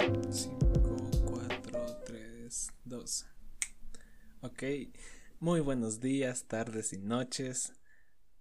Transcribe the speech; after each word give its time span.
5, 0.00 1.10
4, 1.26 2.02
3, 2.06 2.68
2. 2.86 3.26
Ok, 4.40 4.62
muy 5.40 5.60
buenos 5.60 6.00
días, 6.00 6.44
tardes 6.44 6.94
y 6.94 6.98
noches. 6.98 7.74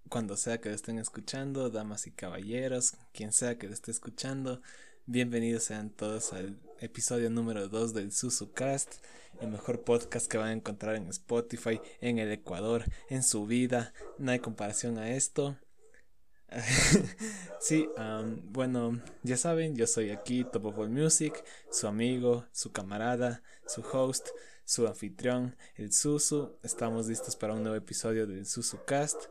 Cuando 0.08 0.38
sea 0.38 0.62
que 0.62 0.70
lo 0.70 0.76
estén 0.76 1.00
escuchando, 1.00 1.70
damas 1.70 2.08
y 2.08 2.12
caballeros, 2.12 2.94
quien 3.12 3.34
sea 3.34 3.58
que 3.58 3.68
lo 3.68 3.74
esté 3.74 3.92
escuchando, 3.92 4.62
bienvenidos 5.06 5.66
sean 5.66 5.90
todos 5.90 6.32
al 6.32 6.58
episodio 6.80 7.30
número 7.30 7.68
2 7.68 7.94
del 7.94 8.14
SusuCast, 8.14 9.04
el 9.42 9.50
mejor 9.50 9.84
podcast 9.84 10.32
que 10.32 10.38
van 10.38 10.48
a 10.48 10.54
encontrar 10.54 10.96
en 10.96 11.08
Spotify, 11.08 11.82
en 12.00 12.20
el 12.20 12.32
Ecuador, 12.32 12.86
en 13.10 13.22
su 13.22 13.46
vida. 13.46 13.94
No 14.18 14.32
hay 14.32 14.40
comparación 14.40 14.98
a 14.98 15.10
esto. 15.10 15.58
sí, 17.60 17.88
bueno, 18.52 19.02
ya 19.24 19.38
saben, 19.38 19.76
yo 19.76 19.88
soy 19.88 20.10
aquí, 20.10 20.44
Top 20.44 20.66
of 20.66 20.80
All 20.80 20.90
Music, 20.90 21.44
su 21.72 21.88
amigo, 21.88 22.46
su 22.52 22.72
camarada, 22.72 23.44
su 23.68 23.82
host, 23.82 24.30
su 24.66 24.88
anfitrión, 24.88 25.56
el 25.76 25.92
Susu. 25.92 26.58
Estamos 26.64 27.08
listos 27.08 27.36
para 27.36 27.54
un 27.54 27.62
nuevo 27.64 27.78
episodio 27.78 28.26
del 28.26 28.46
Susu 28.46 28.80
Cast. 28.86 29.26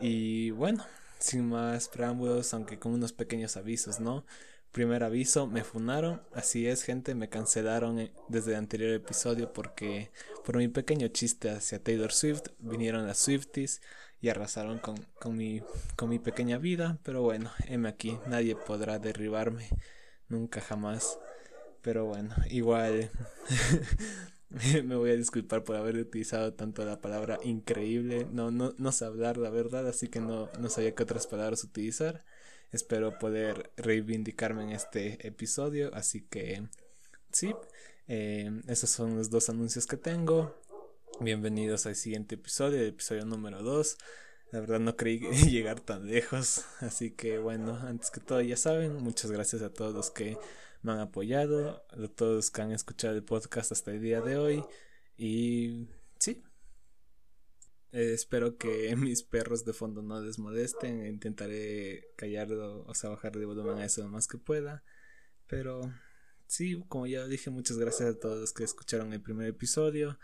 Y 0.00 0.50
bueno, 0.52 0.84
sin 1.18 1.48
más 1.48 1.88
preámbulos, 1.88 2.54
aunque 2.54 2.78
con 2.78 2.92
unos 2.92 3.12
pequeños 3.12 3.56
avisos, 3.56 4.00
¿no? 4.00 4.24
Primer 4.72 5.02
aviso, 5.02 5.48
me 5.48 5.64
funaron, 5.64 6.22
así 6.32 6.68
es 6.68 6.84
gente, 6.84 7.16
me 7.16 7.28
cancelaron 7.28 7.98
eh, 7.98 8.12
desde 8.28 8.52
el 8.52 8.58
anterior 8.58 8.92
episodio 8.92 9.52
porque 9.52 10.12
por 10.44 10.56
mi 10.58 10.68
pequeño 10.68 11.08
chiste 11.08 11.50
hacia 11.50 11.82
Taylor 11.82 12.12
Swift 12.12 12.44
vinieron 12.60 13.04
las 13.04 13.18
Swifties 13.18 13.80
y 14.20 14.28
arrasaron 14.28 14.78
con, 14.78 14.96
con, 15.18 15.36
mi, 15.36 15.62
con 15.96 16.08
mi 16.08 16.18
pequeña 16.18 16.58
vida, 16.58 16.98
pero 17.02 17.22
bueno, 17.22 17.50
heme 17.66 17.88
aquí, 17.88 18.18
nadie 18.26 18.56
podrá 18.56 18.98
derribarme, 18.98 19.68
nunca 20.28 20.60
jamás, 20.60 21.18
pero 21.82 22.04
bueno, 22.04 22.34
igual 22.50 23.10
me 24.84 24.96
voy 24.96 25.10
a 25.10 25.16
disculpar 25.16 25.64
por 25.64 25.76
haber 25.76 25.96
utilizado 25.96 26.54
tanto 26.54 26.84
la 26.84 27.00
palabra 27.00 27.38
increíble, 27.42 28.26
no, 28.30 28.50
no, 28.50 28.74
no 28.76 28.92
sé 28.92 29.04
hablar 29.04 29.36
la 29.36 29.50
verdad, 29.50 29.88
así 29.88 30.08
que 30.08 30.20
no, 30.20 30.48
no 30.58 30.68
sabía 30.68 30.94
qué 30.94 31.02
otras 31.02 31.26
palabras 31.26 31.64
utilizar. 31.64 32.24
Espero 32.72 33.18
poder 33.18 33.72
reivindicarme 33.76 34.62
en 34.62 34.70
este 34.70 35.26
episodio. 35.26 35.90
Así 35.92 36.22
que 36.22 36.62
sí, 37.32 37.52
eh, 38.06 38.50
esos 38.68 38.90
son 38.90 39.16
los 39.16 39.28
dos 39.30 39.48
anuncios 39.48 39.86
que 39.86 39.96
tengo. 39.96 40.54
Bienvenidos 41.18 41.86
al 41.86 41.96
siguiente 41.96 42.36
episodio, 42.36 42.80
episodio 42.82 43.24
número 43.24 43.62
2. 43.62 43.98
La 44.52 44.60
verdad 44.60 44.80
no 44.80 44.96
creí 44.96 45.18
llegar 45.50 45.80
tan 45.80 46.06
lejos. 46.06 46.64
Así 46.78 47.10
que 47.10 47.38
bueno, 47.38 47.76
antes 47.76 48.10
que 48.10 48.20
todo 48.20 48.40
ya 48.40 48.56
saben, 48.56 48.94
muchas 49.02 49.30
gracias 49.30 49.62
a 49.62 49.72
todos 49.72 49.94
los 49.94 50.10
que 50.10 50.38
me 50.82 50.92
han 50.92 51.00
apoyado, 51.00 51.84
a 51.90 52.08
todos 52.08 52.36
los 52.36 52.50
que 52.50 52.62
han 52.62 52.72
escuchado 52.72 53.14
el 53.16 53.24
podcast 53.24 53.72
hasta 53.72 53.90
el 53.90 54.00
día 54.00 54.20
de 54.20 54.36
hoy. 54.36 54.64
Y 55.16 55.88
sí, 56.18 56.42
eh, 57.92 58.12
espero 58.14 58.56
que 58.56 58.94
mis 58.96 59.22
perros 59.22 59.64
de 59.64 59.72
fondo 59.72 60.02
no 60.02 60.20
les 60.20 60.38
molesten. 60.38 61.04
Intentaré 61.06 62.12
callarlo, 62.16 62.84
o 62.86 62.94
sea, 62.94 63.10
bajar 63.10 63.36
de 63.36 63.44
volumen 63.44 63.78
a 63.78 63.84
eso 63.84 64.02
lo 64.02 64.08
más 64.08 64.26
que 64.26 64.38
pueda. 64.38 64.84
Pero 65.46 65.92
sí, 66.46 66.82
como 66.88 67.06
ya 67.06 67.26
dije, 67.26 67.50
muchas 67.50 67.78
gracias 67.78 68.08
a 68.08 68.18
todos 68.18 68.38
los 68.38 68.52
que 68.52 68.64
escucharon 68.64 69.12
el 69.12 69.20
primer 69.20 69.48
episodio, 69.48 70.18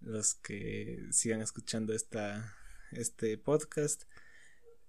los 0.00 0.34
que 0.34 1.06
sigan 1.10 1.40
escuchando 1.40 1.92
esta, 1.92 2.54
este 2.92 3.38
podcast. 3.38 4.04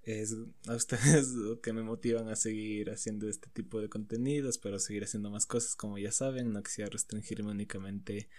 Es 0.04 0.36
a 0.68 0.76
ustedes 0.76 1.30
lo 1.34 1.60
que 1.60 1.74
me 1.74 1.84
motivan 1.84 2.30
a 2.30 2.36
seguir 2.36 2.90
haciendo 2.90 3.28
este 3.28 3.50
tipo 3.50 3.82
de 3.82 3.90
contenidos, 3.90 4.58
pero 4.58 4.80
seguir 4.80 5.04
haciendo 5.04 5.30
más 5.30 5.46
cosas, 5.46 5.76
como 5.76 5.98
ya 5.98 6.12
saben. 6.12 6.54
No 6.54 6.64
quisiera 6.64 6.90
restringirme 6.90 7.52
únicamente 7.52 8.30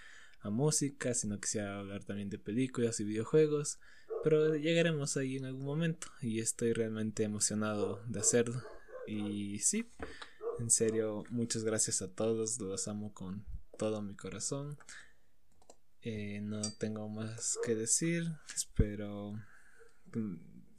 a 0.41 0.51
música, 0.51 1.15
sino 1.15 1.41
quisiera 1.41 1.79
hablar 1.79 2.05
también 2.05 2.31
de 2.31 2.39
películas 2.39 3.01
y 3.01 3.05
videojuegos, 3.05 3.79
pero 4.23 4.55
llegaremos 4.57 5.17
ahí 5.17 5.37
en 5.37 5.47
algún 5.47 5.65
momento 5.65 6.09
y 6.21 6.41
estoy 6.41 6.73
realmente 6.73 7.25
emocionado 7.25 8.03
de 8.07 8.21
hacerlo. 8.21 8.63
Y 9.07 9.59
sí, 9.61 9.91
en 10.59 10.71
serio, 10.71 11.25
muchas 11.31 11.65
gracias 11.65 12.03
a 12.03 12.13
todos, 12.13 12.61
los 12.61 12.89
amo 12.89 13.13
con 13.15 13.45
todo 13.79 14.03
mi 14.03 14.15
corazón. 14.15 14.79
Eh, 16.11 16.41
no 16.41 16.63
tengo 16.79 17.07
más 17.07 17.59
que 17.67 17.75
decir, 17.75 18.25
espero 18.57 19.39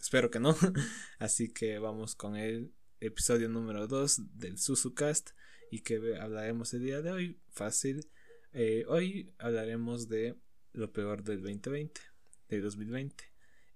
espero 0.02 0.32
que 0.32 0.40
no. 0.40 0.58
Así 1.20 1.50
que 1.50 1.78
vamos 1.78 2.16
con 2.16 2.36
el 2.36 2.74
episodio 3.00 3.48
número 3.48 3.86
2 3.86 4.40
del 4.40 4.58
SusuCast 4.58 5.30
y 5.70 5.82
que 5.82 6.18
hablaremos 6.20 6.74
el 6.74 6.82
día 6.82 7.04
de 7.04 7.12
hoy. 7.12 7.40
Fácil 7.52 8.10
eh, 8.54 8.86
hoy 8.88 9.32
hablaremos 9.38 10.10
de 10.10 10.36
lo 10.74 10.92
peor 10.92 11.24
del 11.24 11.44
2020, 11.44 12.02
de 12.48 12.62
2020. 12.62 13.24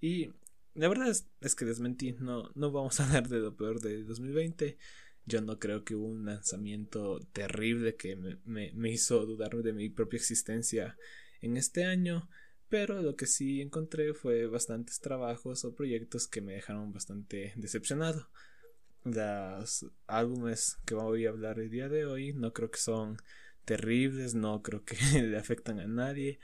Y 0.01 0.31
la 0.73 0.87
verdad 0.87 1.07
es, 1.39 1.55
que 1.55 1.65
desmentí, 1.65 2.13
no, 2.13 2.49
no 2.55 2.71
vamos 2.71 2.99
a 2.99 3.05
hablar 3.05 3.27
de 3.29 3.37
lo 3.37 3.55
peor 3.55 3.79
de 3.79 4.01
2020. 4.03 4.79
Yo 5.25 5.39
no 5.41 5.59
creo 5.59 5.83
que 5.83 5.93
hubo 5.93 6.07
un 6.07 6.25
lanzamiento 6.25 7.19
terrible 7.31 7.95
que 7.95 8.15
me, 8.15 8.39
me, 8.43 8.71
me 8.73 8.89
hizo 8.89 9.23
dudar 9.27 9.55
de 9.57 9.71
mi 9.71 9.89
propia 9.91 10.17
existencia 10.17 10.97
en 11.43 11.57
este 11.57 11.85
año. 11.85 12.27
Pero 12.69 13.01
lo 13.01 13.15
que 13.15 13.27
sí 13.27 13.61
encontré 13.61 14.15
fue 14.15 14.47
bastantes 14.47 14.99
trabajos 14.99 15.63
o 15.63 15.75
proyectos 15.75 16.27
que 16.27 16.41
me 16.41 16.53
dejaron 16.53 16.91
bastante 16.91 17.53
decepcionado. 17.55 18.29
Los 19.03 19.85
álbumes 20.07 20.77
que 20.85 20.95
voy 20.95 21.25
a 21.25 21.29
hablar 21.29 21.59
el 21.59 21.69
día 21.69 21.89
de 21.89 22.05
hoy 22.05 22.33
no 22.33 22.53
creo 22.53 22.71
que 22.71 22.79
son 22.79 23.17
terribles, 23.65 24.33
no 24.33 24.61
creo 24.61 24.83
que 24.83 24.95
le 25.21 25.37
afectan 25.37 25.79
a 25.79 25.87
nadie, 25.87 26.39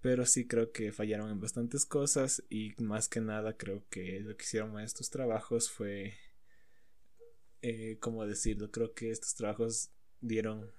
pero 0.00 0.26
sí 0.26 0.46
creo 0.46 0.72
que 0.72 0.92
fallaron 0.92 1.30
en 1.30 1.40
bastantes 1.40 1.86
cosas 1.86 2.42
y 2.48 2.74
más 2.82 3.08
que 3.08 3.20
nada 3.20 3.56
creo 3.56 3.84
que 3.88 4.20
lo 4.20 4.36
que 4.36 4.44
hicieron 4.44 4.78
estos 4.80 5.10
trabajos 5.10 5.70
fue, 5.70 6.14
eh, 7.62 7.98
¿cómo 8.00 8.26
decirlo? 8.26 8.70
Creo 8.70 8.94
que 8.94 9.10
estos 9.10 9.34
trabajos 9.34 9.90
dieron, 10.20 10.70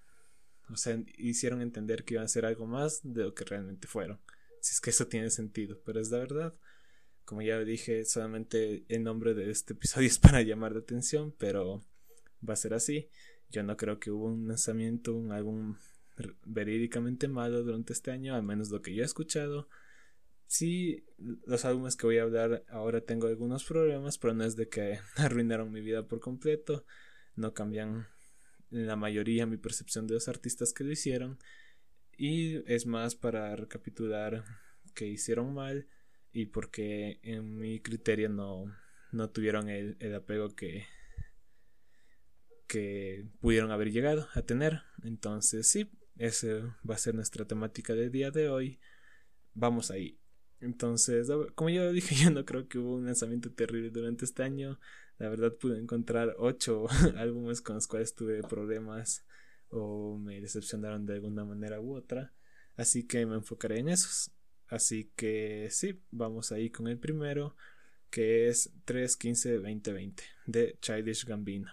o 0.69 0.78
sea, 0.78 1.01
hicieron 1.18 1.62
entender 1.62 2.03
que 2.03 2.16
iban 2.16 2.25
a 2.25 2.29
ser 2.29 2.46
algo 2.46 2.66
más 2.66 3.01
de 3.03 3.24
lo 3.24 3.34
que 3.34 3.46
realmente 3.46 3.88
fueron, 3.88 4.19
si 4.62 4.72
es 4.72 4.81
que 4.81 4.91
eso 4.91 5.07
tiene 5.07 5.29
sentido, 5.29 5.81
pero 5.85 6.00
es 6.00 6.09
la 6.09 6.19
verdad. 6.19 6.56
Como 7.25 7.41
ya 7.41 7.59
dije, 7.59 8.03
solamente 8.06 8.85
el 8.90 9.03
nombre 9.03 9.34
de 9.34 9.50
este 9.50 9.74
episodio 9.74 10.07
es 10.09 10.19
para 10.19 10.41
llamar 10.41 10.74
la 10.74 10.79
atención, 10.79 11.34
pero 11.38 11.84
va 12.47 12.53
a 12.53 12.57
ser 12.57 12.74
así. 12.74 13.09
Yo 13.50 13.63
no 13.63 13.78
creo 13.78 14.00
que 14.00 14.12
hubo 14.12 14.25
un 14.25 14.47
lanzamiento, 14.47 15.16
un 15.16 15.31
álbum 15.31 15.78
verídicamente 16.46 17.28
malo 17.28 17.63
durante 17.63 17.94
este 17.94 18.12
año, 18.12 18.35
al 18.35 18.44
menos 18.44 18.69
lo 18.69 18.81
que 18.81 18.94
yo 18.94 19.03
he 19.03 19.06
escuchado. 19.06 19.68
Sí, 20.47 21.06
los 21.18 21.66
álbumes 21.66 21.95
que 21.95 22.06
voy 22.06 22.18
a 22.18 22.24
hablar 22.24 22.63
ahora 22.69 23.01
tengo 23.01 23.28
algunos 23.28 23.63
problemas, 23.63 24.18
pero 24.18 24.34
no 24.34 24.44
es 24.44 24.56
de 24.56 24.69
que 24.69 25.00
arruinaron 25.18 25.72
mi 25.72 25.81
vida 25.81 26.07
por 26.07 26.19
completo, 26.19 26.85
no 27.35 27.53
cambian 27.53 28.07
la 28.73 28.95
mayoría 28.95 29.45
mi 29.45 29.57
percepción 29.57 30.07
de 30.07 30.16
los 30.16 30.28
artistas 30.28 30.73
que 30.73 30.84
lo 30.84 30.91
hicieron 30.91 31.38
y 32.17 32.63
es 32.72 32.85
más 32.85 33.16
para 33.16 33.56
recapitular 33.56 34.44
que 34.94 35.07
hicieron 35.07 35.53
mal 35.53 35.88
y 36.31 36.47
porque 36.47 37.19
en 37.23 37.57
mi 37.57 37.79
criterio 37.79 38.29
no, 38.29 38.66
no 39.12 39.29
tuvieron 39.29 39.69
el, 39.69 39.95
el 40.00 40.16
apego 40.16 40.56
que, 40.56 40.85
que 42.67 43.28
pudieron 43.39 43.72
haber 43.72 43.91
llegado 43.91 44.28
a 44.33 44.41
tener. 44.41 44.81
Entonces, 45.03 45.67
sí, 45.67 45.91
esa 46.17 46.79
va 46.89 46.95
a 46.95 46.97
ser 46.97 47.13
nuestra 47.13 47.45
temática 47.45 47.94
del 47.94 48.12
día 48.12 48.31
de 48.31 48.50
hoy. 48.50 48.79
Vamos 49.53 49.91
ahí. 49.91 50.19
Entonces, 50.59 51.28
como 51.56 51.69
ya 51.69 51.91
dije, 51.91 52.16
yo 52.23 52.31
no 52.31 52.45
creo 52.45 52.67
que 52.67 52.79
hubo 52.79 52.95
un 52.95 53.06
lanzamiento 53.06 53.51
terrible 53.51 53.91
durante 53.91 54.25
este 54.25 54.41
año. 54.41 54.79
La 55.18 55.29
verdad 55.29 55.53
pude 55.53 55.79
encontrar 55.79 56.35
ocho 56.38 56.88
álbumes 57.18 57.62
con 57.62 57.75
los 57.75 57.88
cuales 57.88 58.16
tuve 58.16 58.41
problemas 58.44 59.25
o 59.69 60.18
me 60.18 60.42
decepcionaron 60.42 61.06
de 61.06 61.13
alguna 61.13 61.45
manera 61.45 61.80
u 61.80 61.95
otra. 61.95 62.33
Así 62.75 63.06
que 63.06 63.25
me 63.25 63.36
enfocaré 63.36 63.80
en 63.80 63.89
esos. 63.89 64.31
Así 64.68 65.12
que 65.15 65.68
sí, 65.71 66.01
vamos 66.12 66.51
ahí 66.51 66.69
con 66.69 66.88
el 66.88 66.98
primero, 66.98 67.56
que 68.10 68.48
es 68.48 68.71
3.15.2020 68.86 70.21
de 70.48 70.77
Childish 70.81 71.25
Gambino. 71.25 71.71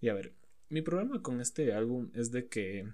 Y 0.00 0.08
a 0.08 0.14
ver, 0.14 0.34
mi 0.68 0.82
problema 0.82 1.22
con 1.22 1.40
este 1.40 1.72
álbum 1.72 2.10
es 2.14 2.30
de 2.30 2.48
que 2.48 2.86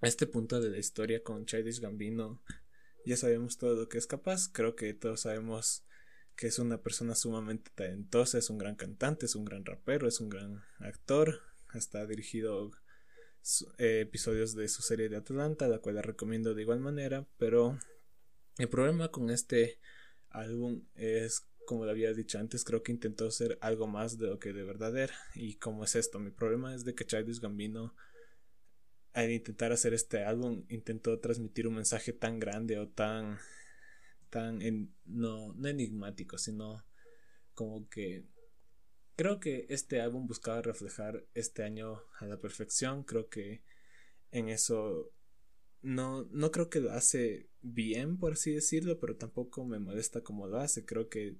a 0.00 0.06
este 0.06 0.26
punto 0.26 0.60
de 0.60 0.70
la 0.70 0.78
historia 0.78 1.22
con 1.22 1.46
Childish 1.46 1.80
Gambino 1.80 2.42
ya 3.04 3.16
sabemos 3.16 3.58
todo 3.58 3.74
lo 3.74 3.88
que 3.88 3.98
es 3.98 4.06
capaz. 4.06 4.48
Creo 4.48 4.74
que 4.74 4.94
todos 4.94 5.20
sabemos 5.20 5.84
que 6.36 6.46
es 6.48 6.58
una 6.58 6.82
persona 6.82 7.14
sumamente 7.14 7.70
talentosa, 7.74 8.38
es 8.38 8.50
un 8.50 8.58
gran 8.58 8.76
cantante, 8.76 9.26
es 9.26 9.34
un 9.34 9.44
gran 9.44 9.64
rapero, 9.64 10.08
es 10.08 10.20
un 10.20 10.28
gran 10.28 10.62
actor. 10.78 11.40
Hasta 11.68 12.00
ha 12.00 12.06
dirigido 12.06 12.70
eh, 13.78 14.00
episodios 14.00 14.54
de 14.54 14.68
su 14.68 14.82
serie 14.82 15.08
de 15.08 15.16
Atlanta, 15.16 15.68
la 15.68 15.78
cual 15.78 15.96
la 15.96 16.02
recomiendo 16.02 16.54
de 16.54 16.62
igual 16.62 16.80
manera. 16.80 17.26
Pero 17.38 17.78
el 18.58 18.68
problema 18.68 19.10
con 19.10 19.30
este 19.30 19.78
álbum 20.30 20.84
es 20.94 21.46
como 21.64 21.84
lo 21.84 21.90
había 21.90 22.12
dicho 22.12 22.38
antes, 22.38 22.64
creo 22.64 22.82
que 22.82 22.92
intentó 22.92 23.30
ser 23.30 23.58
algo 23.60 23.86
más 23.86 24.18
de 24.18 24.26
lo 24.26 24.38
que 24.38 24.52
de 24.52 24.64
verdad 24.64 24.96
era. 24.96 25.14
¿Y 25.34 25.54
cómo 25.56 25.84
es 25.84 25.96
esto? 25.96 26.18
Mi 26.18 26.30
problema 26.30 26.74
es 26.74 26.84
de 26.84 26.94
que 26.94 27.06
Childish 27.06 27.40
Gambino 27.40 27.94
al 29.12 29.30
intentar 29.30 29.72
hacer 29.72 29.94
este 29.94 30.24
álbum 30.24 30.64
intentó 30.68 31.18
transmitir 31.20 31.68
un 31.68 31.76
mensaje 31.76 32.12
tan 32.12 32.40
grande 32.40 32.78
o 32.78 32.88
tan 32.88 33.38
tan 34.34 34.58
no, 35.04 35.52
no 35.54 35.68
enigmático, 35.68 36.38
sino 36.38 36.84
como 37.54 37.88
que 37.88 38.24
creo 39.14 39.38
que 39.38 39.66
este 39.68 40.00
álbum 40.00 40.26
buscaba 40.26 40.60
reflejar 40.60 41.24
este 41.34 41.62
año 41.62 42.02
a 42.18 42.26
la 42.26 42.40
perfección. 42.40 43.04
Creo 43.04 43.28
que 43.28 43.62
en 44.32 44.48
eso 44.48 45.12
no, 45.82 46.24
no 46.32 46.50
creo 46.50 46.68
que 46.68 46.80
lo 46.80 46.90
hace 46.90 47.48
bien, 47.62 48.18
por 48.18 48.32
así 48.32 48.50
decirlo, 48.50 48.98
pero 48.98 49.14
tampoco 49.14 49.64
me 49.64 49.78
molesta 49.78 50.22
como 50.22 50.48
lo 50.48 50.58
hace. 50.58 50.84
Creo 50.84 51.08
que 51.08 51.36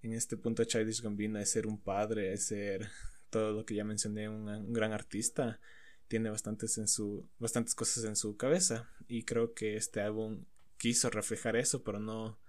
en 0.00 0.14
este 0.14 0.38
punto 0.38 0.64
Childish 0.64 1.02
Gambino 1.02 1.38
es 1.38 1.50
ser 1.50 1.66
un 1.66 1.78
padre, 1.78 2.32
es 2.32 2.46
ser 2.46 2.88
todo 3.28 3.52
lo 3.52 3.66
que 3.66 3.74
ya 3.74 3.84
mencioné, 3.84 4.30
un, 4.30 4.72
gran 4.72 4.92
artista. 4.92 5.60
Tiene 6.08 6.30
bastantes, 6.30 6.78
en 6.78 6.88
su, 6.88 7.28
bastantes 7.38 7.74
cosas 7.74 8.04
en 8.04 8.16
su 8.16 8.38
cabeza 8.38 8.88
y 9.08 9.24
creo 9.24 9.52
que 9.52 9.76
este 9.76 10.00
álbum 10.00 10.46
quiso 10.80 11.10
reflejar 11.10 11.56
eso, 11.56 11.84
pero 11.84 12.00
no, 12.00 12.40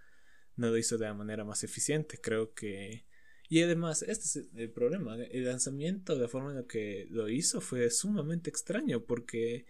no 0.56 0.69
lo 0.69 0.78
hizo 0.78 0.98
de 0.98 1.06
la 1.06 1.13
manera 1.13 1.44
más 1.44 1.63
eficiente. 1.66 2.19
Creo 2.19 2.54
que... 2.54 3.06
Y 3.50 3.62
además, 3.62 4.04
este 4.04 4.39
es 4.39 4.50
el 4.56 4.72
problema. 4.72 5.18
El 5.18 5.44
lanzamiento, 5.44 6.18
la 6.18 6.30
forma 6.30 6.51
en 6.51 6.56
la 6.56 6.66
que 6.66 7.07
lo 7.10 7.28
hizo, 7.28 7.60
fue 7.60 7.89
sumamente 7.89 8.50
extraño 8.50 9.04
porque 9.04 9.66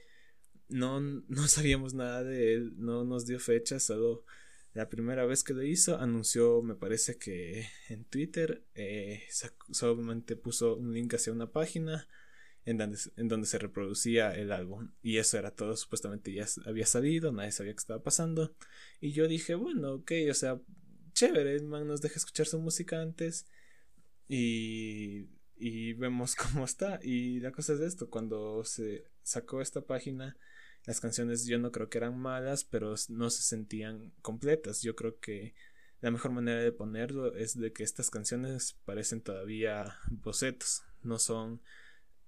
no, 0.70 1.02
no 1.02 1.48
sabíamos 1.48 1.96
nada 1.96 2.24
de 2.24 2.54
él, 2.54 2.76
no 2.78 3.04
nos 3.04 3.26
dio 3.26 3.40
fecha, 3.40 3.80
solo 3.80 4.24
la 4.74 4.88
primera 4.88 5.26
vez 5.26 5.44
que 5.44 5.54
lo 5.54 5.64
hizo 5.64 5.98
anunció, 5.98 6.62
me 6.62 6.76
parece 6.76 7.18
que 7.18 7.68
en 7.90 8.06
Twitter, 8.06 8.64
eh, 8.76 9.24
solamente 9.72 10.36
puso 10.36 10.76
un 10.76 10.94
link 10.94 11.16
hacia 11.16 11.34
una 11.34 11.52
página 11.52 12.08
en 12.66 12.78
donde, 12.78 12.98
en 13.18 13.28
donde 13.28 13.48
se 13.48 13.58
reproducía 13.58 14.32
el 14.36 14.52
álbum. 14.52 14.92
Y 15.02 15.18
eso 15.18 15.38
era 15.38 15.52
todo, 15.52 15.76
supuestamente 15.76 16.34
ya 16.34 16.46
había 16.66 16.86
salido, 16.86 17.32
nadie 17.32 17.52
sabía 17.52 17.74
qué 17.74 17.80
estaba 17.80 18.04
pasando. 18.04 18.56
Y 19.00 19.12
yo 19.12 19.28
dije, 19.28 19.56
bueno, 19.56 19.94
ok, 19.96 20.12
o 20.30 20.34
sea, 20.34 20.60
chévere, 21.14 21.62
man 21.62 21.88
nos 21.88 22.02
deja 22.02 22.16
escuchar 22.16 22.46
su 22.46 22.60
música 22.60 23.02
antes 23.02 23.46
y, 24.28 25.28
y 25.56 25.94
vemos 25.94 26.36
cómo 26.54 26.66
está. 26.66 27.00
Y 27.04 27.40
la 27.40 27.52
cosa 27.52 27.74
es 27.74 27.82
esto, 27.82 28.10
cuando 28.10 28.64
se 28.64 29.06
sacó 29.24 29.62
esta 29.62 29.82
página, 29.82 30.38
las 30.86 31.00
canciones 31.00 31.46
yo 31.46 31.60
no 31.60 31.72
creo 31.72 31.90
que 31.90 32.00
eran 32.00 32.18
malas, 32.18 32.64
pero 32.64 32.96
no 33.10 33.30
se 33.30 33.44
sentían 33.44 34.14
completas. 34.22 34.82
Yo 34.82 34.96
creo 34.96 35.20
que 35.20 35.54
la 36.02 36.10
mejor 36.10 36.32
manera 36.32 36.62
de 36.62 36.72
ponerlo 36.72 37.36
es 37.36 37.58
de 37.58 37.72
que 37.72 37.84
estas 37.84 38.10
canciones 38.10 38.78
parecen 38.86 39.22
todavía 39.22 39.98
bocetos, 40.10 40.84
no 41.04 41.20
son 41.20 41.62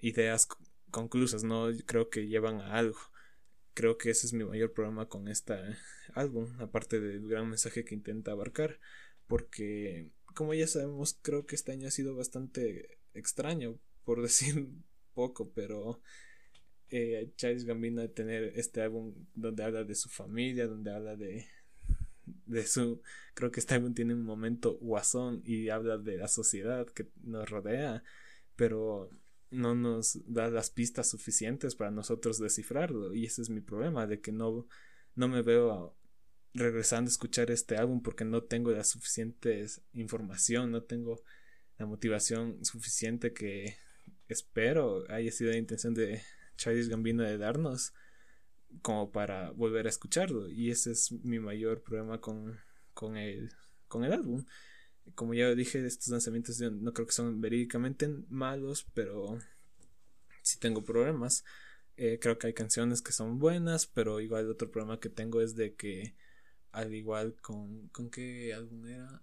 ideas 0.04 0.48
conclusas, 0.92 1.44
no 1.44 1.70
creo 1.86 2.10
que 2.10 2.28
llevan 2.28 2.62
a 2.62 2.78
algo. 2.78 3.00
Creo 3.74 3.98
que 3.98 4.12
ese 4.12 4.28
es 4.28 4.34
mi 4.34 4.44
mayor 4.44 4.72
problema 4.74 5.08
con 5.08 5.28
este 5.28 5.56
álbum, 6.14 6.48
aparte 6.60 7.00
del 7.00 7.28
gran 7.28 7.50
mensaje 7.50 7.84
que 7.84 7.96
intenta 7.96 8.32
abarcar, 8.32 8.80
porque 9.28 10.12
como 10.36 10.54
ya 10.54 10.68
sabemos, 10.68 11.18
creo 11.22 11.46
que 11.46 11.56
este 11.56 11.72
año 11.72 11.88
ha 11.88 11.92
sido 11.92 12.16
bastante 12.16 13.00
extraño, 13.14 13.80
por 14.04 14.22
decir 14.22 14.68
poco, 15.16 15.50
pero 15.52 16.02
eh, 16.90 17.32
Charles 17.36 17.66
Gambino 17.66 18.02
de 18.02 18.10
tener 18.10 18.54
este 18.56 18.82
álbum 18.82 19.16
donde 19.34 19.64
habla 19.64 19.84
de 19.84 19.96
su 19.96 20.10
familia, 20.10 20.68
donde 20.68 20.94
habla 20.94 21.16
de, 21.16 21.48
de 22.46 22.68
su 22.68 23.02
creo 23.34 23.52
que 23.52 23.62
este 23.62 23.76
álbum 23.76 23.94
tiene 23.94 24.14
un 24.14 24.24
momento 24.24 24.78
guasón 24.80 25.42
y 25.46 25.70
habla 25.70 25.98
de 25.98 26.18
la 26.18 26.28
sociedad 26.28 26.86
que 26.88 27.08
nos 27.24 27.50
rodea 27.50 28.04
pero 28.56 29.10
no 29.54 29.76
nos 29.76 30.20
da 30.26 30.50
las 30.50 30.70
pistas 30.70 31.10
suficientes 31.10 31.76
para 31.76 31.92
nosotros 31.92 32.40
descifrarlo. 32.40 33.14
Y 33.14 33.26
ese 33.26 33.42
es 33.42 33.50
mi 33.50 33.62
problema 33.62 34.08
de 34.08 34.22
que 34.22 34.32
no 34.32 34.68
no 35.16 35.28
me 35.28 35.42
veo 35.42 35.96
regresando 36.54 37.10
a 37.10 37.12
escuchar 37.12 37.52
este 37.52 37.78
álbum 37.78 38.02
porque 38.02 38.26
no 38.26 38.44
tengo 38.44 38.72
la 38.72 38.84
suficiente 38.84 39.66
información 39.94 40.72
no 40.72 40.84
tengo 40.84 41.22
la 41.78 41.86
motivación 41.86 42.64
suficiente 42.64 43.34
que 43.34 43.76
espero 44.28 45.04
haya 45.10 45.32
sido 45.32 45.52
la 45.52 45.58
intención 45.58 45.94
de 45.94 46.22
Childish 46.58 46.90
Gambino 46.90 47.24
de 47.24 47.38
darnos 47.38 47.94
como 48.82 49.12
para 49.12 49.52
volver 49.52 49.86
a 49.86 49.90
escucharlo. 49.90 50.50
Y 50.50 50.72
ese 50.72 50.92
es 50.92 51.12
mi 51.12 51.40
mayor 51.40 51.84
problema 51.84 52.20
con, 52.20 52.60
con, 52.94 53.18
el, 53.18 53.52
con 53.88 54.04
el 54.04 54.14
álbum 54.14 54.46
como 55.16 55.34
ya 55.34 55.54
dije, 55.54 55.86
estos 55.86 56.10
lanzamientos 56.10 56.60
no 56.60 56.94
creo 56.94 57.08
que 57.08 57.14
son 57.14 57.42
verídicamente 57.42 58.08
malos, 58.30 58.86
pero 58.94 59.38
sí 60.42 60.60
tengo 60.60 60.84
problemas. 60.84 61.44
Eh, 61.96 62.20
creo 62.20 62.38
que 62.38 62.48
hay 62.48 62.54
canciones 62.54 63.02
que 63.02 63.12
son 63.12 63.40
buenas, 63.40 63.86
pero 63.88 64.20
igual 64.20 64.50
otro 64.50 64.72
problema 64.72 65.00
que 65.00 65.10
tengo 65.10 65.42
es 65.42 65.56
de 65.56 65.76
que, 65.76 66.16
al 66.72 66.94
igual 66.94 67.36
con. 67.42 67.90
¿Con 67.90 68.10
qué 68.10 68.54
álbum 68.54 68.86
era? 68.86 69.22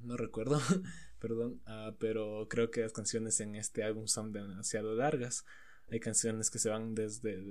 no 0.00 0.16
recuerdo, 0.18 0.60
perdón, 1.20 1.62
ah, 1.66 1.94
pero 1.98 2.46
creo 2.50 2.70
que 2.70 2.82
las 2.82 2.92
canciones 2.92 3.40
en 3.40 3.54
este 3.54 3.82
álbum 3.84 4.06
son 4.06 4.32
demasiado 4.32 4.94
largas. 4.94 5.44
Hay 5.90 6.00
canciones 6.00 6.50
que 6.50 6.58
se 6.58 6.70
van 6.70 6.94
desde 6.94 7.42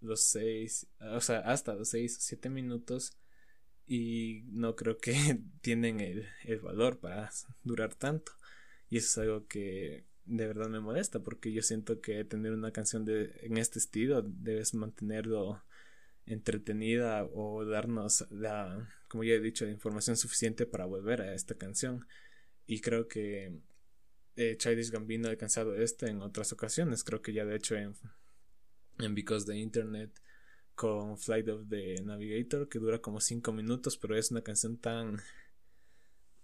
los 0.00 0.22
6, 0.24 0.86
o 1.00 1.20
sea, 1.20 1.40
hasta 1.40 1.74
los 1.74 1.88
6 1.90 2.18
o 2.18 2.20
7 2.20 2.50
minutos 2.50 3.16
y 3.88 4.44
no 4.50 4.76
creo 4.76 4.98
que 4.98 5.14
tienen 5.62 6.00
el, 6.00 6.26
el, 6.44 6.60
valor 6.60 7.00
para 7.00 7.30
durar 7.64 7.94
tanto. 7.94 8.32
Y 8.90 8.98
eso 8.98 9.06
es 9.06 9.18
algo 9.26 9.46
que 9.48 10.04
de 10.26 10.46
verdad 10.46 10.68
me 10.68 10.80
molesta 10.80 11.20
porque 11.20 11.52
yo 11.52 11.62
siento 11.62 12.00
que 12.02 12.22
tener 12.24 12.52
una 12.52 12.70
canción 12.70 13.06
de, 13.06 13.32
en 13.42 13.56
este 13.56 13.78
estilo 13.78 14.22
debes 14.22 14.74
mantenerlo 14.74 15.62
entretenida 16.26 17.24
o 17.24 17.64
darnos 17.64 18.26
la, 18.30 18.86
como 19.08 19.24
ya 19.24 19.32
he 19.32 19.40
dicho, 19.40 19.64
la 19.64 19.70
información 19.70 20.18
suficiente 20.18 20.66
para 20.66 20.84
volver 20.84 21.22
a 21.22 21.34
esta 21.34 21.54
canción. 21.54 22.06
Y 22.66 22.80
creo 22.80 23.08
que 23.08 23.58
eh, 24.36 24.56
Childish 24.58 24.90
Gambino 24.90 25.28
ha 25.28 25.30
alcanzado 25.30 25.74
esto 25.74 26.06
en 26.06 26.20
otras 26.20 26.52
ocasiones. 26.52 27.04
Creo 27.04 27.22
que 27.22 27.32
ya 27.32 27.46
de 27.46 27.56
hecho 27.56 27.76
en, 27.76 27.94
en 28.98 29.14
Because 29.14 29.46
the 29.46 29.56
Internet 29.56 30.10
con 30.78 31.18
Flight 31.18 31.48
of 31.48 31.68
the 31.68 32.00
Navigator 32.04 32.68
que 32.68 32.78
dura 32.78 33.00
como 33.00 33.20
5 33.20 33.52
minutos, 33.52 33.96
pero 33.98 34.16
es 34.16 34.30
una 34.30 34.42
canción 34.42 34.78
tan... 34.78 35.20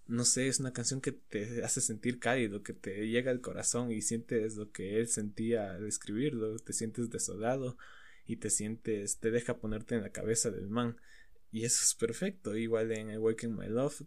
No 0.08 0.24
sé, 0.24 0.48
es 0.48 0.58
una 0.58 0.72
canción 0.72 1.00
que 1.00 1.12
te 1.12 1.62
hace 1.62 1.80
sentir 1.80 2.18
cálido, 2.18 2.64
que 2.64 2.72
te 2.72 3.06
llega 3.06 3.30
al 3.30 3.40
corazón 3.40 3.92
y 3.92 4.02
sientes 4.02 4.56
lo 4.56 4.72
que 4.72 4.98
él 4.98 5.06
sentía 5.06 5.74
al 5.74 5.86
escribirlo, 5.86 6.58
te 6.58 6.72
sientes 6.72 7.10
desolado 7.10 7.78
y 8.26 8.36
te 8.36 8.50
sientes, 8.50 9.18
te 9.18 9.30
deja 9.30 9.58
ponerte 9.58 9.94
en 9.94 10.02
la 10.02 10.10
cabeza 10.10 10.50
del 10.50 10.68
man. 10.68 10.96
Y 11.52 11.64
eso 11.64 11.84
es 11.84 11.94
perfecto. 11.94 12.56
Igual 12.56 12.90
en 12.90 13.10
Awaken 13.12 13.56
My 13.56 13.68
Love, 13.68 14.02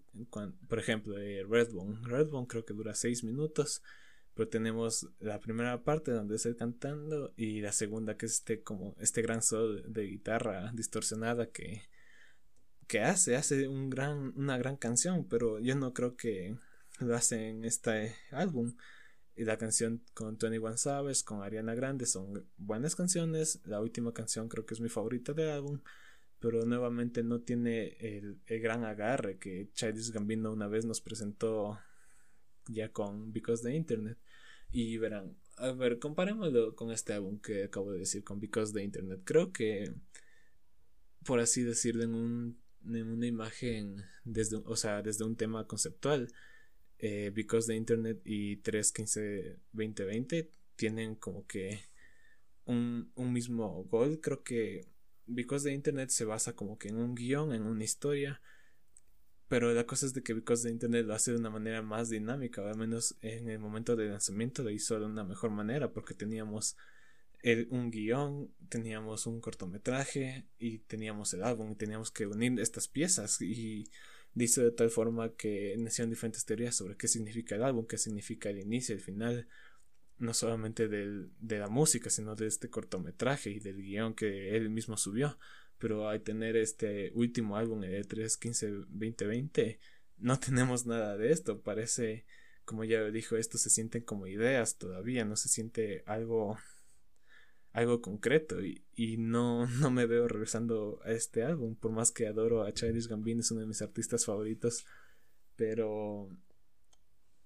por 0.67 0.77
ejemplo, 0.77 1.17
eh, 1.17 1.45
Redbone. 1.49 2.05
Redbone 2.05 2.47
creo 2.47 2.65
que 2.65 2.73
dura 2.73 2.93
6 2.93 3.23
minutos. 3.23 3.81
Pero 4.37 4.49
tenemos 4.49 5.09
la 5.19 5.39
primera 5.39 5.83
parte 5.83 6.11
donde 6.11 6.35
es 6.35 6.47
cantando 6.57 7.33
y 7.35 7.59
la 7.59 7.71
segunda 7.71 8.15
que 8.15 8.27
es 8.27 8.35
este 8.35 8.61
como 8.61 8.95
este 8.99 9.21
gran 9.21 9.41
solo 9.41 9.81
de 9.81 10.03
guitarra 10.03 10.71
distorsionada 10.73 11.47
que, 11.47 11.81
que 12.87 13.01
hace, 13.01 13.35
hace 13.35 13.67
un 13.67 13.89
gran, 13.89 14.33
una 14.37 14.57
gran 14.57 14.77
canción, 14.77 15.27
pero 15.27 15.59
yo 15.59 15.75
no 15.75 15.91
creo 15.93 16.15
que 16.15 16.55
lo 16.99 17.15
hace 17.15 17.49
en 17.49 17.65
este 17.65 18.15
álbum. 18.31 18.75
Y 19.35 19.43
la 19.43 19.57
canción 19.57 20.03
con 20.13 20.37
Tony 20.37 20.57
One 20.57 20.77
Savage, 20.77 21.23
con 21.23 21.43
Ariana 21.43 21.75
Grande 21.75 22.05
son 22.05 22.47
buenas 22.57 22.95
canciones. 22.95 23.59
La 23.65 23.81
última 23.81 24.13
canción 24.13 24.49
creo 24.49 24.65
que 24.65 24.75
es 24.75 24.79
mi 24.79 24.89
favorita 24.89 25.33
del 25.33 25.49
álbum 25.49 25.81
pero 26.39 26.65
nuevamente 26.65 27.23
no 27.23 27.41
tiene 27.41 27.97
el, 27.99 28.39
gran 28.45 28.83
agarre 28.83 29.37
que 29.37 29.69
Childish 29.73 30.11
Gambino 30.11 30.51
una 30.51 30.67
vez 30.67 30.85
nos 30.85 31.01
presentó 31.01 31.79
ya 32.67 32.91
con 32.91 33.31
Because 33.31 33.63
the 33.63 33.75
Internet. 33.75 34.17
Y 34.71 34.97
verán, 34.97 35.37
a 35.57 35.71
ver, 35.71 35.99
comparémoslo 35.99 36.75
con 36.75 36.91
este 36.91 37.13
álbum 37.13 37.39
que 37.39 37.63
acabo 37.65 37.91
de 37.91 37.99
decir, 37.99 38.23
con 38.23 38.39
Because 38.39 38.73
the 38.73 38.83
Internet. 38.83 39.21
Creo 39.23 39.51
que, 39.51 39.93
por 41.25 41.39
así 41.39 41.63
decirlo, 41.63 42.03
en, 42.03 42.13
un, 42.13 42.61
en 42.85 43.07
una 43.07 43.27
imagen, 43.27 44.03
desde, 44.23 44.57
o 44.57 44.75
sea, 44.75 45.01
desde 45.01 45.25
un 45.25 45.35
tema 45.35 45.65
conceptual, 45.67 46.31
eh, 46.99 47.31
Because 47.33 47.67
the 47.67 47.75
Internet 47.75 48.21
y 48.25 48.61
3.15.2020 48.61 50.49
tienen 50.75 51.15
como 51.15 51.47
que 51.47 51.81
un, 52.65 53.11
un 53.15 53.33
mismo 53.33 53.83
gol. 53.85 54.19
Creo 54.21 54.43
que 54.43 54.87
Because 55.25 55.67
the 55.67 55.73
Internet 55.73 56.09
se 56.09 56.25
basa 56.25 56.55
como 56.55 56.77
que 56.77 56.89
en 56.89 56.97
un 56.97 57.15
guion, 57.15 57.53
en 57.53 57.63
una 57.63 57.83
historia. 57.83 58.41
Pero 59.47 59.73
la 59.73 59.85
cosa 59.85 60.05
es 60.05 60.13
de 60.13 60.23
que 60.23 60.33
Because 60.33 60.63
the 60.63 60.73
Internet 60.73 61.05
lo 61.05 61.13
hace 61.13 61.31
de 61.31 61.37
una 61.37 61.49
manera 61.49 61.81
más 61.81 62.09
dinámica, 62.09 62.61
o 62.61 62.67
al 62.67 62.77
menos 62.77 63.15
en 63.21 63.49
el 63.49 63.59
momento 63.59 63.95
de 63.95 64.09
lanzamiento 64.09 64.63
lo 64.63 64.69
hizo 64.69 64.99
de 64.99 65.05
una 65.05 65.23
mejor 65.23 65.51
manera, 65.51 65.91
porque 65.93 66.13
teníamos 66.13 66.75
un 67.69 67.91
guion, 67.91 68.51
teníamos 68.67 69.25
un 69.25 69.39
cortometraje 69.39 70.47
y 70.59 70.79
teníamos 70.79 71.33
el 71.33 71.43
álbum 71.43 71.71
y 71.71 71.75
teníamos 71.75 72.11
que 72.11 72.25
unir 72.25 72.59
estas 72.59 72.87
piezas 72.87 73.41
y 73.41 73.89
dice 74.33 74.63
de 74.63 74.71
tal 74.71 74.89
forma 74.89 75.33
que 75.35 75.75
nacieron 75.77 76.09
diferentes 76.09 76.45
teorías 76.45 76.75
sobre 76.75 76.97
qué 76.97 77.07
significa 77.07 77.55
el 77.55 77.63
álbum, 77.63 77.85
qué 77.85 77.97
significa 77.97 78.49
el 78.49 78.59
inicio, 78.59 78.93
el 78.95 79.01
final 79.01 79.47
no 80.19 80.33
solamente 80.33 80.87
de 80.87 81.59
la 81.59 81.69
música, 81.69 82.09
sino 82.09 82.35
de 82.35 82.47
este 82.47 82.69
cortometraje 82.69 83.51
y 83.51 83.59
del 83.59 83.77
guion 83.77 84.13
que 84.13 84.55
él 84.55 84.69
mismo 84.69 84.97
subió. 84.97 85.37
Pero 85.77 86.09
al 86.09 86.21
tener 86.21 86.55
este 86.55 87.11
último 87.13 87.57
álbum, 87.57 87.83
el 87.83 88.07
315 88.07 88.71
2020, 88.89 89.79
no 90.17 90.39
tenemos 90.39 90.85
nada 90.85 91.17
de 91.17 91.31
esto. 91.31 91.61
Parece, 91.61 92.25
como 92.65 92.83
ya 92.83 93.03
dijo, 93.05 93.37
esto 93.37 93.57
se 93.57 93.69
sienten 93.69 94.03
como 94.03 94.27
ideas 94.27 94.77
todavía, 94.77 95.25
no 95.25 95.35
se 95.35 95.49
siente 95.49 96.03
algo 96.05 96.57
algo 97.73 98.01
concreto 98.01 98.63
y, 98.63 98.83
y 98.95 99.17
no, 99.17 99.67
no 99.79 99.91
me 99.91 100.07
veo 100.07 100.27
regresando 100.27 100.99
a 101.03 101.11
este 101.11 101.43
álbum, 101.43 101.75
por 101.75 101.91
más 101.91 102.11
que 102.11 102.27
adoro 102.27 102.63
a 102.63 102.73
Childish 102.73 103.07
Gambino, 103.07 103.41
es 103.41 103.51
uno 103.51 103.61
de 103.61 103.67
mis 103.67 103.83
artistas 103.83 104.25
favoritos, 104.25 104.83
pero 105.55 106.29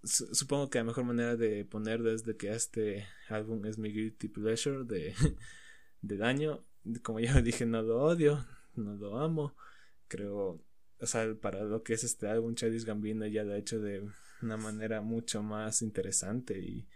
supongo 0.04 0.70
que 0.70 0.80
la 0.80 0.86
mejor 0.86 1.04
manera 1.04 1.36
de 1.36 1.66
poner 1.66 2.02
desde 2.02 2.36
que 2.36 2.52
este 2.52 3.06
álbum 3.30 3.66
es 3.66 3.78
mi 3.78 3.92
guilty 3.92 4.30
pleasure 4.30 4.84
de, 4.86 5.14
de 6.02 6.18
daño. 6.18 6.66
Como 7.04 7.20
ya 7.20 7.34
dije, 7.42 7.66
no 7.66 7.82
lo 7.82 8.02
odio, 8.02 8.46
no 8.76 8.96
lo 8.96 9.20
amo. 9.20 9.56
Creo, 10.08 10.64
o 11.00 11.06
sea, 11.06 11.34
para 11.36 11.64
lo 11.64 11.84
que 11.84 11.94
es 11.94 12.04
este 12.04 12.28
álbum, 12.28 12.56
Childish 12.56 12.86
Gambino 12.86 13.26
ya 13.28 13.44
lo 13.44 13.54
ha 13.54 13.58
hecho 13.58 13.80
de 13.80 14.08
una 14.42 14.58
manera 14.58 15.02
mucho 15.02 15.44
más 15.44 15.82
interesante 15.82 16.60
y 16.60 16.88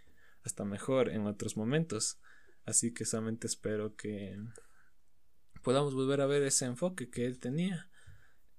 hasta 0.44 0.66
mejor 0.66 1.10
en 1.10 1.26
otros 1.28 1.58
momentos. 1.58 2.20
Así 2.66 2.94
que 2.94 3.06
solamente 3.06 3.48
espero 3.48 3.96
que 3.96 4.38
podamos 5.62 5.94
volver 5.94 6.22
a 6.22 6.26
ver 6.26 6.44
ese 6.44 6.66
enfoque 6.66 7.10
que 7.10 7.26
él 7.26 7.40
tenía 7.40 7.90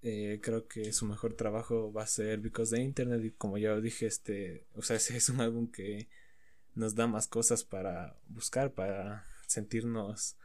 eh, 0.08 0.40
creo 0.40 0.68
que 0.68 0.92
su 0.92 1.04
mejor 1.04 1.34
trabajo 1.34 1.92
va 1.92 2.04
a 2.04 2.06
ser 2.06 2.38
Because 2.38 2.76
the 2.76 2.80
Internet 2.80 3.24
y 3.24 3.32
como 3.32 3.58
ya 3.58 3.74
dije, 3.80 4.06
este, 4.06 4.64
o 4.74 4.82
sea, 4.82 4.96
ese 4.98 5.16
es 5.16 5.28
un 5.28 5.40
álbum 5.40 5.68
que 5.68 6.08
nos 6.76 6.94
da 6.94 7.08
más 7.08 7.26
cosas 7.26 7.64
para 7.64 8.16
buscar, 8.28 8.72
para 8.72 9.24
sentirnos 9.48 10.36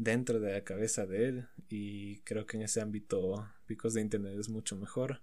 dentro 0.00 0.40
de 0.40 0.52
la 0.52 0.64
cabeza 0.64 1.04
de 1.04 1.28
él 1.28 1.48
y 1.68 2.20
creo 2.20 2.46
que 2.46 2.56
en 2.56 2.62
ese 2.62 2.80
ámbito 2.80 3.46
Because 3.68 3.94
the 3.94 4.00
Internet 4.00 4.38
es 4.38 4.48
mucho 4.48 4.74
mejor, 4.74 5.20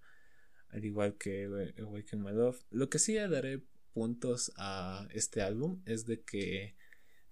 al 0.69 0.85
igual 0.85 1.17
que 1.17 1.45
Awaken 1.79 2.23
My 2.23 2.31
Love. 2.31 2.63
Lo 2.69 2.87
que 2.87 2.99
sí 2.99 3.15
daré 3.15 3.63
puntos 3.91 4.53
a 4.55 5.07
este 5.11 5.41
álbum 5.41 5.81
es 5.85 6.05
de 6.05 6.21
que 6.21 6.75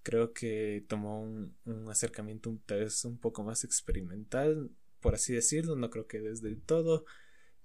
creo 0.02 0.32
que 0.32 0.84
tomó 0.88 1.22
un, 1.22 1.54
acercamiento 1.88 2.58
tal 2.66 2.80
vez 2.80 3.04
un 3.04 3.18
poco 3.18 3.44
más 3.44 3.62
experimental 3.62 4.70
por 5.00 5.14
así 5.14 5.32
decirlo, 5.32 5.76
no 5.76 5.88
creo 5.88 6.08
que 6.08 6.20
desde 6.20 6.56
todo, 6.56 7.04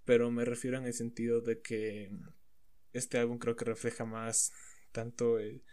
pero 0.05 0.29
me 0.29 0.45
refiero 0.45 0.77
en 0.77 0.85
el 0.85 0.93
sentido 0.93 1.41
de 1.41 1.59
que 1.59 2.11
este 2.93 3.17
álbum 3.17 3.39
creo 3.39 3.55
que 3.55 3.65
refleja 3.65 4.05
más 4.05 4.51
tanto 4.91 5.39
el, 5.39 5.63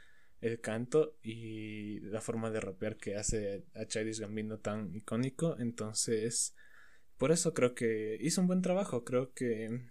canto 0.60 1.16
y 1.22 2.00
la 2.00 2.20
forma 2.20 2.50
de 2.50 2.60
rapear 2.60 2.96
que 2.96 3.16
hace 3.16 3.64
a 3.74 3.86
Childish 3.86 4.20
Gambino 4.20 4.58
tan 4.58 4.94
icónico, 4.94 5.56
entonces 5.58 6.54
por 7.16 7.32
eso 7.32 7.52
creo 7.52 7.74
que 7.74 8.16
hizo 8.20 8.40
un 8.40 8.46
buen 8.46 8.62
trabajo, 8.62 9.04
creo 9.04 9.32
que 9.32 9.82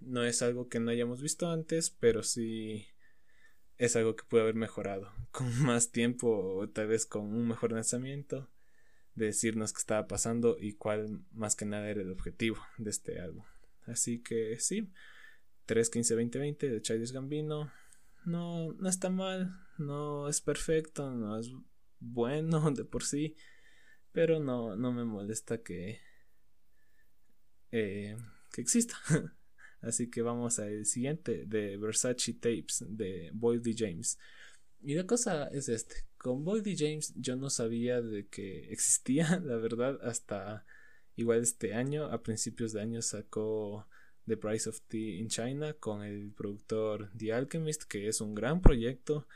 no 0.00 0.24
es 0.24 0.42
algo 0.42 0.68
que 0.68 0.80
no 0.80 0.90
hayamos 0.90 1.20
visto 1.20 1.50
antes, 1.50 1.90
pero 1.90 2.22
sí 2.22 2.86
es 3.78 3.94
algo 3.96 4.16
que 4.16 4.24
puede 4.24 4.42
haber 4.42 4.54
mejorado 4.54 5.12
con 5.30 5.62
más 5.62 5.92
tiempo 5.92 6.28
o 6.28 6.68
tal 6.68 6.88
vez 6.88 7.06
con 7.06 7.24
un 7.24 7.46
mejor 7.48 7.72
lanzamiento 7.72 8.50
de 9.14 9.26
decirnos 9.26 9.72
qué 9.72 9.78
estaba 9.78 10.06
pasando 10.06 10.56
y 10.58 10.74
cuál 10.74 11.22
más 11.32 11.56
que 11.56 11.64
nada 11.64 11.88
era 11.88 12.02
el 12.02 12.10
objetivo 12.10 12.58
de 12.76 12.90
este 12.90 13.18
álbum. 13.20 13.44
Así 13.86 14.22
que 14.22 14.58
sí, 14.58 14.90
3.15.2020 15.66 16.70
de 16.70 16.82
Childish 16.82 17.12
Gambino 17.12 17.72
no, 18.26 18.72
no 18.74 18.88
está 18.88 19.08
mal, 19.08 19.58
no 19.78 20.28
es 20.28 20.40
perfecto, 20.40 21.10
no 21.10 21.38
es 21.38 21.50
bueno 22.00 22.70
de 22.72 22.84
por 22.84 23.04
sí, 23.04 23.36
pero 24.12 24.40
no, 24.40 24.76
no 24.76 24.92
me 24.92 25.04
molesta 25.04 25.62
que, 25.62 26.00
eh, 27.72 28.16
que 28.52 28.60
exista. 28.60 28.96
Así 29.80 30.10
que 30.10 30.22
vamos 30.22 30.58
al 30.58 30.84
siguiente 30.84 31.44
de 31.46 31.76
Versace 31.76 32.34
Tapes 32.34 32.84
de 32.88 33.30
Boyd 33.32 33.60
D. 33.60 33.74
James. 33.76 34.18
Y 34.82 34.94
la 34.94 35.06
cosa 35.06 35.48
es 35.48 35.68
este. 35.68 36.06
Con 36.16 36.44
Boldy 36.44 36.76
James 36.76 37.12
yo 37.16 37.36
no 37.36 37.50
sabía 37.50 38.00
de 38.02 38.26
que 38.26 38.72
existía, 38.72 39.40
la 39.44 39.56
verdad, 39.56 39.98
hasta 40.02 40.66
igual 41.14 41.42
este 41.42 41.74
año, 41.74 42.06
a 42.06 42.22
principios 42.22 42.72
de 42.72 42.80
año 42.80 43.02
sacó 43.02 43.86
The 44.26 44.36
Price 44.36 44.68
of 44.68 44.80
Tea 44.88 45.18
in 45.18 45.28
China 45.28 45.74
con 45.74 46.02
el 46.02 46.32
productor 46.32 47.10
The 47.16 47.32
Alchemist, 47.32 47.84
que 47.84 48.08
es 48.08 48.20
un 48.20 48.34
gran 48.34 48.60
proyecto. 48.60 49.26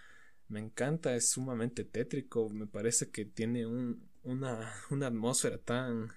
Me 0.49 0.61
encanta, 0.61 1.15
es 1.15 1.31
sumamente 1.31 1.85
tétrico, 1.85 2.49
me 2.49 2.67
parece 2.67 3.11
que 3.11 3.25
tiene 3.25 3.67
un, 3.67 4.09
una, 4.23 4.73
una 4.91 5.07
atmósfera 5.07 5.59
tan, 5.59 6.13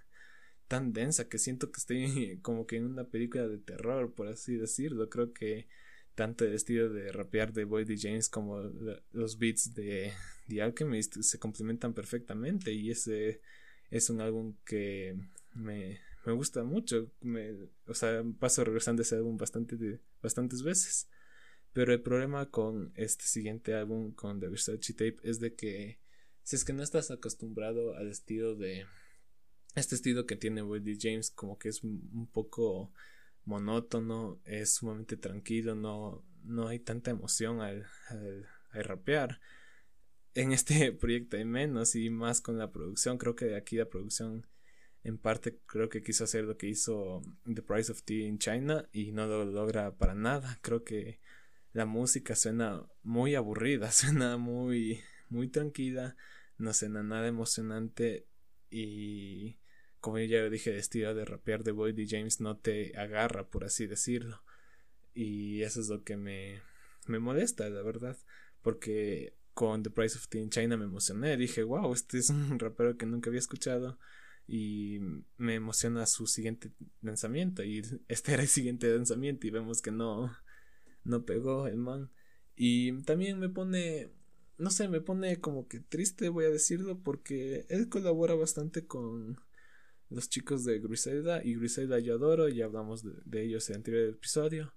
tan 0.68 0.92
densa 0.94 1.30
que 1.30 1.38
siento 1.38 1.72
que 1.72 1.80
estoy 1.80 2.40
como 2.42 2.66
que 2.66 2.78
en 2.78 2.86
una 2.86 3.06
película 3.06 3.48
de 3.48 3.60
terror, 3.60 4.14
por 4.14 4.28
así 4.28 4.56
decirlo. 4.56 5.10
Creo 5.10 5.34
que 5.34 5.68
tanto 6.16 6.46
el 6.46 6.54
estilo 6.54 6.90
de 6.90 7.12
rapear 7.12 7.54
de 7.54 7.66
Boyd 7.66 7.92
James 7.98 8.30
como 8.30 8.62
los 9.12 9.38
beats 9.38 9.74
de 9.74 10.14
The 10.48 10.62
Alchemist 10.62 11.18
se 11.22 11.40
complementan 11.40 11.94
perfectamente 11.94 12.72
y 12.72 12.92
ese 12.92 13.42
es 13.90 14.10
un 14.10 14.22
álbum 14.22 14.56
que 14.66 15.16
me, 15.54 16.00
me 16.26 16.34
gusta 16.34 16.64
mucho. 16.64 17.12
Me, 17.22 17.54
o 17.88 17.94
sea, 17.94 18.24
paso 18.40 18.64
regresando 18.64 19.02
ese 19.02 19.16
álbum 19.16 19.38
bastante 19.38 20.00
bastantes 20.22 20.64
veces. 20.64 21.08
Pero 21.74 21.94
el 21.94 22.02
problema 22.02 22.50
con 22.50 22.94
este 22.96 23.26
siguiente 23.26 23.74
álbum, 23.74 24.14
con 24.14 24.40
The 24.40 24.48
Versace 24.48 24.94
Tape, 24.94 25.18
es 25.24 25.40
de 25.40 25.56
que 25.56 26.00
si 26.44 26.56
es 26.56 26.66
que 26.66 26.74
no 26.74 26.84
estás 26.84 27.10
acostumbrado 27.10 27.96
al 27.96 28.10
estilo 28.10 28.56
de... 28.56 28.86
Este 29.76 29.96
estilo 29.96 30.28
que 30.28 30.36
tiene 30.36 30.62
Boyd 30.62 30.98
James 31.00 31.32
como 31.32 31.58
que 31.58 31.70
es 31.70 31.84
un 31.84 32.30
poco 32.32 32.92
monótono, 33.46 34.40
es 34.46 34.76
sumamente 34.76 35.18
tranquilo, 35.18 35.74
no, 35.74 36.24
no 36.44 36.68
hay 36.68 36.80
tanta 36.80 37.12
emoción 37.12 37.62
al, 37.62 37.88
al, 38.10 38.48
rapear. 38.72 39.40
En 40.36 40.52
este 40.52 40.92
proyecto 41.00 41.38
hay 41.38 41.46
menos 41.46 41.96
y 41.96 42.10
más 42.10 42.42
con 42.42 42.58
la 42.58 42.72
producción. 42.72 43.18
Creo 43.18 43.36
que 43.36 43.56
aquí 43.56 43.78
la 43.78 43.90
producción 43.90 44.46
en 45.04 45.18
parte 45.18 45.60
creo 45.66 45.90
que 45.90 46.02
quiso 46.02 46.24
hacer 46.24 46.46
lo 46.46 46.58
que 46.58 46.68
hizo 46.68 47.22
The 47.46 47.62
Price 47.62 47.92
of 47.92 48.04
Tea 48.04 48.28
in 48.28 48.40
China 48.40 48.88
y 48.92 49.12
no 49.12 49.28
lo 49.28 49.46
logra 49.46 49.96
para 49.96 50.16
nada. 50.16 50.60
Creo 50.62 50.84
que 50.84 51.20
la 51.74 51.86
música 51.86 52.36
suena 52.36 52.86
muy 53.04 53.36
aburrida, 53.36 53.92
suena 53.92 54.38
muy 54.38 55.02
muy 55.30 55.48
tranquila, 55.48 56.16
no 56.58 56.74
suena 56.74 57.04
nada 57.04 57.28
emocionante 57.28 58.28
y 58.70 59.58
como 60.04 60.20
ya 60.20 60.50
dije, 60.50 60.72
el 60.72 60.80
estilo 60.80 61.16
de 61.16 61.24
rapear 61.24 61.64
de 61.64 61.72
Boyd 61.72 61.98
y 61.98 62.10
James 62.10 62.42
no 62.42 62.58
te 62.58 62.98
agarra, 62.98 63.50
por 63.50 63.64
así 63.64 63.88
decirlo. 63.88 64.44
Y 65.14 65.62
eso 65.62 65.80
es 65.80 65.88
lo 65.88 66.04
que 66.04 66.18
me, 66.18 66.60
me 67.08 67.20
molesta, 67.20 67.70
la 67.70 67.82
verdad. 67.84 68.18
Porque 68.62 69.34
con 69.54 69.82
The 69.82 69.92
Price 69.92 70.18
of 70.18 70.28
Tea 70.28 70.42
in 70.42 70.50
China 70.50 70.76
me 70.76 70.84
emocioné. 70.84 71.38
Dije, 71.38 71.64
wow, 71.64 71.94
este 71.94 72.18
es 72.18 72.30
un 72.30 72.60
rapero 72.60 72.98
que 72.98 73.06
nunca 73.06 73.30
había 73.30 73.40
escuchado. 73.40 73.98
Y 74.48 75.00
me 75.38 75.56
emociona 75.56 76.06
su 76.06 76.28
siguiente 76.28 76.72
lanzamiento. 77.02 77.64
Y 77.64 77.82
este 78.08 78.34
era 78.34 78.44
el 78.44 78.50
siguiente 78.50 78.94
lanzamiento. 78.94 79.48
Y 79.48 79.52
vemos 79.52 79.82
que 79.82 79.92
no, 79.92 80.36
no 81.04 81.26
pegó 81.26 81.68
el 81.68 81.78
man. 81.78 82.12
Y 82.56 83.02
también 83.04 83.40
me 83.40 83.50
pone, 83.50 84.12
no 84.58 84.70
sé, 84.70 84.88
me 84.88 85.02
pone 85.02 85.40
como 85.40 85.68
que 85.68 85.80
triste, 85.80 86.30
voy 86.30 86.46
a 86.46 86.50
decirlo, 86.50 87.00
porque 87.02 87.66
él 87.70 87.90
colabora 87.90 88.36
bastante 88.36 88.86
con 88.86 89.40
los 90.10 90.30
chicos 90.30 90.64
de 90.64 90.80
Griselda 90.80 91.44
y 91.44 91.56
Griselda 91.56 92.00
yo 92.00 92.16
adoro, 92.16 92.48
ya 92.48 92.66
hablamos 92.66 93.04
de, 93.04 93.44
ellos 93.44 93.70
en 93.70 93.74
el 93.74 93.78
anterior 93.80 94.10
episodio. 94.10 94.74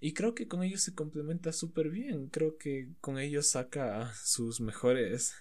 Y 0.00 0.14
creo 0.14 0.34
que 0.34 0.46
con 0.46 0.62
ellos 0.62 0.82
se 0.82 0.94
complementa 0.94 1.52
súper 1.52 1.90
bien. 1.90 2.28
Creo 2.28 2.56
que 2.56 2.94
con 3.00 3.18
ellos 3.18 3.48
saca 3.48 4.12
sus 4.14 4.60
mejores. 4.60 5.34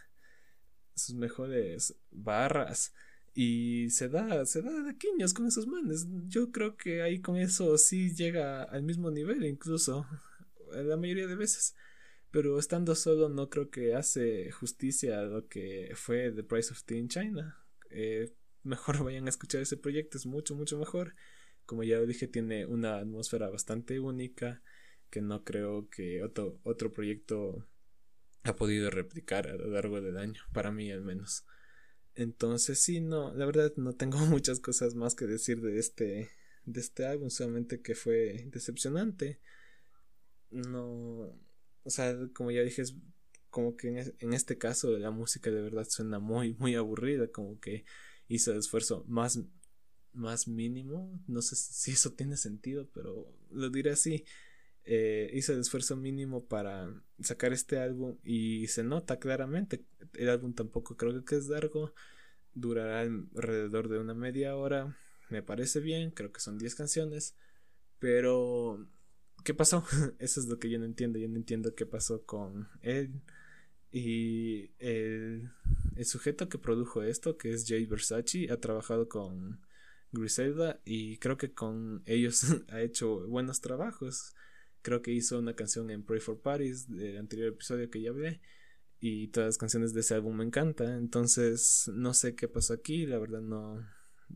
sus 0.96 1.15
mejores 1.15 1.96
barras. 2.10 2.93
Y 3.39 3.91
se 3.91 4.10
da, 4.10 4.48
se 4.48 4.63
da 4.63 4.72
de 4.82 4.98
quiños 4.98 5.32
con 5.36 5.46
esos 5.46 5.67
manes. 5.67 6.08
Yo 6.27 6.51
creo 6.51 6.75
que 6.75 7.03
ahí 7.03 7.22
con 7.22 7.38
eso 7.38 7.77
sí 7.77 8.15
llega 8.15 8.63
al 8.63 8.82
mismo 8.82 9.12
nivel, 9.12 9.46
incluso. 9.46 10.08
La 10.72 10.98
mayoría 10.98 11.27
de 11.27 11.36
veces. 11.36 11.75
Pero 12.32 12.58
estando 12.58 12.96
solo 12.96 13.29
no 13.29 13.48
creo 13.48 13.70
que 13.70 13.94
hace 13.94 14.50
justicia 14.50 15.20
a 15.20 15.25
lo 15.25 15.48
que 15.48 15.91
fue 15.94 16.32
The 16.32 16.41
Price 16.41 16.74
of 16.74 16.82
Tea 16.84 16.98
in 16.98 17.10
China. 17.10 17.63
Eh, 17.91 18.34
mejor 18.63 19.03
vayan 19.03 19.27
a 19.27 19.29
escuchar 19.29 19.62
ese 19.62 19.77
proyecto, 19.77 20.17
es 20.17 20.25
mucho, 20.25 20.56
mucho 20.56 20.79
mejor. 20.79 21.13
Como 21.67 21.84
ya 21.84 22.01
dije, 22.01 22.27
tiene 22.27 22.65
una 22.65 22.98
atmósfera 22.98 23.51
bastante 23.51 24.00
única 24.00 24.63
que 25.12 25.22
no 25.22 25.44
creo 25.44 25.88
que 25.89 26.24
otro, 26.24 26.60
otro 26.63 26.91
proyecto 26.91 27.67
ha 28.46 28.56
podido 28.56 28.89
replicar 28.89 29.48
a 29.48 29.58
lo 29.58 29.67
largo 29.67 30.01
del 30.01 30.17
año, 30.17 30.41
para 30.53 30.72
mí 30.72 30.91
al 30.91 31.03
menos. 31.03 31.46
Entonces 32.17 32.79
sí, 32.79 33.00
no, 33.00 33.31
la 33.36 33.45
verdad 33.45 33.71
no 33.77 33.93
tengo 33.93 34.17
muchas 34.25 34.59
cosas 34.59 34.95
más 34.95 35.13
que 35.13 35.25
decir 35.27 35.62
de 35.62 35.77
este, 35.77 36.31
de 36.65 36.81
este 36.81 37.05
álbum, 37.05 37.29
solamente 37.29 37.81
que 37.81 37.93
fue 37.93 38.47
decepcionante. 38.51 39.39
No, 40.50 41.31
o 41.83 41.89
sea, 41.89 42.17
como 42.33 42.50
ya 42.50 42.63
dije, 42.63 42.83
como 43.51 43.77
que 43.77 44.13
en, 44.19 44.33
este 44.33 44.57
caso 44.57 44.97
la 44.97 45.12
música 45.12 45.51
de 45.51 45.62
verdad 45.62 45.86
suena 45.88 46.17
muy, 46.17 46.55
muy 46.55 46.74
aburrida, 46.74 47.27
como 47.27 47.59
que 47.59 47.86
hizo 48.27 48.51
el 48.51 48.57
esfuerzo 48.57 49.05
más, 49.07 49.39
más 50.13 50.47
mínimo, 50.47 51.21
no 51.27 51.43
sé 51.43 51.55
si 51.55 51.91
eso 51.91 52.13
tiene 52.13 52.36
sentido, 52.36 52.89
pero 52.93 53.31
lo 53.51 53.69
diré 53.69 53.91
así, 53.91 54.25
eh, 54.89 55.29
hizo 55.34 55.51
el 55.51 55.60
esfuerzo 55.60 55.98
mínimo 55.98 56.46
para 56.46 56.89
sacar 57.20 57.51
este 57.51 57.77
álbum 57.77 58.17
y 58.24 58.67
se 58.67 58.84
nota 58.84 59.20
claramente, 59.20 59.84
el 60.13 60.29
álbum 60.29 60.53
tampoco 60.53 60.96
creo 60.96 61.25
que 61.25 61.36
es 61.36 61.48
largo, 61.48 61.94
durará 62.53 63.01
alrededor 63.01 63.89
de 63.89 64.00
una 64.00 64.13
media 64.13 64.56
hora, 64.56 64.98
me 65.29 65.44
parece 65.44 65.82
bien, 65.82 66.12
creo 66.12 66.32
que 66.32 66.39
son 66.39 66.58
10 66.58 66.75
canciones, 66.75 67.36
pero 68.00 68.88
¿qué 69.44 69.53
pasó? 69.53 69.84
Eso 70.20 70.39
es 70.39 70.48
lo 70.48 70.58
que 70.58 70.70
yo 70.70 70.79
no 70.79 70.86
entiendo, 70.86 71.20
yo 71.20 71.27
no 71.27 71.36
entiendo 71.36 71.75
qué 71.75 71.86
pasó 71.86 72.25
con 72.25 72.70
él. 72.82 73.22
Y 73.91 74.72
el, 74.79 75.51
el 75.96 76.06
sujeto 76.06 76.50
que 76.50 76.60
produjo 76.60 77.03
esto, 77.03 77.38
que 77.38 77.51
es 77.51 77.65
Jay 77.67 77.86
Versace, 77.86 78.51
ha 78.51 78.58
trabajado 78.60 79.10
con 79.10 79.62
Griselda 80.12 80.79
y 80.86 81.17
creo 81.17 81.38
que 81.38 81.53
con 81.53 82.03
ellos 82.06 82.44
ha 82.70 82.82
hecho 82.82 83.27
buenos 83.27 83.62
trabajos. 83.62 84.34
Creo 84.81 85.01
que 85.01 85.12
hizo 85.12 85.39
una 85.39 85.55
canción 85.55 85.89
en 85.91 86.03
Pray 86.03 86.19
for 86.19 86.41
Paris 86.41 86.88
del 86.89 87.17
anterior 87.17 87.50
episodio 87.50 87.89
que 87.89 88.01
ya 88.01 88.10
hablé 88.10 88.41
y 89.00 89.27
todas 89.27 89.48
las 89.48 89.57
canciones 89.57 89.93
de 89.93 90.01
ese 90.01 90.15
álbum 90.15 90.38
me 90.38 90.46
encantan. 90.46 90.98
Entonces 90.98 91.89
no 91.93 92.13
sé 92.13 92.36
qué 92.36 92.48
pasó 92.48 92.74
aquí, 92.74 93.05
la 93.05 93.17
verdad 93.17 93.41
no, 93.41 93.86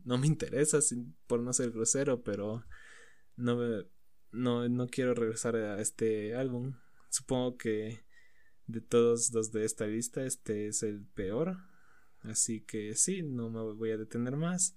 no 0.04 0.18
me 0.18 0.26
interesa 0.26 0.78
por 1.26 1.40
no 1.40 1.52
ser 1.52 1.70
grosero, 1.70 2.22
pero 2.22 2.64
no, 3.36 3.56
no, 4.30 4.68
no 4.68 4.86
quiero 4.88 5.14
regresar 5.14 5.56
a 5.56 5.80
este 5.80 6.34
álbum. 6.34 6.74
Supongo 7.08 7.56
que 7.56 8.04
de 8.66 8.80
todos 8.80 9.32
los 9.32 9.52
de 9.52 9.64
esta 9.64 9.86
lista, 9.86 10.24
este 10.24 10.68
es 10.68 10.82
el 10.82 11.04
peor. 11.04 11.56
Así 12.20 12.60
que 12.60 12.94
sí, 12.94 13.22
no 13.22 13.50
me 13.50 13.60
voy 13.74 13.90
a 13.90 13.96
detener 13.98 14.36
más. 14.36 14.76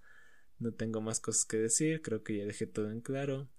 No 0.58 0.74
tengo 0.74 1.02
más 1.02 1.20
cosas 1.20 1.46
que 1.46 1.58
decir. 1.58 2.02
Creo 2.02 2.24
que 2.24 2.38
ya 2.38 2.46
dejé 2.46 2.66
todo 2.66 2.92
en 2.92 3.02
claro. 3.02 3.50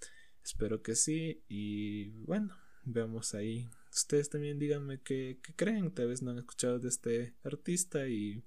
Espero 0.46 0.80
que 0.80 0.94
sí. 0.94 1.42
Y 1.48 2.10
bueno, 2.24 2.56
veamos 2.84 3.34
ahí. 3.34 3.68
Ustedes 3.92 4.30
también 4.30 4.60
díganme 4.60 5.02
qué, 5.02 5.40
creen. 5.56 5.92
Tal 5.92 6.06
vez 6.06 6.22
no 6.22 6.30
han 6.30 6.38
escuchado 6.38 6.78
de 6.78 6.88
este 6.88 7.34
artista 7.42 8.06
y 8.06 8.44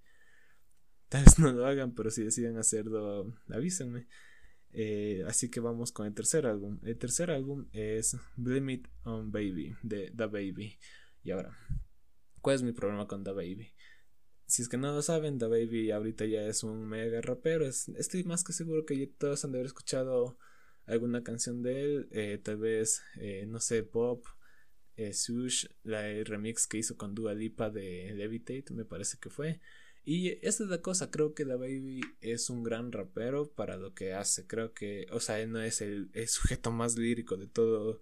tal 1.10 1.26
vez 1.26 1.38
no 1.40 1.52
lo 1.52 1.68
hagan, 1.68 1.94
pero 1.94 2.10
si 2.10 2.24
deciden 2.24 2.58
hacerlo, 2.58 3.36
avísenme. 3.50 4.08
Eh, 4.72 5.26
así 5.28 5.52
que 5.52 5.60
vamos 5.60 5.92
con 5.92 6.08
el 6.08 6.14
tercer 6.14 6.48
álbum. 6.48 6.80
El 6.84 6.98
tercer 6.98 7.32
álbum 7.32 7.68
es 7.74 8.16
Blame 8.38 8.74
It 8.76 8.88
on 9.04 9.30
Baby 9.30 9.76
de 9.84 10.14
The 10.16 10.28
Baby. 10.28 10.80
Y 11.22 11.32
ahora, 11.32 11.58
¿cuál 12.40 12.56
es 12.56 12.64
mi 12.64 12.72
problema 12.72 13.08
con 13.08 13.26
The 13.26 13.34
Baby? 13.34 13.74
Si 14.46 14.62
es 14.62 14.70
que 14.70 14.78
no 14.78 14.94
lo 14.94 15.02
saben, 15.02 15.38
The 15.38 15.48
Baby 15.48 15.92
ahorita 15.92 16.26
ya 16.26 16.44
es 16.44 16.64
un 16.64 16.88
mega 16.88 17.20
rapero. 17.20 17.66
estoy 17.66 18.24
más 18.24 18.46
que 18.46 18.54
seguro 18.54 18.86
que 18.86 19.06
todos 19.06 19.44
han 19.44 19.52
de 19.52 19.58
haber 19.58 19.68
escuchado 19.68 20.40
alguna 20.90 21.24
canción 21.24 21.62
de 21.64 21.82
él. 21.82 22.08
Eh, 22.12 22.40
tal 22.44 22.58
vez, 22.58 23.02
eh, 23.18 23.46
no 23.48 23.60
sé, 23.60 23.84
Pop, 23.84 24.26
eh, 24.98 25.14
Sush, 25.14 25.68
la 25.84 26.02
remix 26.24 26.68
que 26.68 26.78
hizo 26.80 26.98
con 26.98 27.16
Dua 27.16 27.34
Lipa 27.34 27.70
de 27.70 28.14
Levitate, 28.16 28.74
me 28.74 28.86
parece 28.86 29.18
que 29.20 29.30
fue. 29.30 29.62
Y 30.06 30.30
esta 30.46 30.64
es 30.64 30.70
la 30.70 30.82
cosa, 30.82 31.12
creo 31.12 31.34
que 31.34 31.46
The 31.46 31.56
Baby 31.56 32.02
es 32.22 32.50
un 32.50 32.64
gran 32.64 32.92
rapero 32.92 33.52
para 33.52 33.78
lo 33.78 33.94
que 33.94 34.14
hace. 34.14 34.48
Creo 34.48 34.74
que, 34.74 35.08
o 35.12 35.20
sea, 35.20 35.40
él 35.40 35.52
no 35.52 35.62
es 35.62 35.82
el, 35.82 36.10
sujeto 36.28 36.72
más 36.72 36.98
lírico 36.98 37.38
de 37.38 37.48
todo, 37.48 38.02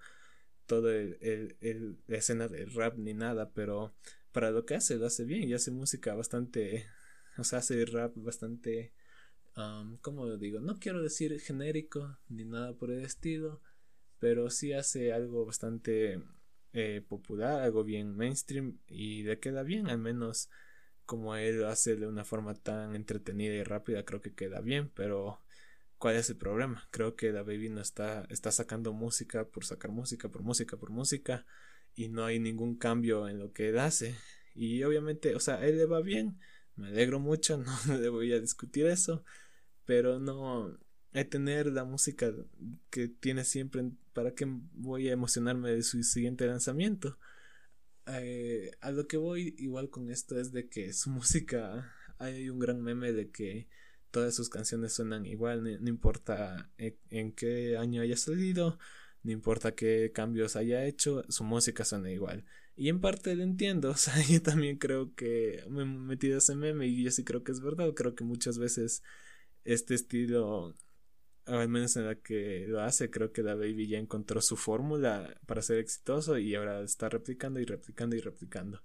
todo 0.68 0.92
el, 0.92 1.18
el, 1.62 1.98
la 2.08 2.18
escena 2.18 2.48
de 2.48 2.66
rap 2.66 2.98
ni 2.98 3.14
nada, 3.14 3.52
pero 3.54 3.94
para 4.32 4.52
lo 4.52 4.66
que 4.66 4.76
hace, 4.76 4.98
lo 4.98 5.08
hace 5.08 5.26
bien 5.26 5.50
y 5.50 5.54
hace 5.54 5.72
música 5.72 6.14
bastante, 6.16 6.88
o 7.38 7.44
sea, 7.44 7.60
hace 7.60 7.86
rap 7.86 8.14
bastante, 8.16 8.94
um, 9.58 9.98
¿cómo 9.98 10.26
lo 10.26 10.38
digo? 10.38 10.60
No 10.60 10.80
quiero 10.80 11.02
decir 11.02 11.40
genérico 11.40 12.18
ni 12.30 12.46
nada 12.46 12.74
por 12.74 12.92
el 12.92 13.04
estilo, 13.04 13.62
pero 14.20 14.50
sí 14.50 14.74
hace 14.74 15.12
algo 15.14 15.46
bastante 15.46 16.22
eh, 16.74 17.02
popular, 17.08 17.62
algo 17.62 17.84
bien 17.84 18.16
mainstream 18.16 18.80
y 18.88 19.24
le 19.24 19.40
queda 19.40 19.64
bien, 19.64 19.88
al 19.90 20.00
menos 20.00 20.50
como 21.06 21.36
él 21.36 21.60
lo 21.60 21.70
hace 21.70 21.96
de 21.96 22.08
una 22.08 22.26
forma 22.26 22.54
tan 22.54 22.96
entretenida 22.96 23.56
y 23.56 23.64
rápida, 23.64 24.06
creo 24.06 24.22
que 24.22 24.36
queda 24.36 24.62
bien, 24.62 24.92
pero 24.94 25.42
¿cuál 25.98 26.18
es 26.18 26.30
el 26.30 26.38
problema? 26.38 26.88
Creo 26.92 27.16
que 27.16 27.32
Da 27.32 27.44
Baby 27.44 27.70
no 27.70 27.82
está, 27.82 28.26
está 28.30 28.52
sacando 28.52 28.94
música 28.94 29.48
por 29.48 29.66
sacar 29.66 29.92
música, 29.92 30.30
por 30.30 30.44
música, 30.44 30.78
por 30.78 30.90
música, 30.92 31.46
y 31.96 32.10
no 32.10 32.26
hay 32.26 32.40
ningún 32.40 32.78
cambio 32.78 33.28
en 33.30 33.40
lo 33.40 33.54
que 33.54 33.70
él 33.70 33.80
hace. 33.80 34.16
Y 34.54 34.84
obviamente, 34.84 35.36
o 35.36 35.40
sea, 35.40 35.66
él 35.66 35.78
le 35.78 35.86
va 35.86 36.02
bien, 36.02 36.40
me 36.76 36.88
alegro 36.88 37.20
mucho, 37.20 37.58
no 37.88 37.98
le 37.98 38.10
voy 38.10 38.34
a 38.34 38.40
discutir 38.40 38.86
eso, 38.88 39.24
pero 39.88 40.20
no 40.20 40.78
hay 41.14 41.26
tener 41.26 41.68
la 41.68 41.86
música 41.86 42.32
que 42.92 43.08
tiene 43.08 43.44
siempre, 43.46 43.90
¿para 44.14 44.36
qué 44.36 44.46
voy 44.74 45.08
a 45.10 45.14
emocionarme 45.14 45.72
de 45.72 45.82
su 45.82 46.04
siguiente 46.04 46.46
lanzamiento? 46.46 47.18
Eh, 48.06 48.72
a 48.82 48.92
lo 48.92 49.08
que 49.08 49.18
voy 49.18 49.56
igual 49.58 49.90
con 49.90 50.12
esto 50.12 50.40
es 50.40 50.52
de 50.52 50.68
que 50.70 50.94
su 50.94 51.10
música 51.10 51.92
hay 52.20 52.50
un 52.50 52.60
gran 52.60 52.82
meme 52.82 53.14
de 53.14 53.32
que 53.32 53.68
todas 54.12 54.36
sus 54.36 54.50
canciones 54.50 54.94
suenan 54.94 55.26
igual, 55.26 55.64
no, 55.64 55.90
importa 55.90 56.70
en, 56.78 57.32
qué 57.32 57.78
año 57.78 58.02
haya 58.02 58.18
salido, 58.18 58.78
no 59.24 59.32
importa 59.32 59.74
qué 59.74 60.12
cambios 60.14 60.56
haya 60.58 60.86
hecho, 60.86 61.24
su 61.30 61.44
música 61.46 61.86
suena 61.86 62.12
igual. 62.12 62.46
Y 62.76 62.90
en 62.90 63.00
parte 63.00 63.36
lo 63.36 63.44
entiendo, 63.44 63.90
o 63.92 63.98
sea, 63.98 64.14
yo 64.28 64.42
también 64.42 64.78
creo 64.78 65.16
que 65.16 65.64
me 65.70 65.84
he 65.84 65.86
metido 65.86 66.38
ese 66.40 66.56
meme 66.56 66.88
y 66.88 67.04
yo 67.04 67.12
sí 67.12 67.24
creo 67.24 67.44
que 67.44 67.54
es 67.54 67.62
verdad, 67.62 67.94
creo 67.94 68.14
que 68.16 68.26
muchas 68.26 68.58
veces 68.60 69.04
este 69.68 69.96
estilo 69.96 70.76
al 71.48 71.70
menos 71.70 71.96
en 71.96 72.06
la 72.06 72.16
que 72.16 72.66
lo 72.68 72.82
hace, 72.82 73.10
creo 73.10 73.32
que 73.32 73.42
la 73.42 73.56
Baby 73.56 73.88
ya 73.88 73.98
encontró 73.98 74.42
su 74.42 74.58
fórmula 74.58 75.40
para 75.46 75.62
ser 75.62 75.78
exitoso 75.80 76.38
y 76.38 76.56
ahora 76.56 76.82
está 76.82 77.10
replicando 77.10 77.60
y 77.60 77.66
replicando 77.66 78.16
y 78.16 78.20
replicando. 78.20 78.84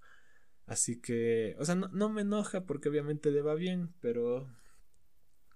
Así 0.66 1.01
que, 1.01 1.57
o 1.59 1.64
sea, 1.64 1.75
no, 1.75 2.09
me 2.09 2.23
enoja 2.23 2.64
porque 2.64 2.88
obviamente 2.88 3.31
le 3.33 3.42
va 3.42 3.55
bien, 3.55 3.92
pero 4.01 4.49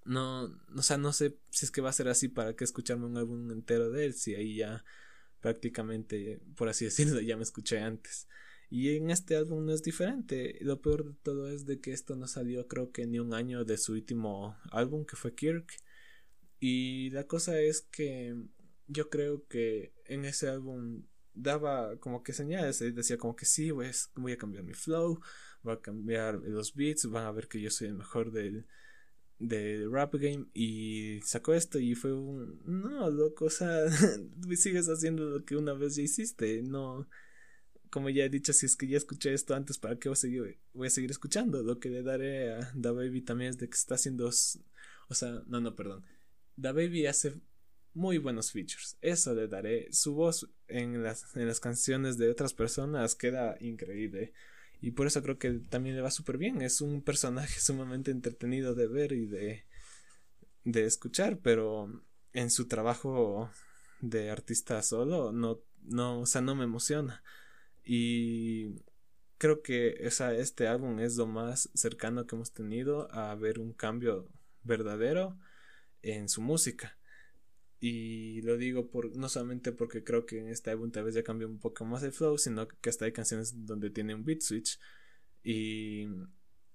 no, 0.05 0.53
o 0.77 0.83
sea, 0.83 0.99
no 0.99 1.12
sé 1.12 1.39
si 1.51 1.65
es 1.65 1.71
que 1.71 1.81
va 1.81 1.91
a 1.91 1.93
ser 1.93 2.09
así 2.09 2.29
para 2.29 2.55
que 2.57 2.65
escucharme 2.65 3.07
un 3.07 3.17
álbum 3.17 3.51
entero 3.53 3.91
de 3.91 4.07
él, 4.07 4.15
si 4.15 4.35
ahí 4.35 4.57
ya 4.57 4.85
prácticamente, 5.41 6.41
por 6.57 6.69
así 6.69 6.85
decirlo, 6.87 7.21
ya 7.21 7.37
me 7.37 7.45
escuché 7.45 7.79
antes. 7.79 8.27
Y 8.68 8.96
en 8.96 9.11
este 9.11 9.37
álbum 9.37 9.64
no 9.64 9.72
es 9.72 9.83
diferente. 9.83 10.59
Lo 10.61 10.81
peor 10.81 11.05
de 11.05 11.14
todo 11.22 11.48
es 11.50 11.66
de 11.66 11.81
que 11.81 11.92
esto 11.92 12.16
no 12.16 12.26
salió 12.26 12.66
creo 12.66 12.90
que 12.90 13.07
ni 13.07 13.18
un 13.18 13.35
año 13.35 13.64
de 13.64 13.79
su 13.79 13.92
último 13.92 14.57
álbum 14.70 15.05
que 15.05 15.16
fue 15.16 15.35
Kirk. 15.35 15.72
Y 16.59 17.11
la 17.11 17.24
cosa 17.24 17.61
es 17.61 17.83
que 17.83 18.35
yo 18.88 19.09
creo 19.11 19.46
que 19.46 19.92
en 20.07 20.24
ese 20.24 20.48
álbum 20.48 21.05
daba 21.35 21.96
como 21.98 22.22
que 22.22 22.33
señales, 22.33 22.79
decía 22.79 23.18
como 23.18 23.37
que 23.37 23.44
sí, 23.44 23.70
voy 23.70 24.33
a 24.33 24.38
cambiar 24.38 24.64
mi 24.64 24.74
flow, 24.74 25.20
voy 25.62 25.74
a 25.74 25.81
cambiar 25.81 26.37
los 26.37 26.74
beats, 26.74 27.07
van 27.11 27.26
a 27.26 27.33
ver 27.33 27.48
que 27.48 27.61
yo 27.61 27.70
soy 27.70 27.88
el 27.88 27.94
mejor 27.94 28.33
del, 28.33 28.66
del 29.38 29.90
rap 29.92 30.14
game 30.14 30.46
y 30.55 31.20
sacó 31.22 31.52
esto 31.55 31.79
y 31.79 31.94
fue 31.94 32.12
un 32.14 32.61
no 32.64 33.11
loco 33.11 33.46
o 33.46 33.50
sea 33.50 33.85
sigues 34.57 34.88
haciendo 34.88 35.24
lo 35.26 35.44
que 35.44 35.57
una 35.57 35.74
vez 35.74 35.96
ya 35.96 36.02
hiciste 36.02 36.62
no 36.62 37.07
como 37.90 38.11
ya 38.11 38.25
he 38.25 38.29
dicho 38.29 38.53
si 38.53 38.66
es 38.66 38.77
que 38.77 38.87
ya 38.88 38.96
escuché 38.96 39.33
esto 39.33 39.55
antes 39.55 39.79
para 39.79 39.99
qué 39.99 40.09
voy 40.09 40.87
a 40.87 40.90
seguir 40.90 41.11
escuchando 41.11 41.62
lo 41.62 41.79
que 41.79 41.88
le 41.88 42.03
daré 42.03 42.53
a 42.53 42.72
Da 42.75 42.92
Baby 42.92 43.22
también 43.22 43.51
es 43.51 43.59
de 43.59 43.68
que 43.68 43.75
está 43.75 43.94
haciendo 43.94 44.29
o 44.29 45.14
sea 45.14 45.42
no 45.46 45.61
no 45.61 45.75
perdón 45.75 46.05
Da 46.57 46.72
Baby 46.72 47.07
hace 47.07 47.35
muy 47.96 48.18
buenos 48.18 48.53
features. 48.53 48.99
Eso 49.01 49.35
le 49.35 49.49
daré. 49.49 49.88
Su 49.90 50.14
voz 50.14 50.49
en 50.68 51.03
las, 51.03 51.35
en 51.35 51.46
las 51.49 51.61
canciones 51.61 52.18
de 52.18 52.31
otras 52.31 52.53
personas 52.53 53.14
queda 53.14 53.57
increíble. 53.61 54.35
Y 54.83 54.90
por 54.90 55.07
eso 55.07 55.22
creo 55.22 55.38
que 55.38 55.53
también 55.70 55.96
le 55.96 56.03
va 56.03 56.11
súper 56.11 56.37
bien. 56.37 56.61
Es 56.61 56.83
un 56.83 57.03
personaje 57.03 57.59
sumamente 57.61 58.11
entretenido 58.11 58.75
de 58.75 58.87
ver 58.87 59.12
y 59.12 59.27
de, 59.27 59.64
de 60.64 60.85
escuchar. 60.85 61.38
Pero 61.38 62.03
en 62.35 62.51
su 62.51 62.68
trabajo 62.68 63.51
de 64.01 64.31
artista 64.31 64.83
solo, 64.83 65.33
no, 65.33 65.61
no, 65.83 66.20
o 66.20 66.27
sea, 66.27 66.42
no 66.42 66.55
me 66.55 66.64
emociona. 66.64 67.22
Y 67.87 68.75
creo 69.38 69.62
que 69.62 69.96
esa, 70.01 70.35
este 70.35 70.66
álbum 70.66 70.99
es 71.01 71.16
lo 71.16 71.27
más 71.27 71.70
cercano 71.75 72.27
que 72.27 72.35
hemos 72.35 72.53
tenido 72.53 73.11
a 73.12 73.35
ver 73.37 73.61
un 73.61 73.72
cambio 73.72 74.29
verdadero 74.64 75.38
en 76.03 76.29
su 76.29 76.42
música. 76.42 76.99
Y 77.79 78.42
lo 78.42 78.57
digo 78.57 78.90
por, 78.90 79.16
no 79.16 79.29
solamente 79.29 79.70
porque 79.70 80.03
creo 80.03 80.27
que 80.27 80.40
en 80.40 80.49
este 80.49 80.70
álbum 80.70 80.90
tal 80.90 81.05
vez 81.05 81.14
ya 81.14 81.22
cambió 81.22 81.49
un 81.49 81.61
poco 81.61 81.85
más 81.85 82.03
el 82.03 82.12
flow, 82.12 82.38
sino 82.38 82.66
que 82.66 82.90
hasta 82.90 83.05
hay 83.05 83.12
canciones 83.12 83.66
donde 83.66 83.90
tiene 83.90 84.14
un 84.14 84.25
beat 84.25 84.40
switch. 84.40 84.81
Y, 85.44 86.07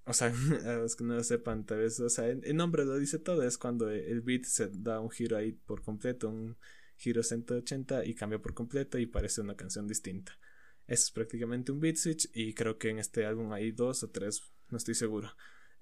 o 0.06 0.14
sea, 0.14 0.32
a 0.66 0.74
los 0.78 0.96
que 0.96 1.04
no 1.04 1.16
lo 1.16 1.24
sepan, 1.26 1.66
tal 1.66 1.80
vez, 1.80 2.00
o 2.00 2.10
sea, 2.10 2.28
el, 2.28 2.56
nombre 2.56 2.86
lo 2.86 2.98
dice 2.98 3.20
todo, 3.20 3.44
es 3.44 3.58
cuando 3.58 3.90
el 3.90 4.22
beat 4.22 4.46
se 4.46 4.70
da 4.72 5.02
un 5.02 5.10
giro 5.10 5.36
ahí 5.38 5.52
por 5.52 5.82
completo, 5.82 6.30
un 6.30 6.58
giro 6.96 7.24
180 7.24 8.06
y 8.06 8.16
cambia 8.16 8.40
por 8.42 8.54
completo 8.54 8.98
y 8.98 9.08
parece 9.08 9.42
una 9.42 9.56
canción 9.58 9.88
distinta. 9.88 10.38
Eso 10.92 11.06
es 11.06 11.12
prácticamente 11.12 11.72
un 11.72 11.80
beat 11.80 11.96
switch 11.96 12.30
y 12.34 12.54
creo 12.54 12.78
que 12.78 12.90
en 12.90 13.00
este 13.00 13.26
álbum 13.26 13.54
hay 13.54 13.72
dos 13.72 14.04
o 14.04 14.10
tres, 14.10 14.44
no 14.70 14.78
estoy 14.78 14.94
seguro, 14.94 15.32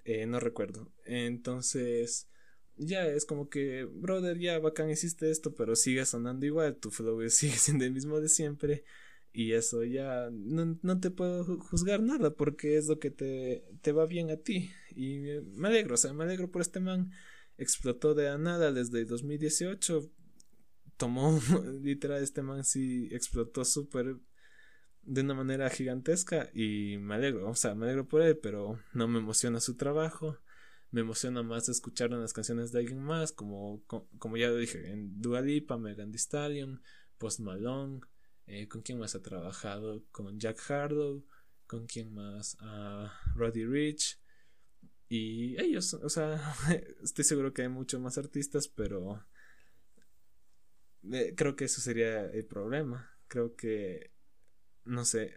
eh, 0.04 0.24
no 0.24 0.38
recuerdo. 0.38 0.92
Entonces, 1.04 2.28
ya 2.76 3.04
es 3.08 3.26
como 3.26 3.48
que, 3.48 3.88
brother, 3.90 4.38
ya 4.38 4.60
bacán 4.60 4.88
hiciste 4.88 5.28
esto, 5.28 5.52
pero 5.52 5.74
sigue 5.74 6.06
sonando 6.06 6.46
igual, 6.46 6.76
tu 6.76 6.92
flow 6.92 7.20
sigue 7.28 7.56
siendo 7.56 7.84
el 7.84 7.90
mismo 7.90 8.20
de 8.20 8.28
siempre. 8.28 8.84
Y 9.32 9.52
eso 9.52 9.82
ya 9.82 10.28
no, 10.30 10.78
no, 10.80 11.00
te 11.00 11.10
puedo 11.10 11.58
juzgar 11.58 12.00
nada 12.00 12.32
porque 12.32 12.76
es 12.76 12.86
lo 12.86 13.00
que 13.00 13.10
te, 13.10 13.64
te 13.82 13.90
va 13.90 14.06
bien 14.06 14.30
a 14.30 14.36
ti. 14.36 14.70
Y 14.94 15.40
me 15.56 15.68
alegro, 15.68 15.94
o 15.94 15.98
sea, 15.98 16.12
me 16.12 16.22
alegro 16.22 16.52
por 16.52 16.62
este 16.62 16.78
man. 16.78 17.10
Explotó 17.58 18.14
de 18.14 18.26
la 18.26 18.38
nada 18.38 18.70
desde 18.70 19.04
2018. 19.04 20.08
Tomó, 20.96 21.40
literal, 21.82 22.22
este 22.22 22.42
man 22.42 22.64
sí 22.64 23.08
explotó 23.10 23.64
súper 23.64 24.16
de 25.02 25.22
una 25.22 25.34
manera 25.34 25.70
gigantesca 25.70 26.50
y 26.54 26.98
me 26.98 27.14
alegro, 27.14 27.48
o 27.48 27.54
sea, 27.54 27.74
me 27.74 27.86
alegro 27.86 28.06
por 28.06 28.22
él, 28.22 28.38
pero 28.38 28.78
no 28.92 29.08
me 29.08 29.18
emociona 29.18 29.60
su 29.60 29.76
trabajo. 29.76 30.38
Me 30.92 31.02
emociona 31.02 31.44
más 31.44 31.68
escuchar 31.68 32.12
unas 32.12 32.32
canciones 32.32 32.72
de 32.72 32.80
alguien 32.80 33.00
más, 33.00 33.30
como, 33.30 33.80
como, 33.86 34.36
ya 34.36 34.52
dije, 34.52 34.90
en 34.90 35.20
Dua 35.20 35.40
Lipa, 35.40 35.78
Megan 35.78 36.10
Thee 36.10 36.18
Stallion, 36.18 36.82
Post 37.16 37.40
Malone, 37.40 38.00
eh, 38.52 38.66
¿Con 38.66 38.82
quién 38.82 38.98
más 38.98 39.14
ha 39.14 39.22
trabajado? 39.22 40.04
Con 40.10 40.40
Jack 40.40 40.58
Harlow. 40.68 41.24
¿Con 41.68 41.86
quién 41.86 42.12
más? 42.12 42.56
a 42.58 43.12
Roddy 43.36 43.64
Rich. 43.64 44.18
Y 45.08 45.60
ellos, 45.60 45.94
o 45.94 46.08
sea, 46.08 46.40
estoy 47.02 47.24
seguro 47.24 47.52
que 47.52 47.62
hay 47.62 47.68
muchos 47.68 48.00
más 48.00 48.18
artistas, 48.18 48.66
pero 48.66 49.24
eh, 51.12 51.34
creo 51.36 51.54
que 51.54 51.66
eso 51.66 51.80
sería 51.80 52.26
el 52.26 52.44
problema. 52.44 53.08
Creo 53.28 53.54
que, 53.54 54.10
no 54.84 55.04
sé, 55.04 55.34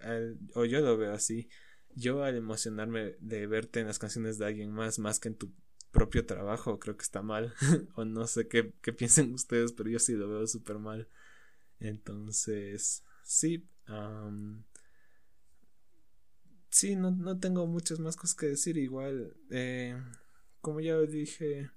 o 0.55 0.65
yo 0.65 0.81
lo 0.81 0.97
veo 0.97 1.13
así. 1.13 1.49
Yo 1.95 2.23
al 2.23 2.35
emocionarme 2.35 3.15
de 3.19 3.45
verte 3.47 3.79
en 3.79 3.87
las 3.87 3.99
canciones 3.99 4.37
de 4.37 4.45
alguien 4.47 4.71
más, 4.71 4.97
más 4.99 5.19
que 5.19 5.29
en 5.29 5.35
tu 5.35 5.53
propio 5.91 6.25
trabajo, 6.25 6.79
creo 6.79 6.97
que 6.97 7.03
está 7.03 7.21
mal. 7.21 7.53
o 7.95 8.03
no 8.05 8.27
sé 8.27 8.47
qué, 8.47 8.73
qué 8.81 8.93
piensen 8.93 9.33
ustedes, 9.33 9.71
pero 9.73 9.89
yo 9.89 9.99
sí 9.99 10.13
lo 10.13 10.27
veo 10.27 10.47
súper 10.47 10.79
mal. 10.79 11.07
Entonces, 11.79 13.03
sí. 13.23 13.67
sí, 16.69 16.95
no, 16.95 17.11
no, 17.11 17.39
tengo 17.39 17.67
muchas 17.67 17.99
más 17.99 18.15
cosas 18.15 18.35
que 18.35 18.47
decir. 18.47 18.77
Igual, 18.77 19.35
eh, 19.51 19.95
como 20.61 20.79
ya 20.79 20.97
dije 20.99 21.69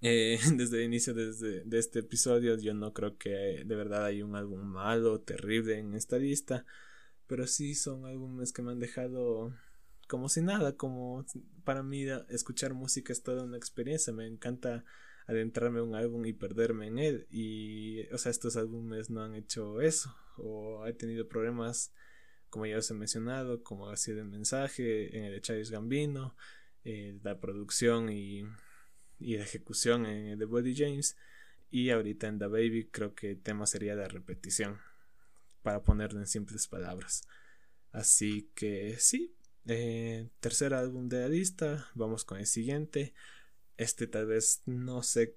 eh, 0.00 0.38
desde 0.54 0.78
el 0.78 0.84
inicio 0.84 1.14
desde, 1.14 1.64
de 1.64 1.78
este 1.78 2.00
episodio, 2.00 2.56
yo 2.58 2.74
no 2.74 2.92
creo 2.92 3.16
que 3.18 3.64
de 3.64 3.76
verdad 3.76 4.06
hay 4.06 4.22
un 4.22 4.36
álbum 4.36 4.62
malo, 4.62 5.20
terrible 5.20 5.78
en 5.78 5.94
esta 5.94 6.18
lista. 6.18 6.64
Pero 7.26 7.46
sí 7.46 7.74
son 7.74 8.06
álbumes 8.06 8.52
que 8.52 8.62
me 8.62 8.72
han 8.72 8.80
dejado 8.80 9.54
como 10.10 10.28
si 10.28 10.42
nada, 10.42 10.76
como 10.76 11.24
para 11.62 11.84
mí 11.84 12.04
escuchar 12.30 12.74
música 12.74 13.12
es 13.12 13.22
toda 13.22 13.44
una 13.44 13.56
experiencia, 13.56 14.12
me 14.12 14.26
encanta 14.26 14.84
adentrarme 15.28 15.78
en 15.78 15.86
un 15.86 15.94
álbum 15.94 16.26
y 16.26 16.32
perderme 16.32 16.88
en 16.88 16.98
él. 16.98 17.26
Y, 17.30 18.08
o 18.12 18.18
sea, 18.18 18.30
estos 18.30 18.56
álbumes 18.56 19.10
no 19.10 19.22
han 19.22 19.36
hecho 19.36 19.80
eso. 19.80 20.16
O 20.36 20.84
he 20.86 20.92
tenido 20.92 21.28
problemas, 21.28 21.92
como 22.48 22.66
ya 22.66 22.78
os 22.78 22.90
he 22.90 22.94
mencionado, 22.94 23.62
como 23.62 23.94
sido 23.96 24.20
el 24.20 24.26
mensaje 24.26 25.16
en 25.16 25.24
el 25.26 25.40
de 25.40 25.64
Gambino, 25.70 26.34
eh, 26.82 27.16
la 27.22 27.38
producción 27.38 28.10
y, 28.10 28.42
y 29.20 29.36
la 29.36 29.44
ejecución 29.44 30.06
en 30.06 30.38
de 30.38 30.44
Body 30.44 30.74
James. 30.74 31.16
Y 31.70 31.90
ahorita 31.90 32.26
en 32.26 32.38
The 32.38 32.46
Baby 32.46 32.88
creo 32.90 33.14
que 33.14 33.30
el 33.30 33.40
tema 33.40 33.66
sería 33.66 33.94
la 33.94 34.08
repetición, 34.08 34.78
para 35.62 35.82
ponerlo 35.82 36.18
en 36.18 36.26
simples 36.26 36.66
palabras. 36.66 37.22
Así 37.92 38.50
que 38.54 38.96
sí, 38.98 39.34
eh, 39.66 40.28
tercer 40.40 40.74
álbum 40.74 41.08
de 41.08 41.20
la 41.20 41.28
lista, 41.28 41.88
vamos 41.94 42.24
con 42.24 42.38
el 42.38 42.46
siguiente. 42.46 43.14
Este 43.76 44.06
tal 44.06 44.26
vez 44.26 44.62
no 44.66 45.02
sé. 45.02 45.36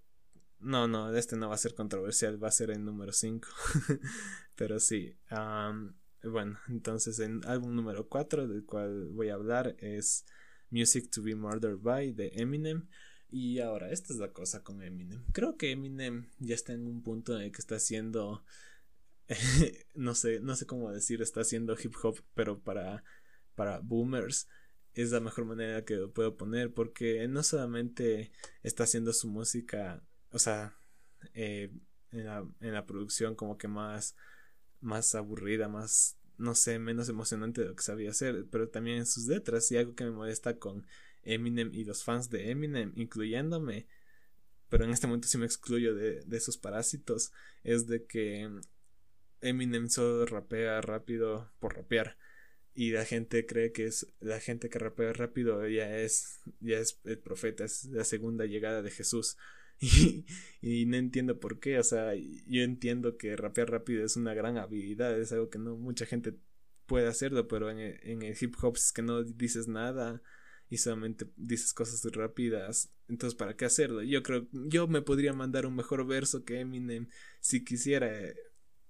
No, 0.59 0.87
no, 0.87 1.13
este 1.15 1.35
no 1.35 1.49
va 1.49 1.55
a 1.55 1.57
ser 1.57 1.75
controversial, 1.75 2.41
va 2.41 2.47
a 2.47 2.51
ser 2.51 2.71
el 2.71 2.83
número 2.83 3.11
5. 3.11 3.47
Pero 4.55 4.79
sí. 4.79 5.15
bueno, 6.23 6.57
entonces 6.69 7.19
el 7.19 7.41
álbum 7.45 7.75
número 7.75 8.07
4 8.07 8.47
del 8.47 8.65
cual 8.65 9.09
voy 9.09 9.29
a 9.29 9.33
hablar 9.33 9.75
es 9.79 10.25
Music 10.69 11.09
to 11.11 11.21
be 11.21 11.35
Murdered 11.35 11.79
by 11.81 12.11
de 12.13 12.31
Eminem. 12.35 12.87
Y 13.35 13.61
ahora, 13.61 13.89
esta 13.89 14.13
es 14.13 14.19
la 14.19 14.31
cosa 14.31 14.63
con 14.63 14.83
Eminem. 14.83 15.25
Creo 15.31 15.57
que 15.57 15.71
Eminem 15.71 16.29
ya 16.37 16.53
está 16.53 16.73
en 16.73 16.85
un 16.85 17.01
punto 17.01 17.35
en 17.35 17.41
el 17.41 17.51
que 17.51 17.61
está 17.61 17.77
haciendo. 17.77 18.45
no 19.95 20.13
sé, 20.13 20.39
no 20.39 20.55
sé 20.55 20.67
cómo 20.67 20.91
decir, 20.91 21.19
está 21.19 21.41
haciendo 21.41 21.75
hip 21.83 21.95
hop, 22.03 22.23
pero 22.35 22.59
para, 22.59 23.03
para 23.55 23.79
boomers 23.79 24.47
es 24.93 25.09
la 25.09 25.19
mejor 25.19 25.45
manera 25.45 25.83
que 25.83 25.95
lo 25.95 26.11
puedo 26.11 26.37
poner 26.37 26.75
porque 26.75 27.27
no 27.27 27.41
solamente 27.41 28.31
está 28.61 28.83
haciendo 28.83 29.13
su 29.13 29.27
música, 29.27 30.03
o 30.29 30.37
sea, 30.37 30.77
eh, 31.33 31.71
en, 32.11 32.25
la, 32.25 32.47
en, 32.59 32.73
la, 32.73 32.85
producción 32.85 33.33
como 33.33 33.57
que 33.57 33.67
más, 33.67 34.15
más 34.79 35.15
aburrida, 35.15 35.67
más, 35.67 36.19
no 36.37 36.53
sé, 36.53 36.77
menos 36.77 37.09
emocionante 37.09 37.61
de 37.61 37.69
lo 37.69 37.75
que 37.75 37.81
sabía 37.81 38.11
hacer, 38.11 38.45
pero 38.51 38.69
también 38.69 38.97
en 38.97 39.05
sus 39.07 39.25
letras 39.25 39.71
y 39.71 39.77
algo 39.77 39.95
que 39.95 40.03
me 40.03 40.11
molesta 40.11 40.59
con 40.59 40.85
Eminem 41.23 41.73
y 41.73 41.83
los 41.83 42.03
fans 42.03 42.29
de 42.29 42.51
Eminem, 42.51 42.91
incluyéndome, 42.95 43.87
pero 44.69 44.85
en 44.85 44.91
este 44.91 45.07
momento 45.07 45.27
sí 45.27 45.37
me 45.37 45.45
excluyo 45.45 45.93
de, 45.95 46.23
esos 46.31 46.57
parásitos, 46.57 47.31
es 47.63 47.87
de 47.87 48.05
que 48.05 48.49
Eminem 49.41 49.89
solo 49.89 50.25
rapea 50.25 50.81
rápido 50.81 51.51
por 51.59 51.75
rapear 51.75 52.17
y 52.75 52.91
la 52.91 53.05
gente 53.05 53.45
cree 53.45 53.71
que 53.71 53.85
es 53.85 54.07
la 54.19 54.39
gente 54.39 54.69
que 54.69 54.79
rapea 54.79 55.13
rápido 55.13 55.67
ya 55.67 55.95
es 55.97 56.39
ya 56.59 56.79
es 56.79 56.99
el 57.03 57.19
profeta 57.19 57.65
es 57.65 57.85
la 57.85 58.03
segunda 58.03 58.45
llegada 58.45 58.81
de 58.81 58.91
Jesús. 58.91 59.37
Y, 59.79 60.25
y, 60.61 60.85
no 60.85 60.97
entiendo 60.97 61.39
por 61.39 61.59
qué 61.59 61.79
o 61.79 61.83
sea 61.83 62.13
yo 62.15 62.61
entiendo 62.61 63.17
que 63.17 63.35
rapear 63.35 63.69
rápido 63.71 64.05
es 64.05 64.15
una 64.15 64.33
gran 64.33 64.57
habilidad 64.57 65.19
es 65.19 65.31
algo 65.33 65.49
que 65.49 65.57
no 65.57 65.75
mucha 65.75 66.05
gente 66.05 66.35
puede 66.85 67.07
hacerlo 67.07 67.47
pero 67.47 67.69
en 67.71 67.79
el, 67.79 67.99
en 68.03 68.21
el 68.21 68.37
hip 68.39 68.55
hop 68.61 68.77
es 68.77 68.93
que 68.93 69.01
no 69.01 69.23
dices 69.23 69.67
nada 69.67 70.21
y 70.73 70.77
solamente 70.77 71.27
dices 71.35 71.73
cosas 71.73 72.03
rápidas 72.13 72.89
entonces 73.07 73.35
para 73.35 73.55
qué 73.55 73.65
hacerlo 73.65 74.01
yo 74.01 74.23
creo 74.23 74.47
yo 74.51 74.87
me 74.87 75.01
podría 75.01 75.33
mandar 75.33 75.65
un 75.65 75.75
mejor 75.75 76.05
verso 76.07 76.43
que 76.43 76.59
Eminem 76.59 77.07
si 77.39 77.63
quisiera 77.63 78.11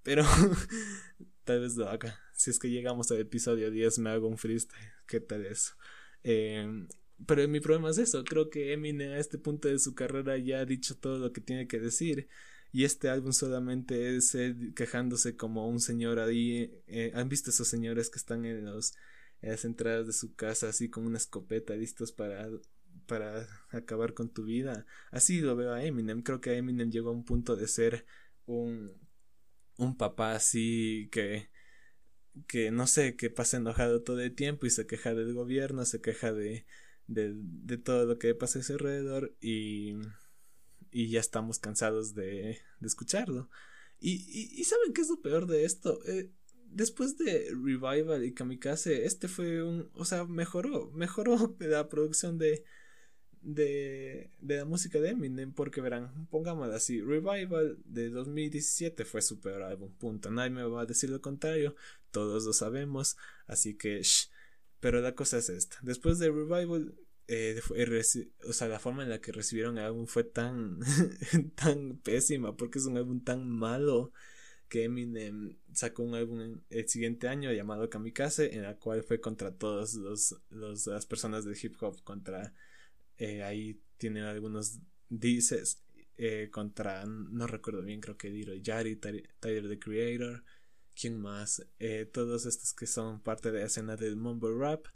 pero 0.02 0.24
tal 1.44 1.60
vez 1.60 1.76
lo 1.76 1.88
haga 1.88 2.18
si 2.34 2.50
es 2.50 2.58
que 2.58 2.68
llegamos 2.70 3.10
al 3.10 3.20
episodio 3.20 3.70
10 3.70 4.00
me 4.00 4.10
hago 4.10 4.28
un 4.28 4.38
freestyle. 4.38 4.92
¿Qué 5.06 5.20
tal 5.20 5.46
eso? 5.46 5.74
Em, 6.22 6.88
pero 7.26 7.46
mi 7.48 7.60
problema 7.60 7.90
es 7.90 7.98
eso. 7.98 8.24
Creo 8.24 8.50
que 8.50 8.72
Eminem 8.72 9.12
a 9.12 9.18
este 9.18 9.38
punto 9.38 9.68
de 9.68 9.78
su 9.78 9.94
carrera 9.94 10.36
ya 10.36 10.60
ha 10.60 10.64
dicho 10.64 10.96
todo 10.96 11.18
lo 11.18 11.32
que 11.32 11.40
tiene 11.40 11.68
que 11.68 11.78
decir. 11.78 12.28
Y 12.72 12.84
este 12.84 13.08
álbum 13.08 13.32
solamente 13.32 14.16
es 14.16 14.36
quejándose 14.74 15.36
como 15.36 15.68
un 15.68 15.80
señor 15.80 16.18
ahí. 16.18 16.82
Eh, 16.88 17.12
¿Han 17.14 17.28
visto 17.28 17.50
esos 17.50 17.68
señores 17.68 18.10
que 18.10 18.18
están 18.18 18.44
en, 18.44 18.64
los, 18.64 18.94
en 19.44 19.50
las 19.52 19.64
entradas 19.64 20.06
de 20.06 20.12
su 20.12 20.34
casa 20.34 20.68
así 20.68 20.88
con 20.90 21.06
una 21.06 21.18
escopeta 21.18 21.74
listos 21.76 22.12
para, 22.12 22.48
para 23.06 23.46
acabar 23.70 24.14
con 24.14 24.30
tu 24.30 24.44
vida? 24.44 24.86
Así 25.10 25.40
lo 25.40 25.56
veo 25.56 25.72
a 25.72 25.84
Eminem. 25.84 26.22
Creo 26.22 26.40
que 26.40 26.56
Eminem 26.56 26.90
llegó 26.90 27.10
a 27.10 27.12
un 27.12 27.24
punto 27.24 27.56
de 27.56 27.68
ser 27.68 28.06
un, 28.46 28.92
un 29.78 29.96
papá 29.96 30.34
así 30.34 31.08
que 31.12 31.50
que 32.48 32.70
no 32.70 32.86
sé, 32.86 33.16
que 33.16 33.30
pasa 33.30 33.56
enojado 33.58 34.02
todo 34.02 34.20
el 34.20 34.34
tiempo 34.34 34.66
y 34.66 34.70
se 34.70 34.86
queja 34.86 35.14
del 35.14 35.34
gobierno, 35.34 35.84
se 35.84 36.00
queja 36.00 36.32
de, 36.32 36.66
de, 37.06 37.32
de 37.36 37.78
todo 37.78 38.06
lo 38.06 38.18
que 38.18 38.34
pasa 38.34 38.58
a 38.58 38.62
su 38.62 38.72
alrededor 38.72 39.36
y, 39.40 39.94
y 40.90 41.08
ya 41.10 41.20
estamos 41.20 41.58
cansados 41.58 42.14
de, 42.14 42.58
de 42.80 42.86
escucharlo. 42.86 43.50
Y, 44.00 44.14
y, 44.28 44.60
y, 44.60 44.64
¿saben 44.64 44.92
qué 44.92 45.02
es 45.02 45.08
lo 45.08 45.22
peor 45.22 45.46
de 45.46 45.64
esto? 45.64 46.00
Eh, 46.06 46.30
después 46.74 47.16
de 47.16 47.48
Revival 47.50 48.24
y 48.24 48.34
Kamikaze, 48.34 49.06
este 49.06 49.28
fue 49.28 49.62
un, 49.62 49.90
o 49.94 50.04
sea, 50.04 50.24
mejoró, 50.24 50.90
mejoró 50.92 51.56
la 51.60 51.88
producción 51.88 52.36
de, 52.36 52.64
de, 53.40 54.30
de 54.40 54.56
la 54.56 54.64
música 54.64 55.00
de 55.00 55.10
Eminem, 55.10 55.52
porque 55.52 55.80
verán, 55.80 56.26
pongámoslo 56.30 56.74
así, 56.74 57.00
Revival 57.00 57.78
de 57.84 58.10
2017 58.10 59.04
fue 59.04 59.22
su 59.22 59.40
peor 59.40 59.62
álbum, 59.62 59.92
punto, 59.94 60.30
nadie 60.30 60.50
me 60.50 60.64
va 60.64 60.82
a 60.82 60.86
decir 60.86 61.10
lo 61.10 61.20
contrario, 61.20 61.76
todos 62.10 62.44
lo 62.44 62.52
sabemos, 62.52 63.16
así 63.46 63.76
que, 63.76 64.02
shh. 64.02 64.30
pero 64.80 65.00
la 65.00 65.14
cosa 65.14 65.38
es 65.38 65.48
esta, 65.48 65.78
después 65.82 66.18
de 66.18 66.30
Revival, 66.30 66.94
eh, 67.28 67.60
o 68.46 68.52
sea, 68.52 68.68
la 68.68 68.80
forma 68.80 69.02
en 69.02 69.10
la 69.10 69.20
que 69.20 69.32
recibieron 69.32 69.78
el 69.78 69.84
álbum 69.84 70.06
fue 70.06 70.24
tan, 70.24 70.80
tan 71.54 71.98
pésima, 71.98 72.56
porque 72.56 72.78
es 72.78 72.86
un 72.86 72.96
álbum 72.96 73.22
tan 73.22 73.48
malo, 73.48 74.12
que 74.74 74.82
Eminem 74.82 75.56
sacó 75.72 76.02
un 76.02 76.16
álbum 76.16 76.58
el 76.68 76.88
siguiente 76.88 77.28
año 77.28 77.52
llamado 77.52 77.88
Kamikaze, 77.88 78.56
en 78.56 78.62
la 78.62 78.74
cual 78.76 79.04
fue 79.04 79.20
contra 79.20 79.56
todos 79.56 79.94
los, 79.94 80.34
las 80.50 81.06
personas 81.06 81.44
del 81.44 81.56
hip 81.62 81.80
hop, 81.80 82.02
contra 82.02 82.52
eh, 83.16 83.44
ahí 83.44 83.80
tienen 83.98 84.24
algunos 84.24 84.80
dices 85.08 85.80
eh, 86.16 86.48
contra, 86.50 87.06
no 87.06 87.46
recuerdo 87.46 87.82
bien, 87.82 88.00
creo 88.00 88.16
que 88.16 88.30
Diro 88.30 88.52
Yari, 88.52 88.96
Tyler 88.96 89.68
the 89.68 89.78
Creator, 89.78 90.42
quién 91.00 91.20
más, 91.20 91.64
eh, 91.78 92.10
todos 92.12 92.44
estos 92.44 92.74
que 92.74 92.88
son 92.88 93.20
parte 93.20 93.52
de 93.52 93.60
la 93.60 93.66
escena 93.66 93.94
del 93.94 94.16
mumble 94.16 94.58
rap. 94.58 94.88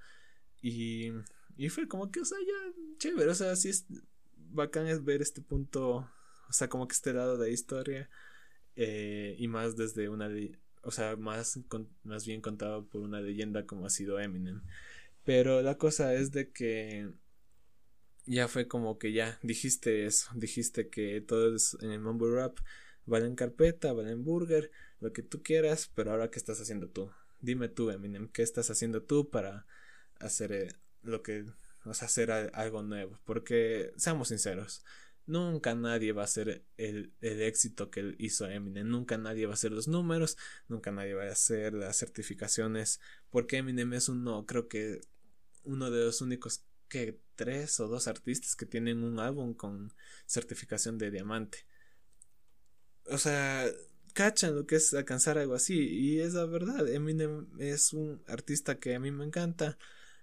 Y, 0.61 1.13
y 1.57 1.69
fue 1.69 1.87
como 1.87 2.11
que, 2.11 2.19
o 2.19 2.25
sea, 2.25 2.39
ya 2.41 2.75
chévere, 2.99 3.31
o 3.31 3.35
sea, 3.37 3.55
sí 3.55 3.69
es 3.69 3.87
bacán 4.35 5.05
ver 5.05 5.23
este 5.23 5.41
punto, 5.41 6.11
o 6.49 6.53
sea, 6.53 6.69
como 6.69 6.89
que 6.89 6.95
este 6.95 7.13
lado 7.13 7.39
de 7.39 7.47
la 7.47 7.55
historia 7.55 8.11
eh, 8.79 9.35
y 9.39 9.49
más 9.49 9.77
desde 9.77 10.09
una, 10.09 10.31
o 10.83 10.91
sea, 10.93 11.17
más, 11.17 11.61
más 12.05 12.27
bien 12.27 12.41
contado 12.41 12.87
por 12.87 13.03
una 13.03 13.21
leyenda 13.21 13.67
como 13.67 13.87
ha 13.87 13.91
sido 13.91 14.21
Eminem. 14.21 14.63
Pero 15.25 15.63
la 15.63 15.77
cosa 15.77 16.15
es 16.15 16.31
de 16.33 16.53
que 16.53 17.11
ya 18.25 18.47
fue 18.49 18.69
como 18.69 18.99
que 18.99 19.13
ya 19.13 19.39
dijiste 19.43 20.07
eso, 20.07 20.31
dijiste 20.35 20.89
que 20.89 21.21
todo 21.21 21.57
es 21.57 21.77
en 21.83 21.91
el 21.91 22.01
mumble 22.01 22.35
rap 22.35 22.59
valen 23.09 23.35
carpeta, 23.35 23.93
valen 23.93 24.25
burger, 24.25 24.71
lo 25.01 25.13
que 25.13 25.23
tú 25.23 25.43
quieras, 25.43 25.91
pero 25.95 26.13
ahora 26.13 26.31
qué 26.31 26.39
estás 26.39 26.61
haciendo 26.61 26.89
tú? 26.89 27.11
Dime 27.41 27.69
tú, 27.69 27.91
Eminem, 27.91 28.29
¿qué 28.29 28.43
estás 28.43 28.71
haciendo 28.71 29.03
tú 29.03 29.31
para 29.31 29.67
hacer 30.21 30.53
eh, 30.53 30.69
lo 31.03 31.23
que, 31.23 31.47
o 31.85 31.95
sea, 31.95 32.07
hacer 32.07 32.31
algo 32.31 32.83
nuevo? 32.83 33.19
Porque 33.25 33.93
seamos 33.97 34.29
sinceros, 34.29 34.85
nunca 35.29 35.75
nadie 35.75 36.13
va 36.13 36.23
a 36.23 36.25
hacer 36.25 36.65
el, 36.77 37.13
el, 37.21 37.43
éxito 37.43 37.91
que 37.91 38.17
hizo 38.19 38.47
Eminem, 38.49 38.89
nunca 38.89 39.19
nadie 39.19 39.47
va 39.47 39.53
a 39.53 39.55
hacer 39.55 39.73
los 39.73 39.87
números, 39.87 40.37
nunca 40.69 40.91
nadie 40.91 41.15
va 41.15 41.25
a 41.25 41.33
hacer 41.33 41.75
las 41.75 41.97
certificaciones, 41.99 43.01
porque 43.31 43.59
Eminem 43.59 43.93
es 43.93 44.09
uno, 44.09 44.47
creo 44.47 44.69
que 44.69 45.01
uno 45.65 45.91
de 45.91 46.05
los 46.05 46.21
únicos 46.21 46.65
que 46.89 47.21
tres 47.37 47.79
o 47.81 47.89
dos 47.89 48.09
artistas 48.09 48.57
que 48.57 48.67
tienen 48.67 49.05
un 49.05 49.21
álbum 49.21 49.55
con 49.55 49.93
certificación 50.27 50.99
de 50.99 51.11
diamante. 51.11 51.67
O 53.05 53.19
sea, 53.19 53.71
cachan 54.15 54.57
lo 54.57 54.67
que 54.67 54.77
es 54.77 54.95
alcanzar 54.95 55.39
algo 55.39 55.55
así 55.55 55.79
y 55.79 56.21
es 56.21 56.35
la 56.35 56.47
verdad. 56.47 56.89
Eminem 56.89 57.49
es 57.59 57.93
un 57.93 58.23
artista 58.27 58.79
que 58.79 58.95
a 58.95 59.01
mí 59.01 59.11
me 59.11 59.25
encanta, 59.25 59.79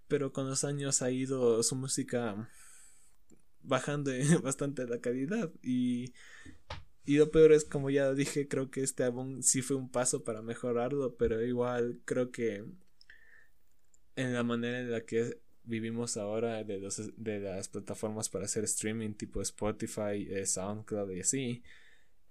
pero 0.07 0.33
con 0.33 0.49
los 0.49 0.63
años 0.63 1.01
ha 1.01 1.11
ido 1.11 1.61
su 1.63 1.75
música 1.75 2.49
bajando 3.65 4.11
bastante 4.43 4.87
la 4.87 4.99
calidad. 4.99 5.51
Y 5.61 6.13
y 7.07 7.17
lo 7.17 7.29
peor 7.31 7.51
es 7.51 7.65
como 7.65 7.89
ya 7.91 8.13
dije 8.13 8.47
creo 8.47 8.71
que 8.71 8.81
este 8.81 9.03
álbum 9.03 9.41
sí 9.43 9.61
fue 9.61 9.77
un 9.77 9.89
paso 9.91 10.23
para 10.23 10.41
mejorarlo 10.41 11.15
pero 11.17 11.39
igual 11.43 11.99
creo 12.05 12.31
que 12.31 12.65
en 14.15 14.33
la 14.33 14.43
manera 14.43 14.79
en 14.79 14.91
la 14.91 15.01
que 15.05 15.39
vivimos 15.63 16.17
ahora 16.17 16.63
de, 16.63 16.79
los, 16.79 17.01
de 17.17 17.39
las 17.39 17.67
plataformas 17.69 18.29
para 18.29 18.45
hacer 18.45 18.63
streaming 18.63 19.13
tipo 19.13 19.41
Spotify, 19.41 20.27
eh, 20.29 20.45
SoundCloud 20.45 21.11
y 21.11 21.21
así, 21.21 21.63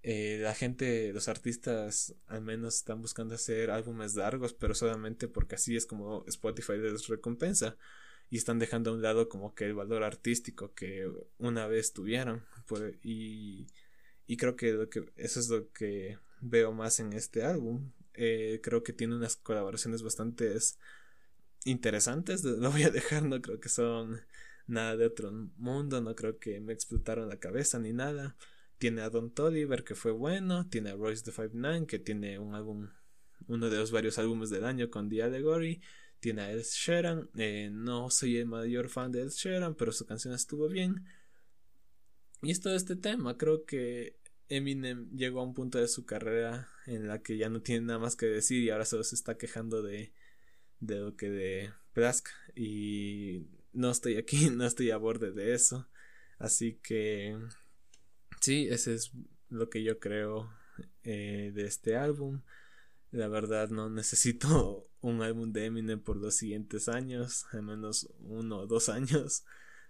eh, 0.02 0.38
la 0.40 0.54
gente, 0.54 1.12
los 1.12 1.28
artistas 1.28 2.14
al 2.26 2.42
menos 2.42 2.76
están 2.76 3.00
buscando 3.00 3.34
hacer 3.34 3.70
álbumes 3.70 4.14
largos, 4.14 4.54
pero 4.54 4.74
solamente 4.74 5.28
porque 5.28 5.56
así 5.56 5.76
es 5.76 5.86
como 5.86 6.24
Spotify 6.26 6.76
les 6.78 7.08
recompensa 7.08 7.76
y 8.34 8.36
están 8.36 8.58
dejando 8.58 8.90
a 8.90 8.94
un 8.94 9.00
lado 9.00 9.28
como 9.28 9.54
que 9.54 9.64
el 9.64 9.74
valor 9.74 10.02
artístico 10.02 10.74
que 10.74 11.08
una 11.38 11.68
vez 11.68 11.92
tuvieron 11.92 12.44
y, 13.00 13.68
y 14.26 14.36
creo 14.36 14.56
que, 14.56 14.72
lo 14.72 14.90
que 14.90 15.04
eso 15.14 15.38
es 15.38 15.48
lo 15.50 15.70
que 15.70 16.18
veo 16.40 16.72
más 16.72 16.98
en 16.98 17.12
este 17.12 17.44
álbum. 17.44 17.92
Eh, 18.14 18.58
creo 18.60 18.82
que 18.82 18.92
tiene 18.92 19.14
unas 19.14 19.36
colaboraciones 19.36 20.02
bastante 20.02 20.52
interesantes, 21.64 22.42
lo 22.42 22.72
voy 22.72 22.82
a 22.82 22.90
dejar, 22.90 23.22
no 23.22 23.40
creo 23.40 23.60
que 23.60 23.68
son 23.68 24.20
nada 24.66 24.96
de 24.96 25.06
otro 25.06 25.30
mundo, 25.30 26.00
no 26.00 26.16
creo 26.16 26.40
que 26.40 26.58
me 26.58 26.72
explotaron 26.72 27.28
la 27.28 27.38
cabeza 27.38 27.78
ni 27.78 27.92
nada. 27.92 28.36
Tiene 28.78 29.02
a 29.02 29.10
Don 29.10 29.30
Toliver 29.30 29.84
que 29.84 29.94
fue 29.94 30.10
bueno, 30.10 30.68
tiene 30.68 30.90
a 30.90 30.96
Royce 30.96 31.22
the 31.22 31.30
Five 31.30 31.50
Nine 31.52 31.86
que 31.86 32.00
tiene 32.00 32.40
un 32.40 32.56
álbum, 32.56 32.88
uno 33.46 33.70
de 33.70 33.76
los 33.76 33.92
varios 33.92 34.18
álbumes 34.18 34.50
del 34.50 34.64
año 34.64 34.90
con 34.90 35.08
The 35.08 35.22
Allegory, 35.22 35.80
tiene 36.24 36.40
a 36.40 36.50
Ed 36.50 36.62
Sheeran, 36.62 37.28
eh, 37.36 37.68
no 37.70 38.08
soy 38.08 38.38
el 38.38 38.46
mayor 38.46 38.88
fan 38.88 39.12
de 39.12 39.20
Ed 39.20 39.28
Sheeran, 39.28 39.74
pero 39.74 39.92
su 39.92 40.06
canción 40.06 40.32
estuvo 40.32 40.68
bien. 40.68 41.04
Y 42.40 42.50
es 42.50 42.60
todo 42.60 42.74
este 42.74 42.96
tema, 42.96 43.36
creo 43.36 43.66
que 43.66 44.16
Eminem 44.48 45.10
llegó 45.14 45.40
a 45.40 45.44
un 45.44 45.52
punto 45.52 45.78
de 45.78 45.86
su 45.86 46.06
carrera 46.06 46.70
en 46.86 47.08
la 47.08 47.22
que 47.22 47.36
ya 47.36 47.50
no 47.50 47.60
tiene 47.60 47.84
nada 47.84 47.98
más 47.98 48.16
que 48.16 48.24
decir 48.24 48.62
y 48.62 48.70
ahora 48.70 48.86
solo 48.86 49.04
se 49.04 49.16
está 49.16 49.36
quejando 49.36 49.82
de 49.82 50.14
de 50.80 50.96
lo 50.96 51.14
que 51.14 51.28
de 51.28 51.72
Plask 51.92 52.28
y 52.54 53.46
no 53.74 53.90
estoy 53.90 54.16
aquí, 54.16 54.48
no 54.50 54.64
estoy 54.64 54.92
a 54.92 54.96
borde 54.96 55.30
de 55.30 55.52
eso. 55.52 55.86
Así 56.38 56.78
que 56.82 57.36
sí, 58.40 58.66
ese 58.70 58.94
es 58.94 59.12
lo 59.50 59.68
que 59.68 59.82
yo 59.82 59.98
creo 59.98 60.50
eh, 61.02 61.52
de 61.54 61.66
este 61.66 61.96
álbum. 61.96 62.40
La 63.10 63.28
verdad 63.28 63.68
no 63.68 63.90
necesito 63.90 64.88
un 65.08 65.22
álbum 65.22 65.52
de 65.52 65.66
Eminem 65.66 66.00
por 66.00 66.16
los 66.16 66.36
siguientes 66.36 66.88
años, 66.88 67.46
al 67.52 67.62
menos 67.62 68.08
uno 68.20 68.60
o 68.60 68.66
dos 68.66 68.88
años. 68.88 69.44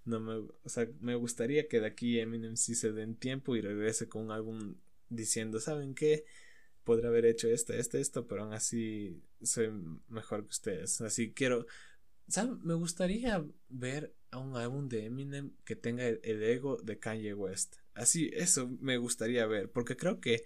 No 0.04 0.20
me, 0.20 0.34
o 0.34 0.68
sea, 0.68 0.86
me 1.00 1.14
gustaría 1.14 1.66
que 1.66 1.80
de 1.80 1.86
aquí 1.86 2.18
Eminem 2.18 2.56
sí 2.56 2.74
se 2.74 2.92
den 2.92 3.16
tiempo 3.16 3.56
y 3.56 3.62
regrese 3.62 4.08
con 4.08 4.24
un 4.24 4.32
álbum 4.32 4.74
diciendo, 5.08 5.60
¿saben 5.60 5.94
qué? 5.94 6.24
podría 6.84 7.08
haber 7.08 7.24
hecho 7.26 7.48
esto, 7.48 7.72
esto, 7.72 7.98
esto, 7.98 8.26
pero 8.28 8.42
aún 8.42 8.52
así 8.52 9.20
soy 9.42 9.70
mejor 10.08 10.42
que 10.42 10.50
ustedes. 10.50 11.00
Así 11.00 11.32
quiero, 11.32 11.66
¿saben? 12.28 12.60
Me 12.62 12.74
gustaría 12.74 13.44
ver 13.68 14.14
a 14.30 14.38
un 14.38 14.56
álbum 14.56 14.88
de 14.88 15.06
Eminem 15.06 15.52
que 15.64 15.76
tenga 15.76 16.06
el, 16.06 16.42
ego 16.42 16.76
de 16.76 16.98
Kanye 16.98 17.34
West. 17.34 17.76
Así, 17.94 18.30
eso 18.34 18.68
me 18.80 18.98
gustaría 18.98 19.46
ver, 19.46 19.70
porque 19.70 19.96
creo 19.96 20.20
que 20.20 20.44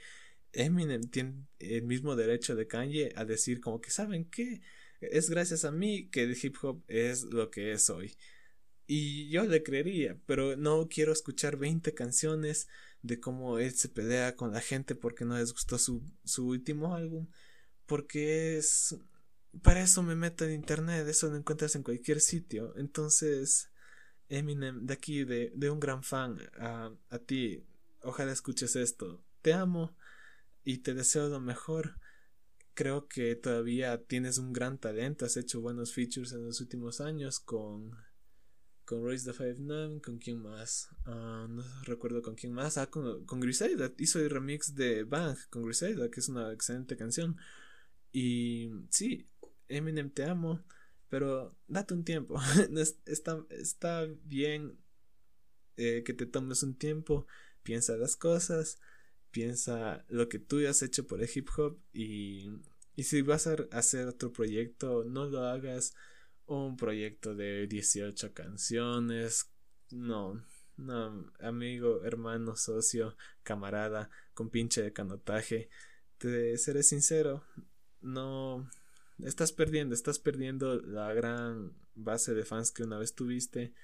Eminem 0.53 1.09
tiene 1.11 1.47
el 1.59 1.83
mismo 1.83 2.17
derecho 2.17 2.55
de 2.57 2.67
Kanye 2.67 3.13
a 3.17 3.25
decir 3.25 3.61
como 3.61 3.81
que, 3.81 3.91
¿saben 3.91 4.29
qué? 4.31 4.61
Es 5.01 5.31
gracias 5.31 5.65
a 5.65 5.71
mí 5.71 6.09
que 6.11 6.23
el 6.23 6.37
hip 6.41 6.57
hop 6.63 6.83
es 6.89 7.25
lo 7.25 7.51
que 7.51 7.73
es 7.73 7.89
hoy. 7.91 8.17
Y 8.87 9.29
yo 9.29 9.45
le 9.45 9.63
creería, 9.63 10.19
pero 10.27 10.57
no 10.57 10.89
quiero 10.89 11.13
escuchar 11.13 11.57
20 11.59 11.93
canciones 11.95 12.69
de 13.03 13.21
cómo 13.21 13.59
él 13.59 13.75
se 13.75 13.91
pelea 13.91 14.35
con 14.35 14.53
la 14.53 14.61
gente 14.61 14.95
porque 14.95 15.25
no 15.25 15.37
les 15.37 15.53
gustó 15.53 15.79
su, 15.79 16.03
su 16.25 16.47
último 16.47 16.95
álbum. 16.95 17.29
Porque 17.87 18.57
es... 18.57 18.97
Para 19.63 19.83
eso 19.83 20.03
me 20.03 20.15
meto 20.15 20.45
en 20.45 20.53
internet, 20.53 21.07
eso 21.07 21.29
lo 21.29 21.37
encuentras 21.37 21.75
en 21.75 21.83
cualquier 21.83 22.21
sitio. 22.21 22.75
Entonces, 22.77 23.71
Eminem, 24.29 24.87
de 24.87 24.95
aquí, 24.95 25.25
de, 25.25 25.53
de 25.55 25.71
un 25.71 25.81
gran 25.81 26.03
fan, 26.03 26.39
a, 26.59 26.93
a 27.11 27.19
ti, 27.19 27.65
ojalá 28.03 28.33
escuches 28.33 28.77
esto. 28.77 29.23
Te 29.43 29.53
amo 29.53 29.97
y 30.69 30.79
te 30.79 30.93
deseo 30.93 31.31
lo 31.31 31.41
mejor. 31.41 31.95
Creo 32.75 33.09
que 33.09 33.35
todavía 33.37 34.05
tienes 34.05 34.37
un 34.37 34.53
gran 34.53 34.77
talento, 34.77 35.25
has 35.25 35.39
hecho 35.39 35.63
buenos 35.63 35.95
features 35.95 36.33
en 36.33 36.45
los 36.45 36.61
últimos 36.61 37.01
años 37.01 37.41
con 37.41 37.97
con 38.85 39.03
Raise 39.03 39.25
the 39.25 39.33
Five 39.33 39.61
Nine, 39.61 40.03
con 40.03 40.19
quién 40.19 40.43
más, 40.43 40.91
ah, 41.07 41.47
no 41.49 41.63
recuerdo 41.85 42.21
con 42.21 42.35
quién 42.35 42.53
más, 42.53 42.77
ah, 42.77 42.89
con, 42.89 43.25
con 43.25 43.41
Griselda, 43.41 43.93
hizo 43.97 44.19
el 44.19 44.29
remix 44.29 44.75
de 44.75 45.05
Bang 45.05 45.39
con 45.49 45.63
Griselda, 45.63 46.11
que 46.11 46.21
es 46.21 46.29
una 46.29 46.53
excelente 46.53 46.97
canción. 46.99 47.39
Y 48.13 48.71
sí, 48.91 49.27
Eminem 49.69 50.11
te 50.11 50.25
amo, 50.25 50.65
pero 51.09 51.57
date 51.67 51.95
un 51.95 52.05
tiempo, 52.05 52.39
está, 53.07 53.43
está 53.51 54.07
bien 54.25 54.79
eh, 55.79 56.03
que 56.05 56.13
te 56.13 56.27
tomes 56.27 56.63
un 56.63 56.75
tiempo, 56.75 57.27
piensa 57.63 57.97
las 57.97 58.17
cosas, 58.17 58.79
piensa 59.31 60.05
lo 60.09 60.29
que 60.29 60.39
tú 60.39 60.67
has 60.67 60.83
hecho 60.83 61.07
por 61.07 61.23
el 61.23 61.31
hip 61.33 61.49
hop 61.57 61.79
y, 61.93 62.51
y 62.97 63.05
si 63.05 63.23
vas 63.23 63.47
a 63.47 63.57
hacer 63.73 64.09
otro 64.09 64.33
proyecto, 64.33 65.05
no 65.05 65.27
lo 65.27 65.45
hagas 65.45 65.95
un 66.47 66.77
proyecto 66.77 67.35
de 67.35 67.67
18 67.67 68.33
canciones. 68.33 69.51
No, 69.91 70.43
no, 70.77 71.33
amigo, 71.41 72.05
hermano, 72.05 72.57
socio, 72.57 73.17
camarada, 73.43 74.11
con 74.35 74.51
pinche 74.51 74.83
de 74.83 74.93
canotaje. 74.93 75.69
Te 76.19 76.57
seré 76.59 76.83
sincero, 76.83 77.45
no. 78.01 78.69
Estás 79.19 79.53
perdiendo, 79.53 79.95
estás 79.95 80.19
perdiendo 80.19 80.81
la 80.81 81.13
gran 81.13 81.73
base 81.95 82.35
de 82.35 82.45
fans 82.45 82.71
que 82.71 82.85
una 82.85 82.99
vez 82.99 83.15
tuviste. 83.15 83.75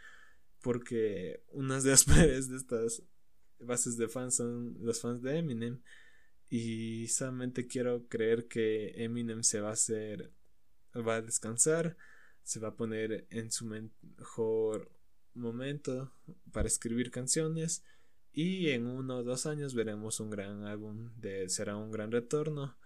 Porque 0.61 1.43
unas 1.53 1.85
de 1.85 1.91
las 1.91 2.05
peores 2.05 2.49
de 2.49 2.57
estas 2.57 3.03
bases 3.67 3.97
de 3.97 4.09
fans 4.09 4.37
son 4.37 4.77
los 4.81 5.01
fans 5.01 5.23
de 5.23 5.39
Eminem. 5.39 5.81
Y 6.51 7.09
solamente 7.09 7.67
quiero 7.67 8.07
creer 8.09 8.47
que 8.49 8.93
Eminem 9.05 9.43
se 9.43 9.61
va 9.61 9.71
a 9.71 9.73
hacer. 9.73 10.33
va 10.95 11.17
a 11.17 11.23
descansar 11.23 11.97
se 12.45 12.61
va 12.61 12.69
a 12.69 12.77
poner 12.77 13.27
en 13.31 13.51
su 13.51 13.67
mejor 13.67 14.93
momento 15.33 16.13
para 16.53 16.69
escribir 16.69 17.11
canciones 17.11 17.83
y 18.33 18.71
en 18.71 18.87
uno 18.87 19.19
o 19.19 19.23
dos 19.25 19.47
años 19.47 19.75
veremos 19.75 20.21
un 20.21 20.31
gran 20.31 20.65
álbum 20.65 21.11
de 21.17 21.49
será 21.49 21.77
un 21.77 21.91
gran 21.91 22.13
retorno 22.13 22.77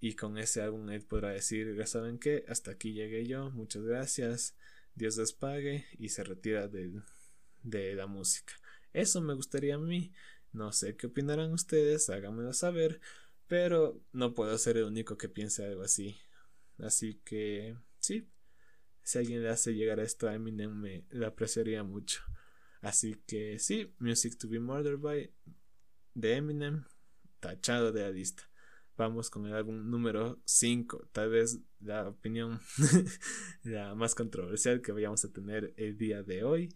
y 0.00 0.14
con 0.14 0.38
ese 0.38 0.62
álbum 0.62 0.88
él 0.90 1.02
podrá 1.02 1.30
decir 1.30 1.74
ya 1.76 1.86
saben 1.86 2.18
qué 2.18 2.44
hasta 2.48 2.70
aquí 2.70 2.92
llegué 2.92 3.26
yo 3.26 3.50
muchas 3.50 3.82
gracias 3.82 4.56
Dios 4.94 5.18
les 5.18 5.32
pague 5.32 5.86
y 5.98 6.08
se 6.08 6.24
retira 6.24 6.68
de, 6.68 7.02
de 7.62 7.94
la 7.94 8.06
música 8.06 8.54
eso 8.92 9.20
me 9.20 9.34
gustaría 9.34 9.76
a 9.76 9.78
mí 9.78 10.12
no 10.52 10.72
sé 10.72 10.96
qué 10.96 11.06
opinarán 11.06 11.52
ustedes 11.52 12.10
háganmelo 12.10 12.52
saber 12.52 13.00
Pero 13.46 14.00
no 14.12 14.32
puedo 14.34 14.56
ser 14.58 14.76
el 14.76 14.84
único 14.84 15.18
que 15.18 15.28
piense 15.28 15.64
algo 15.64 15.82
así. 15.82 16.16
Así 16.78 17.20
que 17.24 17.76
sí, 17.98 18.28
si 19.02 19.18
alguien 19.18 19.42
le 19.42 19.48
hace 19.48 19.74
llegar 19.74 19.98
esto 19.98 20.28
a 20.28 20.34
Eminem 20.34 20.72
me 20.72 21.04
lo 21.10 21.26
apreciaría 21.26 21.82
mucho. 21.82 22.22
Así 22.80 23.16
que 23.26 23.58
sí, 23.58 23.92
Music 23.98 24.38
to 24.38 24.48
be 24.48 24.60
Murdered 24.60 25.00
by 25.00 25.32
de 26.14 26.36
Eminem, 26.36 26.84
tachado 27.40 27.90
de 27.90 28.02
la 28.02 28.10
lista. 28.10 28.48
Vamos 28.96 29.30
con 29.30 29.46
el 29.46 29.54
álbum 29.54 29.90
número 29.90 30.40
5, 30.44 31.08
tal 31.10 31.30
vez 31.30 31.58
la 31.80 32.08
opinión 32.08 32.60
la 33.64 33.96
más 33.96 34.14
controversial 34.14 34.80
que 34.80 34.92
vayamos 34.92 35.24
a 35.24 35.32
tener 35.32 35.74
el 35.76 35.98
día 35.98 36.22
de 36.22 36.44
hoy. 36.44 36.72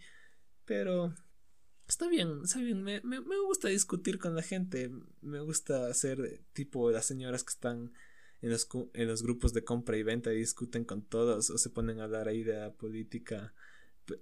Pero 0.65 1.15
está 1.87 2.09
bien, 2.09 2.41
está 2.45 2.61
bien, 2.61 2.83
me, 2.83 3.01
me, 3.03 3.21
me 3.21 3.39
gusta 3.41 3.69
discutir 3.69 4.19
con 4.19 4.35
la 4.35 4.43
gente, 4.43 4.91
me 5.21 5.41
gusta 5.41 5.87
hacer 5.87 6.41
tipo 6.53 6.91
las 6.91 7.07
señoras 7.07 7.45
que 7.45 7.51
están 7.51 7.93
en 8.45 8.51
los, 8.51 8.69
en 8.93 9.09
los 9.09 9.23
grupos 9.23 9.53
de 9.55 9.65
compra 9.65 9.97
y 9.97 10.03
venta 10.03 10.33
y 10.33 10.37
discuten 10.37 10.85
con 10.85 11.03
todos 11.03 11.49
o 11.49 11.57
se 11.57 11.71
ponen 11.71 12.01
a 12.01 12.05
hablar 12.05 12.29
ahí 12.29 12.43
de 12.43 12.55
la 12.55 12.73
política 12.73 13.55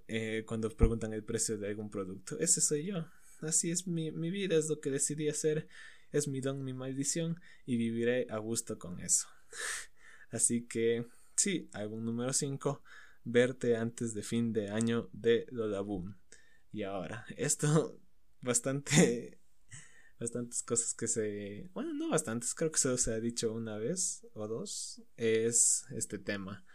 eh, 0.07 0.43
cuando 0.47 0.69
preguntan 0.69 1.11
el 1.13 1.25
precio 1.25 1.57
de 1.57 1.67
algún 1.67 1.89
producto. 1.89 2.39
Ese 2.39 2.61
soy 2.61 2.85
yo. 2.85 3.05
Así 3.41 3.71
es 3.71 3.85
mi, 3.85 4.11
mi 4.11 4.29
vida, 4.29 4.55
es 4.55 4.69
lo 4.69 4.79
que 4.79 4.89
decidí 4.89 5.27
hacer, 5.27 5.67
es 6.13 6.29
mi 6.29 6.39
don, 6.39 6.63
mi 6.63 6.73
maldición 6.73 7.41
y 7.65 7.75
viviré 7.75 8.27
a 8.29 8.37
gusto 8.37 8.79
con 8.79 9.01
eso. 9.01 9.27
Así 10.31 10.65
que 10.67 11.05
sí, 11.35 11.69
álbum 11.73 12.05
número 12.05 12.31
5, 12.31 12.81
verte 13.25 13.75
antes 13.75 14.13
de 14.13 14.23
fin 14.23 14.53
de 14.53 14.69
año 14.69 15.09
de 15.11 15.45
Lola 15.51 15.81
Boom. 15.81 16.15
Y 16.73 16.81
ahora, 16.81 17.23
esto 17.37 17.99
bastante 18.41 19.39
bastantes 20.19 20.63
cosas 20.63 20.93
que 20.93 21.07
se 21.07 21.69
bueno 21.73 21.93
no 21.93 22.09
bastantes 22.09 22.53
creo 22.53 22.71
que 22.71 22.79
solo 22.79 22.97
se 22.97 23.13
ha 23.13 23.19
dicho 23.19 23.53
una 23.53 23.77
vez 23.77 24.27
o 24.33 24.47
dos 24.47 25.01
es 25.15 25.85
este 25.91 26.17
tema. 26.17 26.65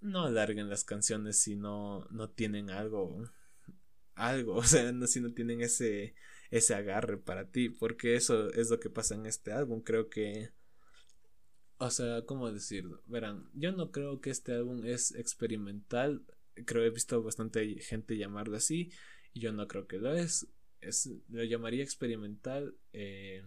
No 0.00 0.24
alarguen 0.24 0.70
las 0.70 0.84
canciones 0.84 1.40
si 1.42 1.54
no 1.54 2.06
no 2.10 2.30
tienen 2.30 2.70
algo 2.70 3.30
algo 4.14 4.54
o 4.56 4.64
sea 4.64 4.90
no, 4.90 5.06
si 5.06 5.20
no 5.20 5.32
tienen 5.32 5.60
ese 5.60 6.14
ese 6.50 6.74
agarre 6.74 7.18
para 7.18 7.50
ti 7.50 7.68
porque 7.68 8.16
eso 8.16 8.50
es 8.50 8.70
lo 8.70 8.80
que 8.80 8.90
pasa 8.90 9.14
en 9.14 9.26
este 9.26 9.52
álbum 9.52 9.82
creo 9.82 10.08
que 10.08 10.50
o 11.76 11.90
sea 11.90 12.24
cómo 12.24 12.50
decirlo 12.50 13.02
verán 13.06 13.50
yo 13.52 13.72
no 13.72 13.92
creo 13.92 14.20
que 14.20 14.30
este 14.30 14.54
álbum 14.54 14.84
es 14.84 15.14
experimental 15.14 16.24
creo 16.66 16.84
he 16.84 16.90
visto 16.90 17.22
bastante 17.22 17.78
gente 17.80 18.16
llamarlo 18.16 18.56
así 18.56 18.90
y 19.32 19.40
yo 19.40 19.52
no 19.52 19.66
creo 19.68 19.86
que 19.86 19.98
lo 19.98 20.14
es 20.14 20.46
es, 20.80 21.10
lo 21.28 21.44
llamaría 21.44 21.82
experimental 21.82 22.74
eh, 22.92 23.44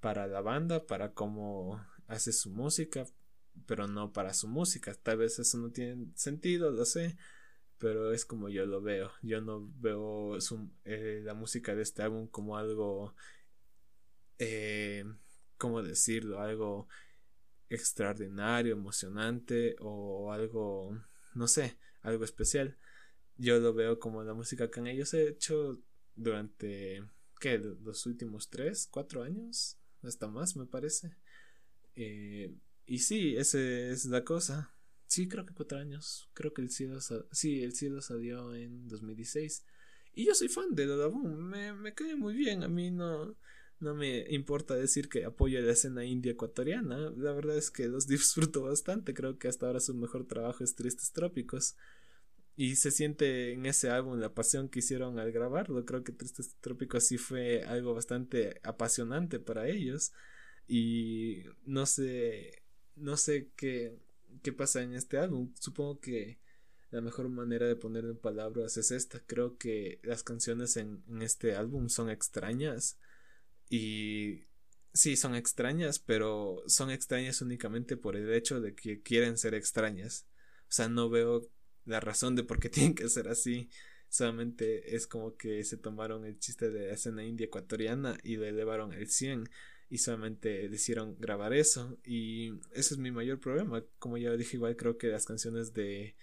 para 0.00 0.26
la 0.26 0.40
banda, 0.40 0.86
para 0.86 1.12
cómo 1.12 1.84
hace 2.06 2.32
su 2.32 2.50
música, 2.50 3.06
pero 3.66 3.86
no 3.86 4.12
para 4.12 4.34
su 4.34 4.48
música. 4.48 4.94
Tal 4.94 5.18
vez 5.18 5.38
eso 5.38 5.58
no 5.58 5.70
tiene 5.70 6.08
sentido, 6.14 6.70
lo 6.70 6.84
sé, 6.84 7.16
pero 7.78 8.12
es 8.12 8.24
como 8.24 8.48
yo 8.48 8.66
lo 8.66 8.80
veo. 8.80 9.10
Yo 9.22 9.40
no 9.40 9.68
veo 9.80 10.38
eh, 10.84 11.20
la 11.24 11.34
música 11.34 11.74
de 11.74 11.82
este 11.82 12.02
álbum 12.02 12.28
como 12.28 12.56
algo, 12.56 13.14
eh, 14.38 15.04
¿cómo 15.58 15.82
decirlo? 15.82 16.40
Algo 16.40 16.88
extraordinario, 17.68 18.74
emocionante 18.74 19.74
o 19.80 20.32
algo, 20.32 20.96
no 21.34 21.48
sé, 21.48 21.78
algo 22.06 22.24
especial. 22.24 22.76
Yo 23.36 23.58
lo 23.58 23.74
veo 23.74 23.98
como 23.98 24.22
la 24.22 24.34
música 24.34 24.70
que 24.70 24.80
han 24.80 24.86
ellos 24.86 25.12
hecho 25.14 25.82
durante, 26.14 27.04
¿qué? 27.40 27.58
Los 27.58 28.06
últimos 28.06 28.48
tres, 28.48 28.88
cuatro 28.90 29.22
años, 29.22 29.76
hasta 30.02 30.28
más 30.28 30.56
me 30.56 30.66
parece. 30.66 31.16
Eh, 31.94 32.54
y 32.86 32.98
sí, 33.00 33.36
esa 33.36 33.58
es 33.60 34.06
la 34.06 34.24
cosa. 34.24 34.72
Sí, 35.06 35.28
creo 35.28 35.44
que 35.44 35.54
cuatro 35.54 35.78
años. 35.78 36.30
Creo 36.32 36.52
que 36.52 36.62
el 36.62 36.70
cielo, 36.70 36.98
sí, 37.32 37.62
el 37.62 37.74
cielo 37.74 38.00
salió 38.00 38.54
en 38.54 38.88
2016. 38.88 39.64
Y 40.14 40.26
yo 40.26 40.34
soy 40.34 40.48
fan 40.48 40.74
de 40.74 40.86
Boom 40.86 41.36
Me, 41.36 41.72
me 41.74 41.94
cae 41.94 42.16
muy 42.16 42.34
bien. 42.34 42.62
A 42.62 42.68
mí 42.68 42.90
no, 42.90 43.36
no 43.80 43.94
me 43.94 44.24
importa 44.30 44.74
decir 44.74 45.08
que 45.08 45.24
apoyo 45.24 45.60
la 45.60 45.72
escena 45.72 46.04
india 46.04 46.32
ecuatoriana. 46.32 47.10
La 47.16 47.32
verdad 47.32 47.56
es 47.56 47.70
que 47.70 47.88
los 47.88 48.06
disfruto 48.08 48.62
bastante. 48.62 49.14
Creo 49.14 49.38
que 49.38 49.48
hasta 49.48 49.66
ahora 49.66 49.80
su 49.80 49.94
mejor 49.94 50.26
trabajo 50.26 50.64
es 50.64 50.74
Tristes 50.74 51.12
Trópicos. 51.12 51.76
Y 52.56 52.76
se 52.76 52.90
siente 52.90 53.52
en 53.52 53.66
ese 53.66 53.90
álbum 53.90 54.18
la 54.18 54.34
pasión 54.34 54.70
que 54.70 54.78
hicieron 54.78 55.18
al 55.18 55.30
grabarlo. 55.30 55.84
Creo 55.84 56.02
que 56.02 56.12
Tristes 56.12 56.56
Trópicos 56.60 57.04
sí 57.06 57.18
fue 57.18 57.62
algo 57.64 57.94
bastante 57.94 58.60
apasionante 58.62 59.38
para 59.38 59.68
ellos. 59.68 60.12
Y 60.66 61.44
no 61.66 61.84
sé, 61.84 62.62
no 62.96 63.18
sé 63.18 63.50
qué, 63.56 63.98
qué 64.42 64.52
pasa 64.52 64.82
en 64.82 64.94
este 64.94 65.18
álbum. 65.18 65.52
Supongo 65.60 66.00
que 66.00 66.38
la 66.90 67.02
mejor 67.02 67.28
manera 67.28 67.66
de 67.66 67.76
ponerlo 67.76 68.10
en 68.10 68.18
palabras 68.18 68.78
es 68.78 68.90
esta. 68.90 69.20
Creo 69.26 69.58
que 69.58 70.00
las 70.02 70.22
canciones 70.22 70.78
en, 70.78 71.02
en 71.08 71.20
este 71.20 71.54
álbum 71.56 71.90
son 71.90 72.08
extrañas. 72.08 72.98
Y 73.68 74.44
sí, 74.94 75.16
son 75.16 75.34
extrañas, 75.34 75.98
pero 75.98 76.62
son 76.68 76.90
extrañas 76.90 77.42
únicamente 77.42 77.98
por 77.98 78.16
el 78.16 78.32
hecho 78.32 78.62
de 78.62 78.74
que 78.74 79.02
quieren 79.02 79.36
ser 79.36 79.54
extrañas. 79.54 80.26
O 80.62 80.72
sea, 80.72 80.88
no 80.88 81.10
veo 81.10 81.50
la 81.86 82.00
razón 82.00 82.36
de 82.36 82.44
por 82.44 82.60
qué 82.60 82.68
tienen 82.70 82.94
que 82.94 83.08
ser 83.08 83.28
así. 83.28 83.70
Solamente 84.08 84.94
es 84.94 85.06
como 85.06 85.36
que 85.36 85.64
se 85.64 85.76
tomaron 85.76 86.24
el 86.24 86.38
chiste 86.38 86.70
de 86.70 86.88
la 86.88 86.94
escena 86.94 87.24
india 87.24 87.46
ecuatoriana 87.46 88.18
y 88.22 88.36
lo 88.36 88.44
elevaron 88.44 88.92
al 88.92 89.08
100 89.08 89.48
y 89.88 89.98
solamente 89.98 90.68
decidieron 90.68 91.16
grabar 91.18 91.52
eso 91.52 91.98
y 92.04 92.54
ese 92.72 92.94
es 92.94 92.98
mi 92.98 93.10
mayor 93.10 93.40
problema. 93.40 93.84
Como 93.98 94.18
ya 94.18 94.36
dije, 94.36 94.56
igual 94.56 94.76
creo 94.76 94.98
que 94.98 95.08
las 95.08 95.26
canciones 95.26 95.72
de, 95.72 96.16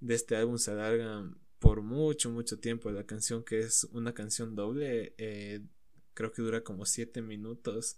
de 0.00 0.14
este 0.14 0.36
álbum 0.36 0.58
se 0.58 0.72
alargan 0.72 1.38
por 1.58 1.82
mucho, 1.82 2.30
mucho 2.30 2.58
tiempo. 2.58 2.90
La 2.90 3.06
canción 3.06 3.44
que 3.44 3.60
es 3.60 3.84
una 3.92 4.14
canción 4.14 4.54
doble, 4.54 5.14
eh, 5.18 5.62
creo 6.14 6.32
que 6.32 6.42
dura 6.42 6.62
como 6.62 6.86
7 6.86 7.22
minutos. 7.22 7.96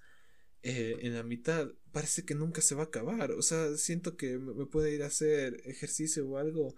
Eh, 0.63 0.99
en 1.03 1.15
la 1.15 1.23
mitad 1.23 1.71
parece 1.93 2.25
que 2.25 2.35
nunca 2.35 2.61
se 2.63 2.75
va 2.75 2.83
a 2.83 2.87
acabar. 2.87 3.33
O 3.33 3.43
sea, 3.43 3.77
siento 3.77 4.17
que 4.17 4.39
me 4.39 4.67
puede 4.67 4.95
ir 4.95 5.03
a 5.03 5.07
hacer 5.07 5.63
ejercicio 5.65 6.29
o 6.29 6.39
algo 6.39 6.75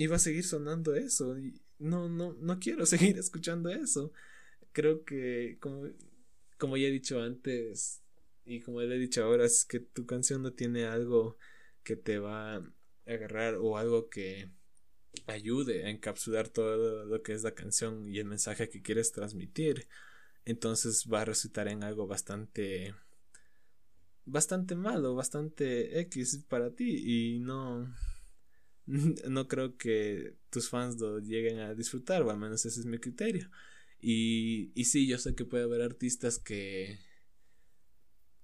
y 0.00 0.06
va 0.06 0.16
a 0.16 0.18
seguir 0.18 0.44
sonando 0.44 0.94
eso. 0.94 1.38
Y 1.38 1.60
no, 1.78 2.08
no, 2.08 2.32
no 2.32 2.58
quiero 2.58 2.86
seguir 2.86 3.18
escuchando 3.18 3.68
eso. 3.68 4.12
Creo 4.72 5.04
que, 5.04 5.58
como, 5.60 5.90
como 6.56 6.78
ya 6.78 6.88
he 6.88 6.90
dicho 6.90 7.20
antes, 7.20 8.02
y 8.46 8.60
como 8.60 8.80
le 8.80 8.96
he 8.96 8.98
dicho 8.98 9.22
ahora, 9.22 9.44
es 9.44 9.66
que 9.66 9.78
tu 9.78 10.06
canción 10.06 10.42
no 10.42 10.54
tiene 10.54 10.86
algo 10.86 11.36
que 11.82 11.96
te 11.96 12.18
va 12.18 12.56
a 12.56 12.72
agarrar 13.04 13.56
o 13.56 13.76
algo 13.76 14.08
que 14.08 14.48
ayude 15.26 15.84
a 15.84 15.90
encapsular 15.90 16.48
todo 16.48 17.04
lo 17.04 17.22
que 17.22 17.34
es 17.34 17.42
la 17.42 17.54
canción 17.54 18.08
y 18.08 18.20
el 18.20 18.24
mensaje 18.24 18.70
que 18.70 18.80
quieres 18.80 19.12
transmitir. 19.12 19.86
Entonces 20.46 21.08
va 21.12 21.20
a 21.20 21.24
resultar 21.26 21.68
en 21.68 21.84
algo 21.84 22.06
bastante 22.06 22.94
bastante 24.24 24.76
malo, 24.76 25.14
bastante 25.14 26.00
X 26.00 26.46
para 26.48 26.70
ti 26.70 27.34
y 27.34 27.40
no 27.40 27.94
no 29.28 29.48
creo 29.48 29.76
que 29.76 30.36
tus 30.50 30.68
fans 30.68 30.98
lo 31.00 31.18
lleguen 31.20 31.58
a 31.58 31.74
disfrutar, 31.74 32.22
o 32.22 32.30
al 32.30 32.38
menos 32.38 32.64
ese 32.66 32.80
es 32.80 32.86
mi 32.86 32.98
criterio. 32.98 33.50
Y, 34.00 34.72
y 34.74 34.86
sí, 34.86 35.06
yo 35.06 35.18
sé 35.18 35.34
que 35.34 35.44
puede 35.44 35.64
haber 35.64 35.82
artistas 35.82 36.38
que 36.38 36.98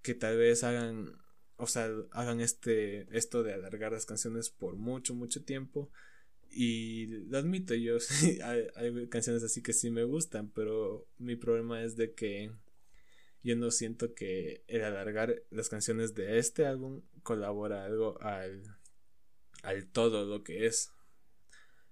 que 0.03 0.15
tal 0.15 0.37
vez 0.39 0.63
hagan 0.63 1.19
o 1.57 1.67
sea, 1.67 1.91
hagan 2.13 2.41
este 2.41 3.09
esto 3.17 3.43
de 3.43 3.55
alargar 3.55 3.91
las 3.93 4.07
canciones 4.07 4.51
por 4.51 4.77
mucho 4.77 5.15
mucho 5.15 5.45
tiempo 5.45 5.91
y 6.49 7.07
lo 7.29 7.39
admito, 7.39 7.75
yo 7.75 7.99
hay, 8.45 8.67
hay 8.77 9.09
canciones 9.09 9.43
así 9.43 9.63
que 9.63 9.73
sí 9.73 9.91
me 9.91 10.05
gustan, 10.05 10.49
pero 10.51 11.09
mi 11.19 11.35
problema 11.37 11.83
es 11.83 11.97
de 11.97 12.15
que 12.15 12.53
yo 13.43 13.57
no 13.57 13.71
siento 13.71 14.15
que 14.15 14.63
el 14.69 14.85
alargar 14.85 15.43
las 15.51 15.69
canciones 15.69 16.15
de 16.15 16.39
este 16.39 16.67
álbum 16.67 17.03
colabora 17.23 17.85
algo 17.85 18.21
al, 18.23 18.63
al 19.67 19.87
todo 19.89 20.25
lo 20.25 20.43
que 20.43 20.67
es. 20.67 20.91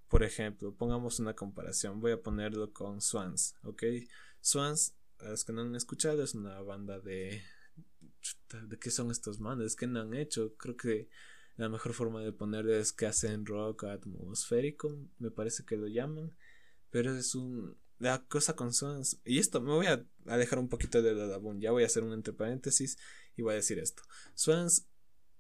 Por 0.08 0.22
ejemplo, 0.22 0.74
pongamos 0.74 1.18
una 1.18 1.34
comparación, 1.34 2.00
voy 2.00 2.12
a 2.12 2.22
ponerlo 2.22 2.72
con 2.72 3.00
Swans, 3.00 3.56
¿ok? 3.64 3.82
Swans, 4.40 4.94
a 5.18 5.30
los 5.30 5.44
que 5.44 5.52
no 5.52 5.62
han 5.62 5.74
escuchado, 5.74 6.22
es 6.22 6.34
una 6.34 6.60
banda 6.62 7.00
de... 7.00 7.42
¿De 8.68 8.78
qué 8.78 8.90
son 8.90 9.10
estos 9.10 9.40
manes? 9.40 9.76
¿Qué 9.76 9.86
no 9.86 10.00
han 10.00 10.14
hecho? 10.14 10.54
Creo 10.56 10.76
que 10.76 11.08
la 11.56 11.68
mejor 11.68 11.92
forma 11.92 12.22
de 12.22 12.32
ponerlo 12.32 12.74
es 12.74 12.92
que 12.92 13.06
hacen 13.06 13.44
rock 13.44 13.84
atmosférico, 13.84 14.96
me 15.18 15.30
parece 15.30 15.64
que 15.64 15.76
lo 15.76 15.88
llaman, 15.88 16.34
pero 16.90 17.14
es 17.14 17.34
un 17.34 17.76
la 17.98 18.24
cosa 18.26 18.54
con 18.54 18.72
Swans. 18.72 19.20
Y 19.24 19.38
esto 19.38 19.60
me 19.60 19.72
voy 19.72 19.86
a, 19.86 20.04
dejar 20.36 20.58
un 20.58 20.68
poquito 20.68 21.02
de 21.02 21.14
Dadabun. 21.14 21.60
Ya 21.60 21.70
voy 21.70 21.82
a 21.82 21.86
hacer 21.86 22.02
un 22.02 22.12
entre 22.12 22.32
paréntesis 22.32 22.98
y 23.36 23.42
voy 23.42 23.52
a 23.52 23.56
decir 23.56 23.78
esto. 23.78 24.02
Swans, 24.34 24.86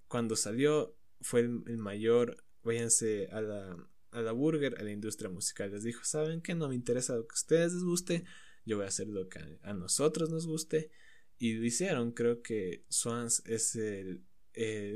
cuando 0.08 0.36
salió, 0.36 0.96
fue 1.24 1.40
el, 1.40 1.78
mayor. 1.78 2.44
Váyanse 2.62 3.28
a 3.32 3.40
la, 3.40 3.76
a 4.12 4.20
la 4.20 4.32
burger, 4.32 4.76
a 4.78 4.84
la 4.84 4.92
industria 4.92 5.30
musical. 5.30 5.70
Les 5.72 5.82
dijo: 5.82 6.04
¿Saben 6.04 6.42
que 6.42 6.54
No 6.54 6.68
me 6.68 6.74
interesa 6.74 7.16
lo 7.16 7.26
que 7.26 7.32
a 7.32 7.40
ustedes 7.40 7.72
les 7.72 7.82
guste. 7.82 8.24
Yo 8.66 8.76
voy 8.76 8.84
a 8.84 8.88
hacer 8.88 9.08
lo 9.08 9.28
que 9.28 9.40
a, 9.62 9.72
nosotros 9.72 10.30
nos 10.30 10.46
guste. 10.46 10.90
Y 11.38 11.54
lo 11.54 11.64
hicieron, 11.64 12.12
creo 12.12 12.42
que 12.42 12.84
Swans 12.88 13.42
es 13.46 13.74
el, 13.74 14.22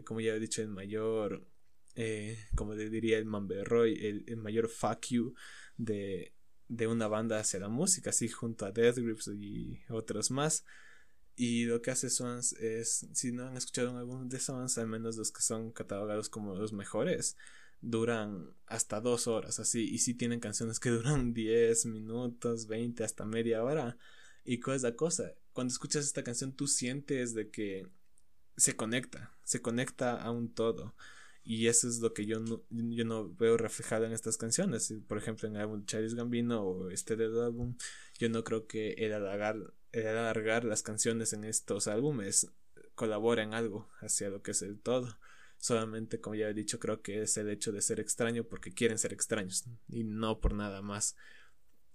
como 0.04 0.20
ya 0.20 0.34
he 0.34 0.38
dicho, 0.40 0.62
el 0.62 0.68
mayor, 0.68 1.48
eh, 1.96 2.38
como 2.54 2.74
le 2.74 2.88
diría 2.90 3.18
el 3.18 3.24
Mamberroy, 3.24 4.06
el, 4.06 4.24
el 4.28 4.36
mayor 4.36 4.68
fuck 4.68 5.06
you 5.08 5.34
de, 5.76 6.32
de 6.68 6.86
una 6.86 7.08
banda 7.08 7.40
hacia 7.40 7.58
la 7.58 7.68
música, 7.68 8.10
así 8.10 8.28
junto 8.28 8.66
a 8.66 8.72
Death 8.72 8.98
Grips 8.98 9.28
y 9.34 9.80
otros 9.88 10.30
más. 10.30 10.64
Y 11.40 11.66
lo 11.66 11.80
que 11.80 11.92
hace 11.92 12.10
Swans 12.10 12.52
es, 12.54 13.06
si 13.12 13.30
no 13.30 13.46
han 13.46 13.56
escuchado 13.56 13.96
algunos 13.96 14.28
de 14.28 14.40
Swans, 14.40 14.76
al 14.76 14.88
menos 14.88 15.16
los 15.16 15.30
que 15.30 15.40
son 15.40 15.70
catalogados 15.70 16.28
como 16.28 16.56
los 16.56 16.72
mejores, 16.72 17.36
duran 17.80 18.50
hasta 18.66 19.00
dos 19.00 19.28
horas, 19.28 19.60
así. 19.60 19.88
Y 19.88 19.98
si 19.98 20.14
tienen 20.14 20.40
canciones 20.40 20.80
que 20.80 20.90
duran 20.90 21.32
10 21.34 21.86
minutos, 21.86 22.66
20, 22.66 23.04
hasta 23.04 23.24
media 23.24 23.62
hora. 23.62 23.96
¿Y 24.44 24.58
cuál 24.58 24.78
es 24.78 24.82
la 24.82 24.96
cosa? 24.96 25.32
Cuando 25.52 25.70
escuchas 25.70 26.04
esta 26.04 26.24
canción, 26.24 26.56
tú 26.56 26.66
sientes 26.66 27.34
de 27.34 27.50
que 27.50 27.86
se 28.56 28.74
conecta, 28.74 29.32
se 29.44 29.62
conecta 29.62 30.20
a 30.20 30.32
un 30.32 30.52
todo. 30.52 30.96
Y 31.44 31.68
eso 31.68 31.88
es 31.88 32.00
lo 32.00 32.14
que 32.14 32.26
yo 32.26 32.40
no, 32.40 32.64
yo 32.70 33.04
no 33.04 33.32
veo 33.34 33.56
reflejado 33.56 34.06
en 34.06 34.12
estas 34.12 34.38
canciones. 34.38 34.92
Por 35.06 35.18
ejemplo, 35.18 35.46
en 35.46 35.54
el 35.54 35.62
álbum 35.62 35.84
Charles 35.86 36.14
Gambino 36.14 36.62
o 36.62 36.90
este 36.90 37.14
del 37.14 37.40
álbum, 37.40 37.76
yo 38.18 38.28
no 38.28 38.42
creo 38.42 38.66
que 38.66 38.94
el 38.94 39.12
alargar 39.12 39.54
el 39.54 39.72
alargar 39.92 40.64
las 40.64 40.82
canciones 40.82 41.32
en 41.32 41.44
estos 41.44 41.88
álbumes 41.88 42.50
colabora 42.94 43.42
en 43.42 43.54
algo 43.54 43.88
hacia 44.00 44.28
lo 44.28 44.42
que 44.42 44.50
es 44.50 44.62
el 44.62 44.80
todo. 44.80 45.18
Solamente, 45.56 46.20
como 46.20 46.36
ya 46.36 46.48
he 46.48 46.54
dicho, 46.54 46.78
creo 46.78 47.02
que 47.02 47.22
es 47.22 47.36
el 47.36 47.48
hecho 47.48 47.72
de 47.72 47.82
ser 47.82 48.00
extraño 48.00 48.44
porque 48.44 48.72
quieren 48.72 48.98
ser 48.98 49.12
extraños 49.12 49.64
y 49.88 50.04
no 50.04 50.40
por 50.40 50.54
nada 50.54 50.82
más. 50.82 51.16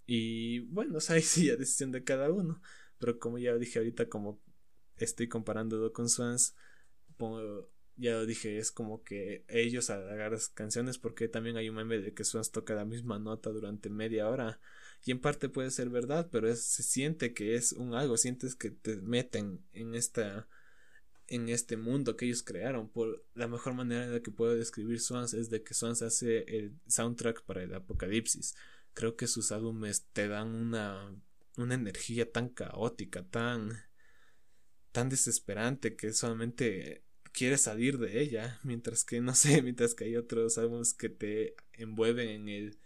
Y 0.05 0.59
bueno, 0.59 0.97
ahí 1.09 1.21
sí, 1.21 1.49
a 1.49 1.55
decisión 1.55 1.91
de 1.91 2.03
cada 2.03 2.31
uno. 2.31 2.61
Pero 2.99 3.19
como 3.19 3.37
ya 3.37 3.55
dije 3.55 3.79
ahorita, 3.79 4.09
como 4.09 4.41
estoy 4.97 5.27
comparándolo 5.27 5.91
con 5.93 6.09
Swans, 6.09 6.55
ya 7.95 8.13
lo 8.13 8.25
dije, 8.25 8.57
es 8.57 8.71
como 8.71 9.03
que 9.03 9.45
ellos 9.47 9.89
alargar 9.89 10.31
las 10.31 10.49
canciones 10.49 10.97
porque 10.97 11.27
también 11.27 11.57
hay 11.57 11.69
un 11.69 11.75
meme 11.75 11.99
de 11.99 12.13
que 12.13 12.23
Swans 12.23 12.51
toca 12.51 12.75
la 12.75 12.85
misma 12.85 13.19
nota 13.19 13.49
durante 13.51 13.89
media 13.89 14.29
hora 14.29 14.59
y 15.05 15.11
en 15.11 15.19
parte 15.19 15.49
puede 15.49 15.71
ser 15.71 15.89
verdad, 15.89 16.29
pero 16.31 16.53
se 16.55 16.83
siente 16.83 17.33
que 17.33 17.55
es 17.55 17.73
un 17.73 17.93
algo, 17.93 18.17
sientes 18.17 18.55
que 18.55 18.71
te 18.71 18.97
meten 18.97 19.63
en 19.73 19.95
esta 19.95 20.47
en 21.27 21.49
este 21.49 21.77
mundo 21.77 22.15
que 22.15 22.25
ellos 22.25 22.43
crearon. 22.43 22.89
Por 22.89 23.25
la 23.33 23.47
mejor 23.47 23.73
manera 23.73 24.05
en 24.05 24.13
la 24.13 24.21
que 24.21 24.31
puedo 24.31 24.55
describir 24.55 24.99
Swans 24.99 25.33
es 25.33 25.49
de 25.49 25.63
que 25.63 25.73
Swans 25.73 26.01
hace 26.01 26.43
el 26.47 26.73
soundtrack 26.87 27.43
para 27.43 27.63
el 27.63 27.73
apocalipsis. 27.73 28.55
Creo 28.93 29.15
que 29.15 29.27
sus 29.27 29.51
álbumes 29.51 30.05
te 30.13 30.27
dan 30.27 30.53
una 30.55 31.15
una 31.57 31.75
energía 31.75 32.31
tan 32.31 32.49
caótica, 32.49 33.23
tan 33.29 33.71
tan 34.91 35.09
desesperante 35.09 35.95
que 35.95 36.13
solamente 36.13 37.03
quieres 37.31 37.61
salir 37.61 37.97
de 37.97 38.21
ella, 38.21 38.59
mientras 38.63 39.03
que 39.03 39.19
no 39.21 39.35
sé, 39.35 39.61
mientras 39.63 39.95
que 39.95 40.05
hay 40.05 40.15
otros 40.15 40.57
álbumes 40.57 40.93
que 40.93 41.09
te 41.09 41.55
envuelven 41.73 42.29
en 42.29 42.49
el 42.49 42.79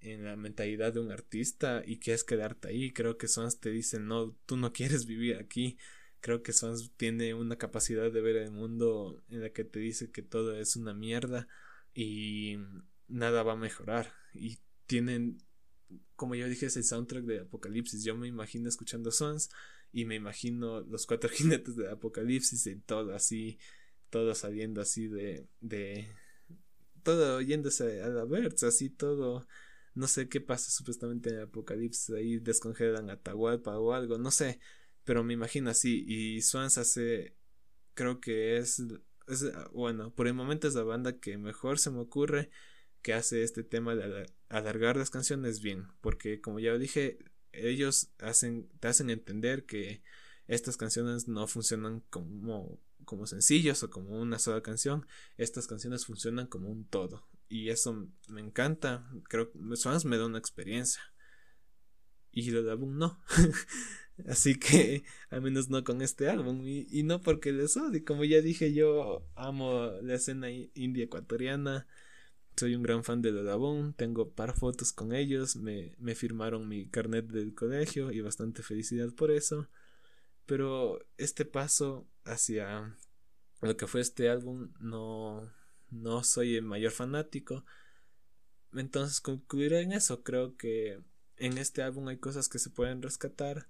en 0.00 0.24
la 0.24 0.36
mentalidad 0.36 0.92
de 0.92 1.00
un 1.00 1.10
artista 1.10 1.82
y 1.84 1.98
quieres 1.98 2.24
quedarte 2.24 2.68
ahí. 2.68 2.92
Creo 2.92 3.18
que 3.18 3.28
Swans 3.28 3.60
te 3.60 3.70
dice, 3.70 3.98
no, 3.98 4.36
tú 4.46 4.56
no 4.56 4.72
quieres 4.72 5.06
vivir 5.06 5.36
aquí. 5.36 5.76
Creo 6.20 6.42
que 6.42 6.52
Swans 6.52 6.92
tiene 6.96 7.34
una 7.34 7.56
capacidad 7.56 8.10
de 8.10 8.20
ver 8.20 8.36
el 8.36 8.50
mundo 8.50 9.22
en 9.28 9.42
la 9.42 9.50
que 9.50 9.64
te 9.64 9.78
dice 9.80 10.10
que 10.10 10.22
todo 10.22 10.56
es 10.56 10.76
una 10.76 10.94
mierda 10.94 11.48
y 11.94 12.58
nada 13.08 13.42
va 13.42 13.52
a 13.52 13.56
mejorar. 13.56 14.12
Y 14.34 14.58
tienen, 14.86 15.38
como 16.16 16.34
yo 16.34 16.48
dije, 16.48 16.66
ese 16.66 16.82
soundtrack 16.82 17.24
de 17.24 17.40
Apocalipsis. 17.40 18.04
Yo 18.04 18.16
me 18.16 18.28
imagino 18.28 18.68
escuchando 18.68 19.10
Swans 19.10 19.50
y 19.92 20.04
me 20.04 20.16
imagino 20.16 20.80
los 20.80 21.06
cuatro 21.06 21.30
jinetes 21.32 21.76
de 21.76 21.90
Apocalipsis 21.90 22.66
y 22.66 22.76
todo 22.76 23.14
así, 23.14 23.58
todo 24.10 24.34
saliendo 24.34 24.80
así 24.80 25.08
de, 25.08 25.46
de, 25.60 26.08
todo 27.02 27.40
yéndose 27.40 28.02
a 28.02 28.08
la 28.08 28.24
verts, 28.24 28.64
así 28.64 28.90
todo 28.90 29.46
no 29.98 30.06
sé 30.06 30.28
qué 30.28 30.40
pasa 30.40 30.70
supuestamente 30.70 31.30
en 31.30 31.36
el 31.36 31.42
apocalipsis. 31.42 32.10
Ahí 32.10 32.38
descongelan 32.38 33.10
Atahualpa 33.10 33.78
o 33.78 33.92
algo. 33.92 34.16
No 34.16 34.30
sé. 34.30 34.60
Pero 35.04 35.24
me 35.24 35.34
imagino 35.34 35.70
así. 35.70 36.04
Y 36.06 36.40
Swans 36.42 36.78
hace. 36.78 37.36
Creo 37.94 38.20
que 38.20 38.58
es. 38.58 38.80
es 39.26 39.44
bueno, 39.72 40.14
por 40.14 40.28
el 40.28 40.34
momento 40.34 40.68
es 40.68 40.74
la 40.74 40.84
banda 40.84 41.18
que 41.18 41.36
mejor 41.36 41.80
se 41.80 41.90
me 41.90 41.98
ocurre 41.98 42.50
que 43.02 43.12
hace 43.12 43.42
este 43.42 43.64
tema 43.64 43.96
de 43.96 44.30
alargar 44.48 44.96
las 44.96 45.10
canciones 45.10 45.60
bien. 45.60 45.88
Porque 46.00 46.40
como 46.40 46.60
ya 46.60 46.78
dije, 46.78 47.18
ellos 47.50 48.12
hacen, 48.20 48.68
te 48.78 48.88
hacen 48.88 49.10
entender 49.10 49.66
que 49.66 50.02
estas 50.46 50.76
canciones 50.76 51.26
no 51.26 51.48
funcionan 51.48 52.00
como, 52.08 52.80
como 53.04 53.26
sencillos 53.26 53.82
o 53.82 53.90
como 53.90 54.20
una 54.20 54.38
sola 54.38 54.62
canción. 54.62 55.08
Estas 55.38 55.66
canciones 55.66 56.06
funcionan 56.06 56.46
como 56.46 56.70
un 56.70 56.84
todo 56.84 57.26
y 57.48 57.70
eso 57.70 58.08
me 58.28 58.40
encanta. 58.40 59.08
Creo 59.28 59.50
que 59.50 59.58
más 59.58 60.04
me 60.04 60.18
da 60.18 60.26
una 60.26 60.38
experiencia. 60.38 61.00
Y 62.30 62.50
lo 62.50 62.62
de 62.62 62.70
álbum 62.70 62.98
no. 62.98 63.18
Así 64.28 64.58
que, 64.58 65.04
al 65.30 65.42
menos 65.42 65.68
no 65.70 65.84
con 65.84 66.02
este 66.02 66.28
álbum. 66.28 66.62
Y, 66.66 67.02
no 67.04 67.20
porque 67.22 67.52
les 67.52 67.76
odie. 67.76 68.04
Como 68.04 68.24
ya 68.24 68.40
dije, 68.40 68.72
yo 68.74 69.26
amo 69.34 69.92
la 70.02 70.14
escena 70.14 70.50
indie 70.50 71.04
ecuatoriana. 71.04 71.86
Soy 72.56 72.74
un 72.74 72.82
gran 72.82 73.04
fan 73.04 73.22
de 73.22 73.32
Dodabón. 73.32 73.94
Tengo 73.94 74.30
par 74.30 74.54
fotos 74.56 74.92
con 74.92 75.14
ellos. 75.14 75.56
Me, 75.56 75.94
me 75.98 76.14
firmaron 76.14 76.68
mi 76.68 76.88
carnet 76.88 77.26
del 77.28 77.54
colegio 77.54 78.12
y 78.12 78.20
bastante 78.20 78.62
felicidad 78.62 79.12
por 79.14 79.30
eso. 79.30 79.68
Pero 80.46 80.98
este 81.16 81.44
paso 81.44 82.06
hacia 82.24 82.96
lo 83.60 83.76
que 83.76 83.86
fue 83.86 84.00
este 84.00 84.28
álbum 84.28 84.70
no, 84.80 85.50
no 85.90 86.24
soy 86.24 86.56
el 86.56 86.62
mayor 86.62 86.92
fanático. 86.92 87.64
Entonces 88.72 89.20
concluiré 89.20 89.80
en 89.80 89.92
eso. 89.92 90.22
Creo 90.22 90.56
que 90.56 91.00
en 91.36 91.58
este 91.58 91.82
álbum 91.82 92.08
hay 92.08 92.18
cosas 92.18 92.48
que 92.48 92.58
se 92.58 92.70
pueden 92.70 93.02
rescatar. 93.02 93.68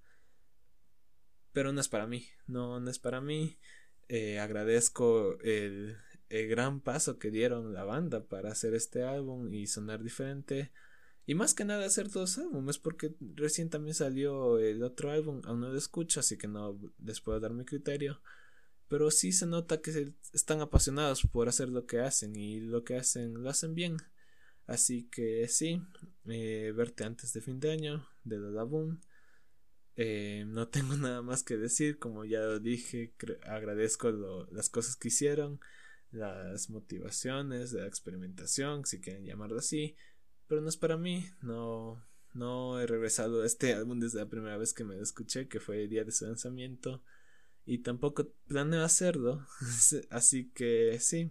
Pero 1.53 1.73
no 1.73 1.81
es 1.81 1.89
para 1.89 2.07
mí. 2.07 2.27
No, 2.47 2.87
es 2.89 2.99
para 2.99 3.21
mí. 3.21 3.59
Eh, 4.09 4.39
agradezco 4.39 5.39
el, 5.41 5.97
el 6.29 6.49
gran 6.49 6.81
paso 6.81 7.19
que 7.19 7.31
dieron 7.31 7.75
la 7.75 7.85
banda 7.85 8.25
para 8.25 8.51
hacer 8.51 8.75
este 8.75 9.03
álbum 9.03 9.53
y 9.53 9.67
sonar 9.67 10.03
diferente. 10.03 10.73
Y 11.27 11.35
más 11.35 11.53
que 11.53 11.67
nada 11.67 11.85
hacer 11.85 12.09
dos 12.09 12.39
álbumes 12.39 12.79
porque 12.79 13.15
recién 13.35 13.69
también 13.69 13.95
salió 13.95 14.59
el 14.59 14.83
otro 14.83 15.11
álbum, 15.11 15.43
aún 15.45 15.61
no 15.61 15.69
lo 15.69 15.77
escucho, 15.77 16.21
así 16.21 16.39
que 16.39 16.49
no 16.49 16.81
les 17.05 17.21
puedo 17.21 17.39
dar 17.39 17.53
mi 17.53 17.67
criterio 17.67 18.23
pero 18.89 19.11
sí 19.11 19.33
se 19.33 19.47
nota 19.47 19.81
que 19.81 20.15
están 20.33 20.61
apasionados 20.61 21.27
por 21.27 21.49
hacer 21.49 21.69
lo 21.69 21.87
que 21.87 22.01
hacen 22.01 22.35
y 22.37 22.61
lo 22.61 22.85
que 22.85 22.97
hacen 22.97 23.43
lo 23.43 23.51
hacen 23.51 23.75
bien. 23.75 23.99
Así 24.67 25.09
que 25.11 25.49
sí, 25.49 25.83
eh, 26.27 26.73
verte 26.75 27.05
antes 27.05 27.33
de 27.33 27.41
fin 27.41 27.61
de 27.61 27.71
año 27.71 28.07
de 28.25 28.39
la 28.39 28.65
Boom. 28.65 29.01
Eh, 29.97 30.45
no 30.47 30.69
tengo 30.71 30.97
nada 30.97 31.23
más 31.23 31.43
que 31.43 31.57
decir, 31.57 31.99
como 31.99 32.25
ya 32.25 32.41
lo 32.41 32.61
dije, 32.61 33.15
agradezco 33.45 34.11
las 34.51 34.69
cosas 34.71 34.97
que 34.97 35.09
hicieron, 35.09 35.61
las 36.11 36.71
motivaciones, 36.71 37.73
la 37.73 37.87
experimentación, 37.87 38.87
si 38.87 39.01
quieren 39.01 39.25
llamarlo 39.25 39.59
así, 39.59 39.97
pero 40.47 40.61
no 40.61 40.69
es 40.69 40.77
para 40.77 40.97
mí, 40.97 41.27
no, 41.43 42.03
no 42.33 42.81
he 42.81 42.87
regresado 42.87 43.43
a 43.43 43.47
este 43.47 43.75
álbum 43.75 44.01
desde 44.01 44.21
la 44.21 44.29
primera 44.29 44.57
vez 44.57 44.73
que 44.73 44.85
me 44.85 44.97
lo 44.97 45.03
escuché, 45.03 45.49
que 45.49 45.61
fue 45.61 45.83
el 45.83 45.91
día 45.91 46.05
de 46.05 46.13
su 46.13 46.25
lanzamiento 46.27 47.03
y 47.69 47.79
tampoco 47.79 48.33
planeo 48.47 48.83
hacerlo. 48.83 49.47
Así 50.11 50.51
que 50.55 50.99
sí, 51.01 51.31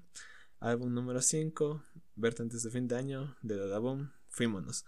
álbum 0.60 0.94
número 0.94 1.22
5, 1.22 1.84
verte 2.16 2.44
antes 2.44 2.62
de 2.62 2.70
fin 2.70 2.88
de 2.88 2.96
año, 2.96 3.36
de 3.42 3.56
Dodabom, 3.56 4.12
fuímonos. 4.30 4.86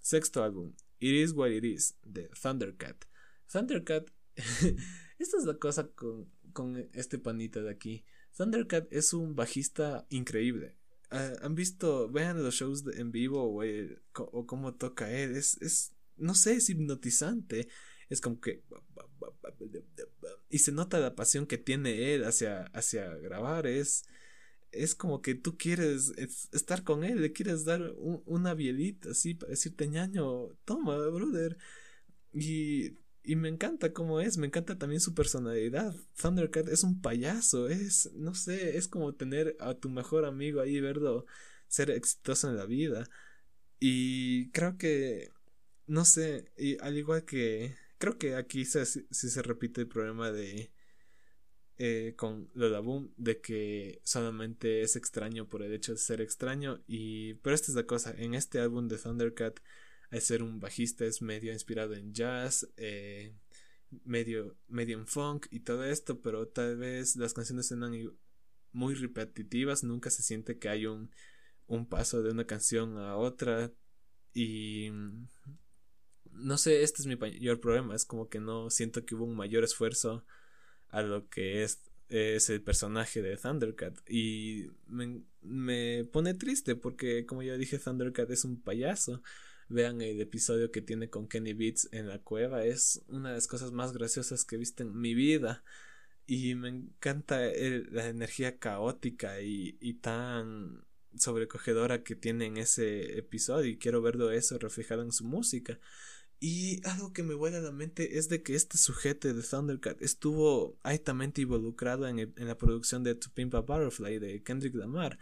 Sexto 0.00 0.42
álbum, 0.42 0.72
It 0.98 1.12
Is 1.12 1.32
What 1.32 1.50
It 1.50 1.64
Is, 1.64 1.98
de 2.02 2.30
Thundercat. 2.40 3.04
Thundercat, 3.52 4.10
esta 5.18 5.36
es 5.36 5.44
la 5.44 5.58
cosa 5.58 5.88
con, 5.88 6.32
con 6.54 6.88
este 6.94 7.18
panita 7.18 7.60
de 7.60 7.70
aquí. 7.70 8.06
Thundercat 8.34 8.90
es 8.90 9.12
un 9.12 9.36
bajista 9.36 10.06
increíble. 10.08 10.78
Ah, 11.10 11.32
han 11.42 11.54
visto, 11.54 12.08
vean 12.08 12.42
los 12.42 12.54
shows 12.54 12.84
en 12.96 13.12
vivo 13.12 13.42
o, 13.42 13.62
o 14.14 14.46
cómo 14.46 14.74
toca 14.74 15.12
él. 15.12 15.36
Es, 15.36 15.60
es, 15.60 15.94
no 16.16 16.34
sé, 16.34 16.54
es 16.54 16.70
hipnotizante. 16.70 17.68
Es 18.08 18.22
como 18.22 18.40
que 18.40 18.64
y 20.50 20.58
se 20.58 20.72
nota 20.72 20.98
la 21.00 21.14
pasión 21.14 21.46
que 21.46 21.58
tiene 21.58 22.14
él 22.14 22.24
hacia, 22.24 22.64
hacia 22.74 23.08
grabar, 23.16 23.66
es, 23.66 24.04
es 24.72 24.94
como 24.94 25.22
que 25.22 25.34
tú 25.34 25.56
quieres 25.56 26.12
estar 26.52 26.84
con 26.84 27.04
él, 27.04 27.20
le 27.20 27.32
quieres 27.32 27.64
dar 27.64 27.92
una 27.96 28.54
bielita 28.54 29.10
así 29.10 29.34
para 29.34 29.50
decirte 29.50 29.88
ñaño, 29.88 30.48
toma, 30.64 30.96
brother. 31.08 31.58
Y, 32.32 32.98
y 33.22 33.36
me 33.36 33.48
encanta 33.48 33.92
cómo 33.92 34.20
es, 34.20 34.38
me 34.38 34.46
encanta 34.46 34.78
también 34.78 35.00
su 35.00 35.14
personalidad. 35.14 35.94
Thundercat 36.20 36.68
es 36.68 36.82
un 36.82 37.00
payaso, 37.00 37.68
es, 37.68 38.10
no 38.14 38.34
sé, 38.34 38.76
es 38.76 38.88
como 38.88 39.14
tener 39.14 39.56
a 39.60 39.74
tu 39.74 39.90
mejor 39.90 40.24
amigo 40.24 40.60
ahí, 40.60 40.80
verlo 40.80 41.26
ser 41.68 41.90
exitoso 41.90 42.48
en 42.48 42.56
la 42.56 42.66
vida. 42.66 43.08
Y 43.80 44.50
creo 44.52 44.76
que, 44.78 45.30
no 45.86 46.04
sé, 46.04 46.52
y 46.56 46.78
al 46.80 46.96
igual 46.98 47.24
que 47.24 47.76
creo 47.98 48.18
que 48.18 48.36
aquí 48.36 48.64
sí 48.64 48.80
se, 49.10 49.42
repite 49.42 49.82
el 49.82 49.88
problema 49.88 50.30
de 50.32 50.72
eh, 51.76 52.14
con 52.16 52.50
lo 52.54 52.82
Boom 52.82 53.12
de 53.16 53.40
que 53.40 54.00
solamente 54.04 54.82
es 54.82 54.96
extraño 54.96 55.48
por 55.48 55.62
el 55.62 55.72
hecho 55.72 55.92
de 55.92 55.98
ser 55.98 56.20
extraño 56.20 56.82
y 56.86 57.34
pero 57.34 57.54
esta 57.54 57.70
es 57.70 57.76
la 57.76 57.86
cosa 57.86 58.14
en 58.16 58.34
este 58.34 58.60
álbum 58.60 58.88
de 58.88 58.98
Thundercat 58.98 59.60
al 60.10 60.20
ser 60.20 60.42
un 60.42 60.58
bajista 60.60 61.04
es 61.04 61.22
medio 61.22 61.52
inspirado 61.52 61.94
en 61.94 62.12
jazz 62.12 62.68
eh, 62.76 63.34
medio 64.04 64.56
medio 64.68 64.98
en 64.98 65.06
funk 65.06 65.46
y 65.50 65.60
todo 65.60 65.84
esto 65.84 66.20
pero 66.20 66.48
tal 66.48 66.76
vez 66.76 67.16
las 67.16 67.34
canciones 67.34 67.68
suenan 67.68 67.94
muy 68.72 68.94
repetitivas 68.94 69.84
nunca 69.84 70.10
se 70.10 70.22
siente 70.22 70.58
que 70.58 70.68
hay 70.68 70.86
un 70.86 71.10
un 71.66 71.86
paso 71.86 72.22
de 72.22 72.30
una 72.30 72.46
canción 72.46 72.98
a 72.98 73.16
otra 73.16 73.72
y 74.34 74.90
no 76.38 76.58
sé, 76.58 76.82
este 76.82 77.02
es 77.02 77.06
mi 77.06 77.16
mayor 77.16 77.60
problema, 77.60 77.94
es 77.94 78.04
como 78.04 78.28
que 78.28 78.40
no 78.40 78.70
siento 78.70 79.04
que 79.04 79.14
hubo 79.14 79.24
un 79.24 79.36
mayor 79.36 79.64
esfuerzo 79.64 80.24
a 80.90 81.02
lo 81.02 81.28
que 81.28 81.62
es, 81.62 81.80
es 82.08 82.50
el 82.50 82.62
personaje 82.62 83.22
de 83.22 83.36
Thundercat. 83.36 83.98
Y 84.08 84.70
me, 84.86 85.22
me 85.42 86.04
pone 86.04 86.34
triste 86.34 86.76
porque 86.76 87.26
como 87.26 87.42
ya 87.42 87.56
dije 87.56 87.78
Thundercat 87.78 88.30
es 88.30 88.44
un 88.44 88.60
payaso. 88.60 89.22
Vean 89.68 90.00
el 90.00 90.20
episodio 90.20 90.70
que 90.70 90.80
tiene 90.80 91.10
con 91.10 91.28
Kenny 91.28 91.52
Beats 91.52 91.88
en 91.92 92.08
la 92.08 92.18
cueva 92.20 92.64
es 92.64 93.02
una 93.08 93.30
de 93.30 93.34
las 93.34 93.46
cosas 93.46 93.70
más 93.72 93.92
graciosas 93.92 94.44
que 94.44 94.56
he 94.56 94.58
visto 94.58 94.82
en 94.82 94.98
mi 94.98 95.14
vida. 95.14 95.62
Y 96.26 96.54
me 96.54 96.68
encanta 96.68 97.38
la 97.38 98.08
energía 98.08 98.58
caótica 98.58 99.40
y, 99.40 99.76
y 99.80 99.94
tan 99.94 100.84
sobrecogedora 101.16 102.02
que 102.02 102.16
tiene 102.16 102.46
en 102.46 102.56
ese 102.58 103.18
episodio 103.18 103.70
y 103.70 103.78
quiero 103.78 104.02
verlo 104.02 104.30
eso 104.30 104.58
reflejado 104.58 105.02
en 105.02 105.12
su 105.12 105.24
música. 105.24 105.78
Y 106.40 106.80
algo 106.86 107.12
que 107.12 107.22
me 107.24 107.34
vuela 107.34 107.58
a 107.58 107.62
la 107.62 107.72
mente 107.72 108.18
es 108.18 108.28
de 108.28 108.42
que 108.42 108.54
este 108.54 108.78
sujeto 108.78 109.32
de 109.32 109.42
Thundercat 109.42 110.00
estuvo 110.02 110.78
altamente 110.82 111.42
involucrado 111.42 112.06
en, 112.06 112.18
en 112.18 112.46
la 112.46 112.56
producción 112.56 113.02
de 113.02 113.16
To 113.16 113.28
Pimp 113.34 113.54
Butterfly 113.54 114.18
de 114.18 114.42
Kendrick 114.42 114.74
Lamar. 114.74 115.18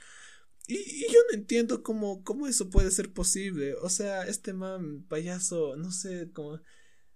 Y, 0.66 1.06
yo 1.12 1.20
no 1.30 1.38
entiendo 1.38 1.82
cómo, 1.82 2.22
cómo 2.24 2.46
eso 2.46 2.70
puede 2.70 2.90
ser 2.90 3.12
posible. 3.12 3.74
O 3.74 3.88
sea, 3.88 4.26
este 4.26 4.52
man 4.52 5.04
payaso, 5.08 5.76
no 5.76 5.90
sé 5.92 6.30
cómo, 6.32 6.60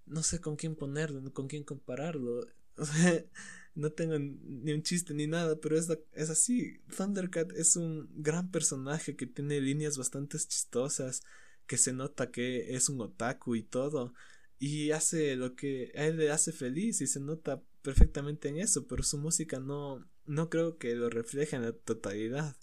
no 0.07 0.23
sé 0.23 0.41
con 0.41 0.57
quién 0.57 0.77
ponerlo, 0.77 1.33
con 1.33 1.49
quién 1.49 1.65
compararlo. 1.65 2.47
No 3.73 3.93
tengo 3.93 4.19
ni 4.19 4.73
un 4.73 4.83
chiste 4.83 5.15
ni 5.15 5.29
nada, 5.29 5.61
pero 5.61 5.79
es, 5.79 5.89
es 6.13 6.29
así. 6.29 6.81
Thundercat 6.97 7.53
es 7.53 7.77
un 7.77 8.11
gran 8.17 8.51
personaje 8.51 9.15
que 9.15 9.27
tiene 9.27 9.61
líneas 9.61 9.97
bastante 9.97 10.39
chistosas, 10.39 11.23
que 11.71 11.79
se 11.79 11.93
nota 11.93 12.33
que 12.33 12.75
es 12.75 12.89
un 12.89 13.01
otaku 13.01 13.55
y 13.55 13.63
todo, 13.63 14.13
y 14.59 14.91
hace 14.91 15.37
lo 15.37 15.55
que 15.55 15.93
a 15.95 16.07
él 16.07 16.17
le 16.17 16.33
hace 16.33 16.51
feliz 16.51 17.01
y 17.01 17.07
se 17.07 17.21
nota 17.21 17.63
perfectamente 17.83 18.49
en 18.49 18.59
eso, 18.59 18.89
pero 18.89 19.05
su 19.05 19.19
música 19.19 19.61
no, 19.61 20.05
no 20.27 20.51
creo 20.51 20.79
que 20.79 20.97
lo 20.97 21.11
refleje 21.11 21.55
en 21.55 21.63
la 21.63 21.73
totalidad. 21.73 22.57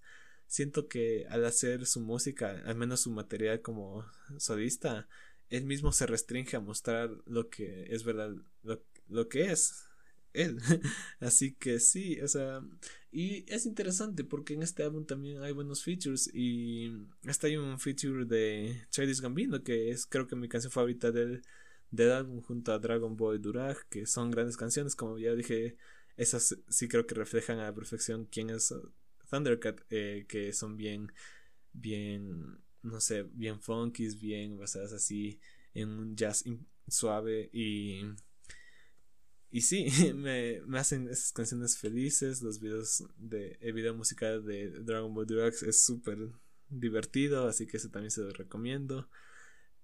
Siento 0.46 0.90
que 0.90 1.26
al 1.30 1.46
hacer 1.46 1.86
su 1.86 2.02
música, 2.02 2.62
al 2.66 2.76
menos 2.76 3.00
su 3.00 3.12
material 3.12 3.62
como 3.62 4.06
solista, 4.40 5.08
él 5.50 5.64
mismo 5.64 5.94
se 5.94 6.06
restringe 6.06 6.58
a 6.58 6.60
mostrar 6.60 7.10
lo 7.26 7.50
que 7.50 7.86
es 7.90 8.04
verdad, 8.04 8.36
lo, 8.64 8.84
lo 9.08 9.30
que 9.30 9.52
es, 9.54 9.88
él. 10.34 10.60
Así 11.22 11.54
que 11.54 11.80
sí, 11.80 12.20
o 12.20 12.28
sea, 12.28 12.62
y 13.18 13.46
es 13.48 13.66
interesante 13.66 14.24
porque 14.24 14.54
en 14.54 14.62
este 14.62 14.84
álbum 14.84 15.04
también 15.04 15.42
hay 15.42 15.52
buenos 15.52 15.84
features 15.84 16.30
y 16.36 16.92
hasta 17.28 17.48
hay 17.48 17.58
un 17.58 17.80
feature 17.80 18.26
de 18.26 18.86
Childish 18.92 19.22
Gambino 19.22 19.64
que 19.64 19.90
es 19.90 20.06
creo 20.06 20.28
que 20.28 20.36
mi 20.36 20.48
canción 20.48 20.72
favorita 20.72 21.12
del, 21.12 21.42
del 21.90 22.12
álbum 22.12 22.44
junto 22.44 22.72
a 22.72 22.78
Dragon 22.78 23.18
Boy 23.18 23.40
Durag, 23.40 23.76
que 23.90 24.06
son 24.06 24.30
grandes 24.30 24.56
canciones, 24.56 24.96
como 24.96 25.18
ya 25.18 25.34
dije, 25.34 25.78
esas 26.16 26.60
sí 26.70 26.88
creo 26.88 27.08
que 27.08 27.16
reflejan 27.16 27.58
a 27.58 27.64
la 27.64 27.74
perfección 27.74 28.28
quién 28.32 28.52
es 28.52 28.72
Thundercat, 29.32 29.82
eh, 29.90 30.28
que 30.30 30.54
son 30.54 30.78
bien, 30.78 31.12
bien, 31.74 32.60
no 32.84 33.02
sé, 33.02 33.24
bien 33.24 33.60
funkies, 33.60 34.20
bien 34.20 34.60
basadas 34.60 34.94
así 34.94 35.40
en 35.74 35.90
un 35.90 36.16
jazz 36.16 36.44
suave 36.88 37.50
y 37.52 38.02
y 39.50 39.62
sí, 39.62 39.88
me, 40.16 40.62
me, 40.66 40.80
hacen 40.80 41.08
esas 41.10 41.32
canciones 41.32 41.78
felices, 41.78 42.42
los 42.42 42.60
videos 42.60 43.04
de, 43.18 43.58
el 43.62 43.74
video 43.74 43.96
musical 43.96 44.46
de 44.46 44.70
Dragon 44.70 45.14
Ball 45.14 45.28
Deluxe 45.28 45.64
es 45.64 45.84
súper 45.84 46.18
divertido, 46.70 47.48
así 47.48 47.66
que 47.66 47.78
eso 47.78 47.90
también 47.90 48.12
se 48.12 48.22
lo 48.22 48.32
recomiendo. 48.32 49.10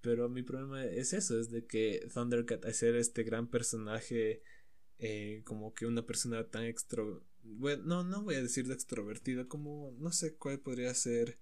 Pero 0.01 0.27
mi 0.27 0.43
problema 0.43 0.85
es 0.85 1.13
eso, 1.13 1.39
es 1.39 1.49
de 1.49 1.65
que 1.65 2.09
Thundercat 2.13 2.65
al 2.65 2.73
ser 2.73 2.95
este 2.95 3.23
gran 3.23 3.47
personaje, 3.47 4.43
eh, 4.99 5.41
como 5.45 5.73
que 5.73 5.85
una 5.85 6.05
persona 6.05 6.49
tan 6.49 6.65
extro... 6.65 7.25
Bueno, 7.41 7.83
no, 7.83 8.03
no 8.03 8.23
voy 8.23 8.35
a 8.35 8.41
decir 8.41 8.67
de 8.67 8.73
extrovertido, 8.73 9.47
como 9.47 9.95
no 9.99 10.11
sé 10.11 10.35
cuál 10.35 10.59
podría 10.59 10.93
ser, 10.93 11.39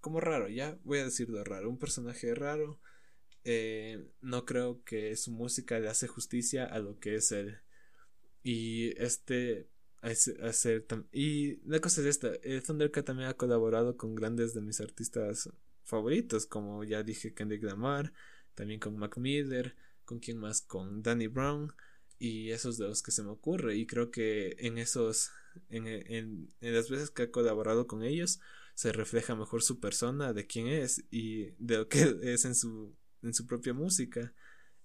como 0.00 0.20
raro, 0.20 0.48
ya 0.48 0.78
voy 0.84 1.00
a 1.00 1.04
decirlo 1.04 1.44
raro, 1.44 1.68
un 1.68 1.78
personaje 1.78 2.34
raro 2.34 2.80
eh, 3.44 4.08
no 4.20 4.44
creo 4.44 4.82
que 4.84 5.16
su 5.16 5.30
música 5.32 5.78
le 5.78 5.88
hace 5.88 6.06
justicia 6.08 6.64
a 6.64 6.78
lo 6.78 6.98
que 7.00 7.16
es 7.16 7.32
él. 7.32 7.58
Y 8.42 8.94
este 9.02 9.68
hacer 10.00 10.86
y 11.12 11.56
la 11.68 11.80
cosa 11.80 12.00
es 12.02 12.06
esta 12.06 12.30
eh, 12.42 12.62
Thundercat 12.64 13.04
también 13.04 13.28
ha 13.28 13.34
colaborado 13.34 13.96
con 13.96 14.14
grandes 14.14 14.54
de 14.54 14.60
mis 14.60 14.80
artistas 14.80 15.50
favoritos 15.84 16.46
como 16.46 16.84
ya 16.84 17.02
dije 17.02 17.34
Kendrick 17.34 17.64
Lamar 17.64 18.12
también 18.54 18.78
con 18.78 18.96
Mac 18.96 19.16
Miller 19.18 19.74
con 20.04 20.20
quien 20.20 20.38
más 20.38 20.60
con 20.60 21.02
Danny 21.02 21.26
Brown 21.26 21.72
y 22.18 22.50
esos 22.50 22.78
de 22.78 22.86
los 22.86 23.02
que 23.02 23.10
se 23.10 23.22
me 23.22 23.30
ocurre 23.30 23.76
y 23.76 23.86
creo 23.86 24.10
que 24.10 24.56
en 24.60 24.78
esos 24.78 25.30
en, 25.68 25.88
en, 25.88 26.48
en 26.60 26.74
las 26.74 26.88
veces 26.88 27.10
que 27.10 27.24
ha 27.24 27.30
colaborado 27.30 27.86
con 27.88 28.04
ellos 28.04 28.40
se 28.74 28.92
refleja 28.92 29.34
mejor 29.34 29.62
su 29.62 29.80
persona 29.80 30.32
de 30.32 30.46
quién 30.46 30.68
es 30.68 31.04
y 31.10 31.46
de 31.58 31.78
lo 31.78 31.88
que 31.88 32.16
es 32.22 32.44
en 32.44 32.54
su 32.54 32.94
en 33.22 33.34
su 33.34 33.46
propia 33.46 33.74
música. 33.74 34.34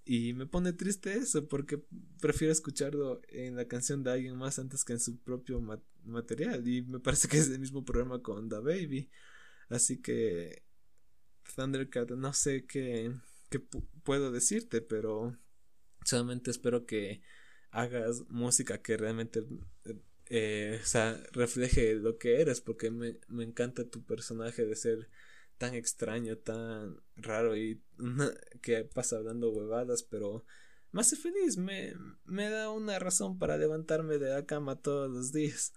Y 0.06 0.34
me 0.34 0.46
pone 0.46 0.74
triste 0.74 1.14
eso 1.14 1.48
porque 1.48 1.82
prefiero 2.20 2.52
escucharlo 2.52 3.22
en 3.30 3.56
la 3.56 3.68
canción 3.68 4.04
de 4.04 4.12
alguien 4.12 4.36
más 4.38 4.60
antes 4.60 4.84
que 4.84 4.94
en 4.94 5.00
su 5.00 5.18
propio 5.20 5.62
material. 6.04 6.68
Y 6.68 6.82
me 6.82 7.00
parece 7.00 7.28
que 7.28 7.38
es 7.38 7.50
el 7.50 7.60
mismo 7.60 7.86
problema 7.86 8.22
con 8.22 8.50
The 8.50 8.60
Baby. 8.60 9.10
Así 9.70 10.02
que 10.02 10.64
Thundercat, 11.56 12.12
no 12.12 12.34
sé 12.34 12.66
qué, 12.66 13.14
qué 13.50 13.60
puedo 14.04 14.32
decirte, 14.32 14.82
pero 14.82 15.38
solamente 16.06 16.52
espero 16.52 16.86
que 16.86 17.22
hagas 17.72 18.24
música 18.30 18.82
que 18.82 18.98
realmente 18.98 19.42
eh, 20.30 20.80
o 20.82 20.86
sea, 20.86 21.22
refleje 21.32 21.96
lo 21.96 22.18
que 22.18 22.42
eres, 22.42 22.62
porque 22.62 22.90
me, 22.92 23.18
me 23.28 23.44
encanta 23.44 23.90
tu 23.90 24.04
personaje 24.04 24.66
de 24.66 24.76
ser 24.76 25.10
tan 25.58 25.76
extraño, 25.76 26.38
tan 26.38 26.98
raro 27.16 27.56
y 27.56 27.82
que 28.62 28.84
pasa 28.86 29.18
hablando 29.18 29.52
huevadas, 29.52 30.04
pero 30.04 30.46
me 30.92 31.02
hace 31.02 31.16
feliz, 31.16 31.58
me, 31.58 31.94
me 32.26 32.50
da 32.50 32.70
una 32.70 33.00
razón 33.00 33.40
para 33.40 33.58
levantarme 33.58 34.18
de 34.20 34.30
la 34.30 34.46
cama 34.46 34.82
todos 34.82 35.10
los 35.10 35.32
días. 35.32 35.74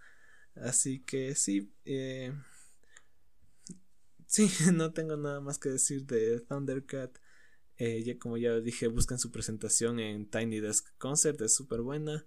Así 0.55 1.01
que 1.01 1.35
sí, 1.35 1.73
eh, 1.85 2.33
sí, 4.27 4.49
no 4.75 4.93
tengo 4.93 5.17
nada 5.17 5.41
más 5.41 5.59
que 5.59 5.71
decir 5.71 6.05
de 6.07 6.41
Thundercat. 6.41 7.19
Eh, 7.79 8.03
ya 8.05 8.19
como 8.19 8.39
ya 8.39 8.59
dije, 8.61 8.89
busquen 8.89 9.19
su 9.19 9.31
presentación 9.31 10.01
en 10.01 10.29
Tiny 10.31 10.61
Desk 10.61 10.87
Concert, 10.99 11.41
es 11.43 11.55
súper 11.55 11.83
buena. 11.83 12.25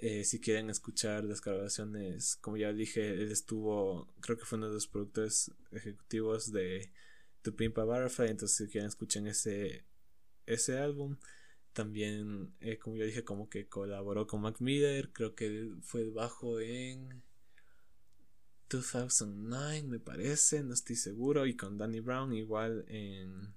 Eh, 0.00 0.24
si 0.24 0.40
quieren 0.40 0.70
escuchar 0.70 1.24
las 1.24 1.40
grabaciones, 1.40 2.36
como 2.36 2.56
ya 2.56 2.72
dije, 2.72 3.10
él 3.10 3.32
estuvo, 3.32 4.14
creo 4.20 4.38
que 4.38 4.44
fue 4.44 4.58
uno 4.58 4.68
de 4.68 4.74
los 4.74 4.86
productores 4.86 5.50
ejecutivos 5.72 6.52
de 6.52 6.92
To 7.42 7.56
Pimpa 7.56 7.82
Butterfly, 7.82 8.28
entonces 8.28 8.56
si 8.56 8.70
quieren 8.70 8.88
escuchen 8.88 9.26
ese, 9.26 9.84
ese 10.46 10.78
álbum. 10.78 11.16
También, 11.72 12.54
eh, 12.60 12.78
como 12.78 12.96
ya 12.96 13.04
dije, 13.04 13.24
como 13.24 13.48
que 13.48 13.68
colaboró 13.68 14.26
con 14.26 14.40
Mac 14.42 14.60
Miller, 14.60 15.12
creo 15.12 15.34
que 15.34 15.70
fue 15.82 16.10
bajo 16.10 16.60
en 16.60 17.22
2009, 18.68 19.82
me 19.84 19.98
parece, 19.98 20.62
no 20.62 20.74
estoy 20.74 20.96
seguro, 20.96 21.46
y 21.46 21.56
con 21.56 21.78
Danny 21.78 22.00
Brown 22.00 22.32
igual 22.34 22.84
en 22.88 23.54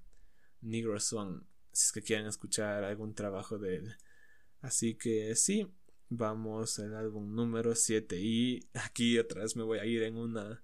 Negro 0.61 0.99
Swan, 0.99 1.45
si 1.71 1.85
es 1.85 1.91
que 1.91 2.01
quieren 2.01 2.27
escuchar 2.27 2.83
algún 2.83 3.13
trabajo 3.13 3.57
de 3.57 3.77
él. 3.77 3.95
Así 4.61 4.95
que 4.95 5.35
sí, 5.35 5.67
Vamos 6.13 6.77
al 6.79 6.93
álbum 6.93 7.33
número 7.33 7.73
7 7.73 8.19
y 8.19 8.67
aquí 8.73 9.17
otra 9.17 9.43
vez 9.43 9.55
me 9.55 9.63
voy 9.63 9.79
a 9.79 9.85
ir 9.85 10.03
en 10.03 10.17
una... 10.17 10.61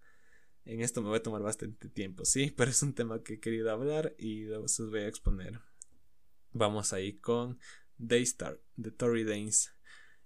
En 0.66 0.82
esto 0.82 1.02
me 1.02 1.08
voy 1.08 1.20
a 1.20 1.24
tomar 1.24 1.41
bastante 1.41 1.88
tiempo, 1.88 2.26
sí, 2.26 2.52
pero 2.58 2.70
es 2.70 2.84
un 2.84 2.93
tema 2.93 3.24
que 3.24 3.36
he 3.36 3.39
querido 3.39 3.72
hablar 3.72 4.14
y 4.18 4.43
los 4.43 4.78
voy 4.89 5.00
a 5.00 5.08
exponer. 5.08 5.62
Vamos 6.52 6.91
ahí 6.91 7.14
con 7.14 7.60
Daystar 7.98 8.60
de 8.76 8.91
Tory 8.91 9.24
Danes. 9.24 9.72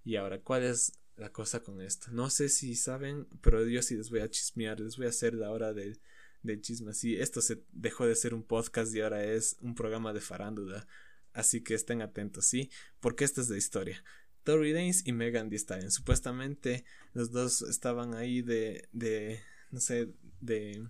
Y 0.03 0.15
ahora, 0.15 0.41
¿cuál 0.41 0.63
es 0.63 0.93
la 1.17 1.31
cosa 1.31 1.61
con 1.61 1.81
esto? 1.81 2.07
No 2.09 2.31
sé 2.31 2.49
si 2.49 2.73
saben, 2.73 3.27
pero 3.41 3.63
yo 3.67 3.83
sí 3.83 3.97
les 3.97 4.09
voy 4.09 4.21
a 4.21 4.29
chismear, 4.31 4.79
les 4.79 4.97
voy 4.97 5.05
a 5.05 5.09
hacer 5.09 5.35
la 5.35 5.51
hora 5.51 5.71
de, 5.71 5.99
de 6.41 6.61
chisme. 6.61 6.93
Esto 7.19 7.41
se 7.41 7.63
dejó 7.71 8.07
de 8.07 8.15
ser 8.15 8.33
un 8.33 8.41
podcast 8.41 8.91
y 8.95 9.01
ahora 9.01 9.23
es 9.23 9.55
un 9.61 9.75
programa 9.75 10.13
de 10.13 10.21
farándula. 10.21 10.87
Así 11.33 11.61
que 11.61 11.75
estén 11.75 12.01
atentos, 12.01 12.45
¿sí? 12.45 12.71
Porque 12.99 13.23
esta 13.23 13.39
es 13.41 13.49
la 13.49 13.57
historia. 13.57 14.03
Tori 14.43 14.73
Danes 14.73 15.05
y 15.05 15.13
Megan 15.13 15.49
Thee 15.49 15.57
Stallion. 15.57 15.91
Supuestamente 15.91 16.85
los 17.13 17.31
dos 17.31 17.61
estaban 17.63 18.15
ahí 18.15 18.41
de, 18.41 18.87
de, 18.91 19.39
no 19.71 19.79
sé, 19.79 20.09
de, 20.39 20.87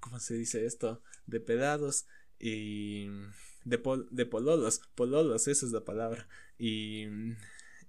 ¿cómo 0.00 0.20
se 0.20 0.34
dice 0.34 0.66
esto? 0.66 1.02
De 1.26 1.40
pedados 1.40 2.06
y 2.38 3.06
de, 3.64 3.80
de 4.10 4.26
pololos, 4.26 4.80
pololos, 4.94 5.48
esa 5.48 5.66
es 5.66 5.72
la 5.72 5.84
palabra. 5.84 6.28
Y, 6.58 7.06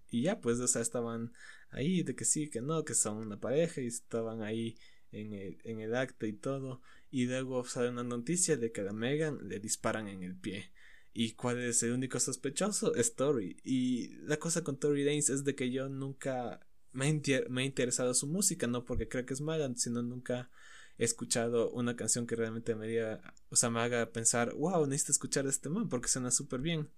y 0.09 0.23
ya, 0.23 0.39
pues, 0.41 0.59
o 0.59 0.67
sea, 0.67 0.81
estaban 0.81 1.33
ahí 1.69 2.03
de 2.03 2.15
que 2.15 2.25
sí, 2.25 2.49
que 2.49 2.61
no, 2.61 2.85
que 2.85 2.93
son 2.93 3.17
una 3.17 3.39
pareja 3.39 3.81
y 3.81 3.87
estaban 3.87 4.41
ahí 4.41 4.77
en 5.11 5.33
el, 5.33 5.59
en 5.63 5.79
el 5.81 5.95
acto 5.95 6.25
y 6.25 6.33
todo. 6.33 6.81
Y 7.11 7.25
luego 7.25 7.65
sale 7.65 7.89
una 7.89 8.03
noticia 8.03 8.57
de 8.57 8.71
que 8.71 8.81
a 8.81 8.93
Megan 8.93 9.47
le 9.47 9.59
disparan 9.59 10.07
en 10.07 10.23
el 10.23 10.35
pie. 10.35 10.71
¿Y 11.18 11.32
cuál 11.32 11.59
es 11.61 11.82
el 11.82 11.93
único 11.93 12.20
sospechoso? 12.20 12.93
Es 12.93 13.16
Tori. 13.16 13.55
Y 13.63 14.09
la 14.28 14.36
cosa 14.38 14.66
con 14.66 14.78
Tori 14.78 15.05
Danes 15.05 15.30
es 15.30 15.45
de 15.45 15.55
que 15.55 15.72
yo 15.72 15.88
nunca 15.88 16.59
me, 16.91 17.22
me 17.49 17.61
he 17.63 17.66
interesado 17.66 18.13
su 18.13 18.28
música, 18.28 18.68
no 18.68 18.84
porque 18.84 19.07
creo 19.07 19.26
que 19.26 19.34
es 19.34 19.39
mala, 19.39 19.72
sino 19.78 20.03
nunca 20.03 20.51
he 20.97 21.05
escuchado 21.05 21.72
una 21.72 21.95
canción 21.95 22.28
que 22.28 22.36
realmente 22.36 22.76
me 22.76 22.88
diga, 22.88 23.34
o 23.49 23.55
sea, 23.55 23.70
me 23.70 23.80
haga 23.80 24.11
pensar, 24.11 24.53
wow, 24.55 24.86
necesito 24.88 25.13
escuchar 25.13 25.47
este 25.47 25.70
man 25.70 25.88
porque 25.88 26.09
suena 26.09 26.32
súper 26.32 26.59
bien. 26.59 26.89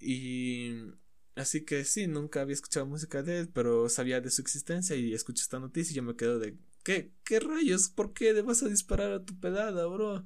Y 0.00 0.84
así 1.34 1.66
que 1.66 1.84
sí, 1.84 2.06
nunca 2.06 2.40
había 2.40 2.54
escuchado 2.54 2.86
música 2.86 3.22
de 3.22 3.40
él, 3.40 3.48
pero 3.52 3.90
sabía 3.90 4.22
de 4.22 4.30
su 4.30 4.40
existencia 4.40 4.96
y 4.96 5.12
escucho 5.12 5.42
esta 5.42 5.60
noticia 5.60 5.92
y 5.92 5.96
yo 5.96 6.02
me 6.02 6.16
quedo 6.16 6.38
de, 6.38 6.56
¿qué, 6.82 7.12
qué 7.24 7.40
rayos? 7.40 7.90
¿Por 7.90 8.14
qué 8.14 8.32
le 8.32 8.40
vas 8.40 8.62
a 8.62 8.68
disparar 8.68 9.12
a 9.12 9.22
tu 9.22 9.38
pedada, 9.38 9.84
bro? 9.86 10.24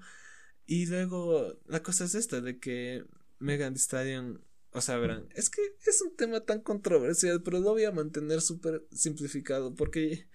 Y 0.72 0.86
luego 0.86 1.60
la 1.66 1.82
cosa 1.82 2.06
es 2.06 2.14
esta, 2.14 2.40
de 2.40 2.58
que 2.58 3.04
Megan 3.38 3.74
Thee 3.74 3.78
Stallion, 3.78 4.42
o 4.70 4.80
sea, 4.80 4.96
verán, 4.96 5.28
es 5.34 5.50
que 5.50 5.60
es 5.84 6.00
un 6.00 6.16
tema 6.16 6.46
tan 6.46 6.62
controversial, 6.62 7.42
pero 7.42 7.60
lo 7.60 7.72
voy 7.72 7.84
a 7.84 7.92
mantener 7.92 8.40
súper 8.40 8.82
simplificado 8.90 9.74
porque 9.74 10.30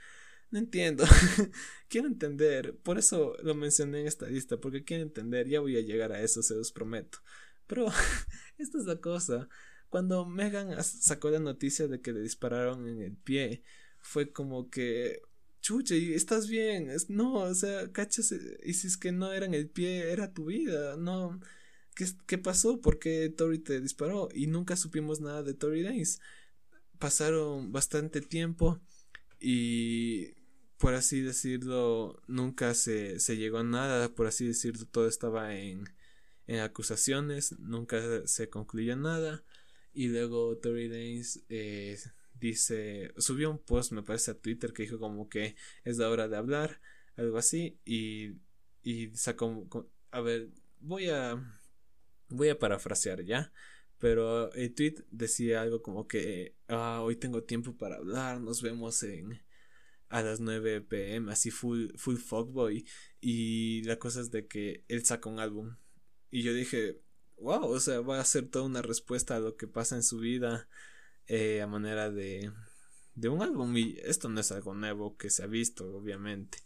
no 0.52 0.60
entiendo. 0.60 1.06
quiero 1.90 2.08
entender, 2.08 2.78
por 2.84 3.00
eso 3.00 3.36
lo 3.42 3.56
mencioné 3.56 4.02
en 4.02 4.06
esta 4.06 4.28
lista, 4.28 4.58
porque 4.58 4.84
quiero 4.84 5.02
entender, 5.02 5.48
ya 5.48 5.60
voy 5.60 5.76
a 5.76 5.82
llegar 5.82 6.12
a 6.12 6.22
eso, 6.22 6.44
se 6.44 6.54
los 6.54 6.72
prometo. 6.72 7.18
Pero 7.66 7.88
esta 8.60 8.78
es 8.78 8.86
la 8.86 8.98
cosa. 9.02 9.50
Cuando 9.90 10.28
Megan 10.28 10.72
sacó 10.84 11.32
la 11.32 11.40
noticia 11.40 11.88
de 11.88 12.00
que 12.00 12.14
le 12.14 12.22
dispararon 12.22 12.88
en 12.88 13.02
el 13.02 13.18
pie, 13.18 13.64
fue 14.02 14.32
como 14.32 14.70
que 14.70 15.20
chuche, 15.68 16.16
estás 16.16 16.48
bien, 16.48 16.90
es, 16.90 17.10
no, 17.10 17.34
o 17.34 17.54
sea, 17.54 17.92
cachas, 17.92 18.34
y 18.64 18.74
si 18.74 18.88
es 18.88 18.96
que 18.96 19.12
no 19.12 19.34
era 19.34 19.46
en 19.46 19.54
el 19.54 19.70
pie, 19.70 20.12
era 20.14 20.34
tu 20.34 20.46
vida, 20.46 20.96
no, 20.96 21.42
¿qué, 21.94 22.06
qué 22.26 22.38
pasó? 22.38 22.80
¿Por 22.80 23.00
qué 23.00 23.28
Tori 23.30 23.60
te 23.60 23.82
disparó? 23.82 24.30
Y 24.34 24.48
nunca 24.48 24.78
supimos 24.78 25.20
nada 25.20 25.44
de 25.44 25.54
Tori 25.54 25.84
Days. 25.84 26.22
Pasaron 27.00 27.74
bastante 27.74 28.22
tiempo 28.22 28.80
y, 29.42 30.36
por 30.78 30.94
así 30.94 31.20
decirlo, 31.22 32.22
nunca 32.28 32.74
se, 32.74 33.20
se 33.20 33.36
llegó 33.36 33.58
a 33.58 33.64
nada, 33.64 34.16
por 34.16 34.28
así 34.28 34.48
decirlo, 34.48 34.86
todo 34.88 35.08
estaba 35.10 35.54
en, 35.58 35.84
en 36.48 36.60
acusaciones, 36.62 37.60
nunca 37.60 38.26
se 38.26 38.50
concluyó 38.50 38.96
nada. 38.96 39.44
Y 39.94 40.08
luego 40.08 40.58
Tori 40.60 40.88
Days 40.88 41.44
eh, 41.50 42.00
dice, 42.40 43.14
subió 43.18 43.50
un 43.52 43.60
post, 43.60 43.92
me 43.92 44.04
parece, 44.04 44.32
a 44.32 44.40
Twitter 44.40 44.74
que 44.74 44.84
dijo 44.84 45.00
como 45.00 45.30
que 45.30 45.56
es 45.84 45.98
la 45.98 46.10
hora 46.10 46.28
de 46.28 46.38
hablar, 46.38 46.82
algo 47.16 47.38
así, 47.38 47.80
y, 47.86 48.34
y 48.84 49.16
sacó, 49.16 49.68
a 50.12 50.22
ver, 50.22 50.50
voy 50.80 51.10
a, 51.10 51.42
voy 52.30 52.50
a 52.50 52.60
parafrasear 52.60 53.24
ya, 53.24 53.52
pero 54.00 54.52
el 54.54 54.74
tweet 54.74 55.06
decía 55.12 55.62
algo 55.62 55.82
como 55.82 56.08
que, 56.08 56.56
ah, 56.68 57.02
hoy 57.04 57.16
tengo 57.16 57.44
tiempo 57.44 57.76
para 57.78 57.98
hablar, 57.98 58.40
nos 58.42 58.62
vemos 58.62 59.02
en, 59.04 59.42
a 60.10 60.22
las 60.22 60.40
9 60.40 60.82
pm, 60.82 61.32
así 61.32 61.52
full, 61.52 61.88
full 61.96 62.18
fuckboy, 62.18 62.86
y 63.20 63.84
la 63.84 63.98
cosa 63.98 64.22
es 64.22 64.32
de 64.32 64.48
que 64.48 64.84
él 64.88 65.06
saca 65.06 65.30
un 65.30 65.40
álbum, 65.40 65.76
y 66.30 66.44
yo 66.44 66.54
dije, 66.54 67.02
wow, 67.38 67.66
o 67.66 67.80
sea, 67.80 68.02
va 68.02 68.20
a 68.20 68.26
ser 68.26 68.48
toda 68.48 68.66
una 68.66 68.82
respuesta 68.82 69.36
a 69.36 69.40
lo 69.40 69.56
que 69.56 69.68
pasa 69.68 69.96
en 69.96 70.04
su 70.04 70.20
vida, 70.20 70.68
eh, 71.28 71.62
a 71.62 71.68
manera 71.68 72.10
de, 72.10 72.52
de 73.16 73.30
un 73.30 73.42
álbum. 73.42 73.76
Y 73.78 73.98
esto 74.04 74.30
no 74.30 74.40
es 74.40 74.52
algo 74.52 74.74
nuevo 74.74 75.18
que 75.18 75.30
se 75.30 75.44
ha 75.44 75.48
visto, 75.48 75.96
obviamente. 75.96 76.60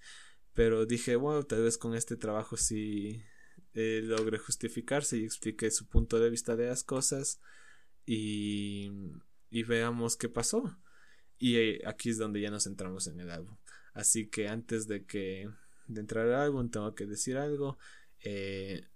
Pero 0.54 0.86
dije, 0.86 1.16
wow, 1.16 1.44
tal 1.44 1.64
vez 1.64 1.78
con 1.78 1.96
este 1.96 2.18
trabajo 2.18 2.58
sí 2.58 3.24
eh, 3.74 4.02
logre 4.04 4.38
justificarse 4.38 5.18
y 5.18 5.24
explique 5.24 5.72
su 5.72 5.88
punto 5.88 6.20
de 6.20 6.30
vista 6.30 6.56
de 6.56 6.68
las 6.68 6.84
cosas. 6.84 7.40
Y, 8.06 8.92
y 9.50 9.64
veamos 9.64 10.18
qué 10.18 10.30
pasó. 10.30 10.78
Y 11.38 11.58
eh, 11.58 11.82
aquí 11.86 12.10
es 12.10 12.18
donde 12.18 12.42
ya 12.42 12.52
nos 12.52 12.64
centramos 12.64 13.08
en 13.08 13.20
el 13.20 13.32
álbum. 13.32 13.58
Así 13.94 14.30
que 14.30 14.48
antes 14.48 14.88
de 14.88 15.06
que 15.06 15.50
de 15.88 16.00
entrar 16.00 16.28
al 16.28 16.42
álbum 16.42 16.70
tengo 16.70 16.94
que 16.96 17.06
decir 17.06 17.38
algo. 17.38 17.78
Eh, 18.24 18.88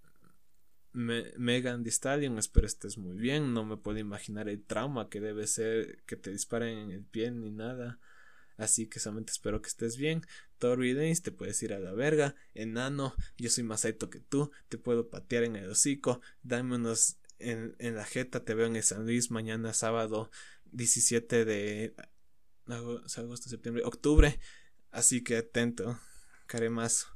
Megan 0.96 1.84
Thee 1.84 1.90
Stallion, 1.90 2.38
espero 2.38 2.66
estés 2.66 2.96
muy 2.96 3.16
bien. 3.16 3.52
No 3.52 3.64
me 3.64 3.76
puedo 3.76 3.98
imaginar 3.98 4.48
el 4.48 4.64
trauma 4.64 5.10
que 5.10 5.20
debe 5.20 5.46
ser 5.46 6.02
que 6.06 6.16
te 6.16 6.30
disparen 6.30 6.78
en 6.78 6.90
el 6.90 7.04
pie 7.04 7.30
ni 7.30 7.50
nada. 7.50 8.00
Así 8.56 8.86
que 8.86 8.98
solamente 8.98 9.32
espero 9.32 9.60
que 9.60 9.68
estés 9.68 9.98
bien. 9.98 10.22
Tori 10.58 10.94
Danes, 10.94 11.20
te 11.20 11.32
puedes 11.32 11.62
ir 11.62 11.74
a 11.74 11.78
la 11.78 11.92
verga. 11.92 12.34
Enano, 12.54 13.14
yo 13.36 13.50
soy 13.50 13.64
más 13.64 13.84
alto 13.84 14.08
que 14.08 14.20
tú. 14.20 14.50
Te 14.70 14.78
puedo 14.78 15.10
patear 15.10 15.44
en 15.44 15.56
el 15.56 15.70
hocico. 15.70 16.22
Dame 16.42 16.76
unos 16.76 17.18
en, 17.38 17.76
la 17.78 18.04
jeta. 18.06 18.44
Te 18.44 18.54
veo 18.54 18.66
en 18.66 18.76
el 18.76 18.82
San 18.82 19.04
Luis 19.04 19.30
mañana 19.30 19.74
sábado 19.74 20.30
17 20.72 21.44
de 21.44 21.94
agosto, 22.66 23.50
septiembre, 23.50 23.84
octubre. 23.84 24.40
Así 24.90 25.22
que 25.22 25.36
atento, 25.36 26.00
caremazo. 26.46 27.08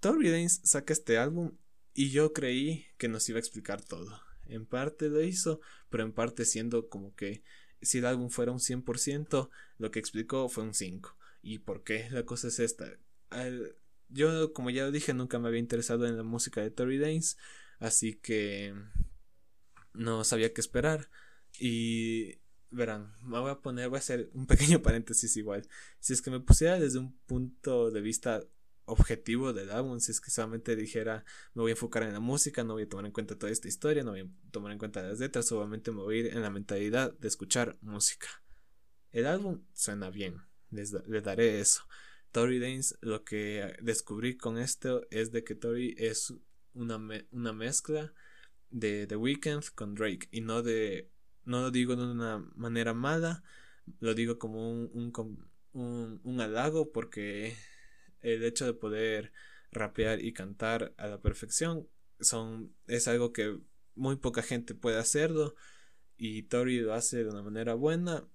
Tori 0.00 0.30
Danes 0.30 0.62
saca 0.64 0.94
este 0.94 1.18
álbum 1.18 1.52
y 1.96 2.10
yo 2.10 2.34
creí 2.34 2.84
que 2.98 3.08
nos 3.08 3.26
iba 3.30 3.38
a 3.38 3.40
explicar 3.40 3.80
todo. 3.80 4.20
En 4.44 4.66
parte 4.66 5.08
lo 5.08 5.22
hizo, 5.22 5.60
pero 5.88 6.04
en 6.04 6.12
parte 6.12 6.44
siendo 6.44 6.90
como 6.90 7.16
que 7.16 7.42
si 7.80 7.98
el 7.98 8.04
álbum 8.04 8.28
fuera 8.28 8.52
un 8.52 8.58
100%, 8.58 9.48
lo 9.78 9.90
que 9.90 9.98
explicó 9.98 10.50
fue 10.50 10.64
un 10.64 10.74
5. 10.74 11.16
¿Y 11.40 11.60
por 11.60 11.84
qué? 11.84 12.08
La 12.10 12.24
cosa 12.24 12.48
es 12.48 12.58
esta. 12.58 12.98
yo, 14.10 14.52
como 14.52 14.68
ya 14.68 14.90
dije, 14.90 15.14
nunca 15.14 15.38
me 15.38 15.48
había 15.48 15.58
interesado 15.58 16.06
en 16.06 16.18
la 16.18 16.22
música 16.22 16.60
de 16.60 16.70
Tory 16.70 16.98
Danes, 16.98 17.38
así 17.78 18.14
que 18.14 18.74
no 19.94 20.22
sabía 20.22 20.52
qué 20.52 20.60
esperar. 20.60 21.08
Y 21.58 22.40
verán, 22.70 23.14
me 23.22 23.38
voy 23.40 23.50
a 23.50 23.60
poner, 23.60 23.88
voy 23.88 23.96
a 23.96 24.00
hacer 24.00 24.30
un 24.34 24.46
pequeño 24.46 24.82
paréntesis 24.82 25.34
igual. 25.38 25.66
Si 25.98 26.12
es 26.12 26.20
que 26.20 26.30
me 26.30 26.40
pusiera 26.40 26.78
desde 26.78 26.98
un 26.98 27.16
punto 27.20 27.90
de 27.90 28.02
vista 28.02 28.42
objetivo 28.86 29.52
del 29.52 29.70
álbum 29.70 30.00
si 30.00 30.12
es 30.12 30.20
que 30.20 30.30
solamente 30.30 30.76
dijera 30.76 31.24
me 31.54 31.62
voy 31.62 31.70
a 31.70 31.74
enfocar 31.74 32.04
en 32.04 32.12
la 32.12 32.20
música, 32.20 32.64
no 32.64 32.74
voy 32.74 32.84
a 32.84 32.88
tomar 32.88 33.06
en 33.06 33.12
cuenta 33.12 33.38
toda 33.38 33.52
esta 33.52 33.68
historia, 33.68 34.02
no 34.02 34.12
voy 34.12 34.20
a 34.20 34.50
tomar 34.50 34.72
en 34.72 34.78
cuenta 34.78 35.02
las 35.02 35.20
letras, 35.20 35.46
solamente 35.46 35.90
me 35.90 36.02
voy 36.02 36.16
a 36.16 36.20
ir 36.20 36.26
en 36.28 36.42
la 36.42 36.50
mentalidad 36.50 37.12
de 37.18 37.28
escuchar 37.28 37.76
música. 37.82 38.28
El 39.12 39.26
álbum 39.26 39.62
suena 39.72 40.10
bien, 40.10 40.40
les, 40.70 40.92
daré 41.22 41.60
eso. 41.60 41.82
Tori 42.32 42.58
Danes, 42.58 42.98
lo 43.00 43.24
que 43.24 43.76
descubrí 43.82 44.36
con 44.36 44.58
esto 44.58 45.06
es 45.10 45.32
de 45.32 45.42
que 45.42 45.54
Tori 45.54 45.94
es 45.98 46.34
una, 46.74 47.00
una 47.30 47.52
mezcla 47.52 48.12
de 48.70 49.06
The 49.06 49.16
Weeknd 49.16 49.64
con 49.74 49.94
Drake 49.94 50.28
y 50.30 50.42
no 50.42 50.62
de 50.62 51.10
no 51.44 51.62
lo 51.62 51.70
digo 51.70 51.96
de 51.96 52.02
una 52.02 52.38
manera 52.56 52.92
mala, 52.92 53.42
lo 54.00 54.14
digo 54.14 54.38
como 54.38 54.70
un, 54.70 54.90
un, 54.92 55.48
un, 55.72 56.20
un 56.24 56.40
halago 56.40 56.90
porque 56.92 57.56
el 58.20 58.44
hecho 58.44 58.66
de 58.66 58.74
poder 58.74 59.32
rapear 59.70 60.24
y 60.24 60.32
cantar 60.32 60.94
a 60.96 61.06
la 61.06 61.20
perfección 61.20 61.88
son 62.20 62.74
es 62.86 63.08
algo 63.08 63.32
que 63.32 63.58
muy 63.94 64.16
poca 64.16 64.42
gente 64.42 64.74
puede 64.74 64.98
hacerlo 64.98 65.54
y 66.16 66.44
Tori 66.44 66.80
lo 66.80 66.94
hace 66.94 67.24
de 67.24 67.30
una 67.30 67.42
manera 67.42 67.74
buena. 67.74 68.26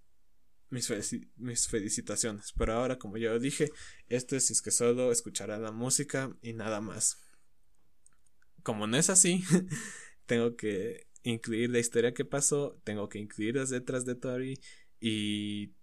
Mis, 0.70 0.90
mis 1.36 1.68
felicitaciones. 1.68 2.54
Pero 2.58 2.74
ahora 2.74 2.98
como 2.98 3.18
ya 3.18 3.32
lo 3.32 3.40
dije 3.40 3.72
esto 4.08 4.38
es 4.38 4.52
es 4.52 4.62
que 4.62 4.72
solo 4.72 5.12
escuchará 5.12 5.58
la 5.60 5.72
música 5.72 6.36
y 6.42 6.54
nada 6.54 6.80
más. 6.80 7.18
Como 8.64 8.88
no 8.88 8.98
es 8.98 9.10
así 9.10 9.44
tengo 10.26 10.56
que 10.56 11.08
incluir 11.24 11.70
la 11.70 11.80
historia 11.80 12.14
que 12.14 12.26
pasó 12.26 12.80
tengo 12.84 13.10
que 13.10 13.20
incluir 13.20 13.56
las 13.56 13.72
letras 13.72 14.06
de 14.06 14.16
Tori 14.16 14.60
y 15.00 15.74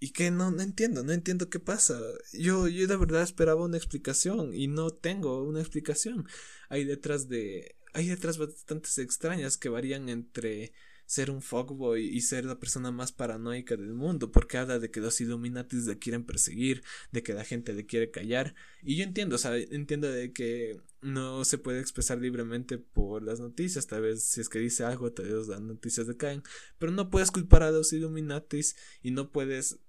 y 0.00 0.12
que 0.12 0.30
no, 0.30 0.50
no 0.50 0.62
entiendo, 0.62 1.04
no 1.04 1.12
entiendo 1.12 1.50
qué 1.50 1.60
pasa. 1.60 2.00
Yo, 2.32 2.66
yo 2.68 2.86
de 2.86 2.96
verdad 2.96 3.22
esperaba 3.22 3.64
una 3.64 3.76
explicación 3.76 4.54
y 4.54 4.66
no 4.66 4.90
tengo 4.90 5.44
una 5.44 5.60
explicación. 5.60 6.26
Hay 6.70 6.84
letras 6.84 7.28
de, 7.28 7.76
hay 7.92 8.08
letras 8.08 8.38
bastante 8.38 8.88
extrañas 9.02 9.58
que 9.58 9.68
varían 9.68 10.08
entre 10.08 10.72
ser 11.04 11.30
un 11.32 11.42
fuckboy 11.42 12.06
y 12.06 12.20
ser 12.20 12.44
la 12.44 12.60
persona 12.60 12.92
más 12.92 13.10
paranoica 13.10 13.76
del 13.76 13.94
mundo, 13.94 14.30
porque 14.30 14.58
habla 14.58 14.78
de 14.78 14.92
que 14.92 15.00
los 15.00 15.20
Illuminatis 15.20 15.86
le 15.86 15.98
quieren 15.98 16.24
perseguir, 16.24 16.84
de 17.10 17.24
que 17.24 17.34
la 17.34 17.44
gente 17.44 17.72
le 17.72 17.84
quiere 17.84 18.12
callar, 18.12 18.54
y 18.80 18.96
yo 18.96 19.02
entiendo, 19.02 19.34
o 19.34 19.38
sea, 19.38 19.56
entiendo 19.56 20.08
de 20.08 20.32
que 20.32 20.80
no 21.02 21.44
se 21.44 21.58
puede 21.58 21.80
expresar 21.80 22.18
libremente 22.18 22.78
por 22.78 23.24
las 23.24 23.40
noticias, 23.40 23.88
tal 23.88 24.02
vez 24.02 24.22
si 24.22 24.40
es 24.40 24.48
que 24.48 24.60
dice 24.60 24.84
algo, 24.84 25.12
tal 25.12 25.26
vez 25.26 25.48
las 25.48 25.60
noticias 25.60 26.06
le 26.06 26.16
caen, 26.16 26.44
pero 26.78 26.92
no 26.92 27.10
puedes 27.10 27.32
culpar 27.32 27.64
a 27.64 27.72
los 27.72 27.92
Illuminatis 27.92 28.76
y 29.02 29.10
no 29.10 29.32
puedes 29.32 29.80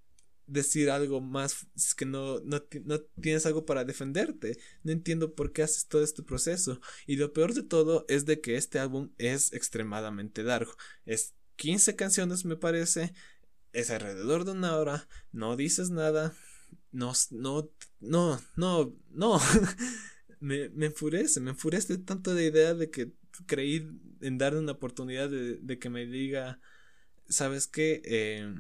decir 0.48 0.90
algo 0.90 1.22
más 1.22 1.68
es 1.76 1.96
que 1.96 2.06
no, 2.06 2.40
no, 2.42 2.62
no, 2.86 3.00
tienes 3.22 3.46
algo 3.46 3.66
para 3.66 3.86
defenderte. 3.86 4.58
No 4.84 4.92
entiendo 4.92 5.34
por 5.36 5.52
qué 5.52 5.64
haces 5.64 5.88
todo 5.88 6.04
este 6.04 6.24
proceso. 6.24 6.82
Y 7.08 7.16
lo 7.18 7.34
peor 7.34 7.54
de 7.54 7.64
todo 7.64 8.06
es 8.08 8.26
de 8.26 8.42
que 8.42 8.56
este 8.56 8.80
álbum 8.80 9.12
es 9.18 9.54
extremadamente 9.54 10.44
largo. 10.44 10.74
Es 11.06 11.36
15 11.58 11.96
canciones 11.96 12.46
me 12.46 12.56
parece. 12.56 13.14
Es 13.74 13.90
alrededor 13.90 14.46
de 14.46 14.52
una 14.52 14.76
hora. 14.78 15.08
No 15.32 15.56
dices 15.56 15.90
nada. 15.90 16.34
No, 16.92 17.14
no, 17.32 17.72
no, 18.00 18.42
no, 18.56 18.94
no. 19.10 19.40
me, 20.40 20.70
me 20.70 20.88
enfurece, 20.88 21.40
me 21.40 21.52
enfurece 21.52 21.98
tanto 22.00 22.34
la 22.34 22.42
idea 22.44 22.74
de 22.74 22.90
que 22.90 23.14
creí 23.46 23.88
en 24.22 24.38
darle 24.38 24.60
una 24.60 24.74
oportunidad 24.74 25.30
de, 25.30 25.58
de 25.58 25.80
que 25.80 25.90
me 25.90 26.06
diga, 26.06 26.60
¿sabes 27.30 27.68
qué? 27.68 28.02
Eh, 28.06 28.54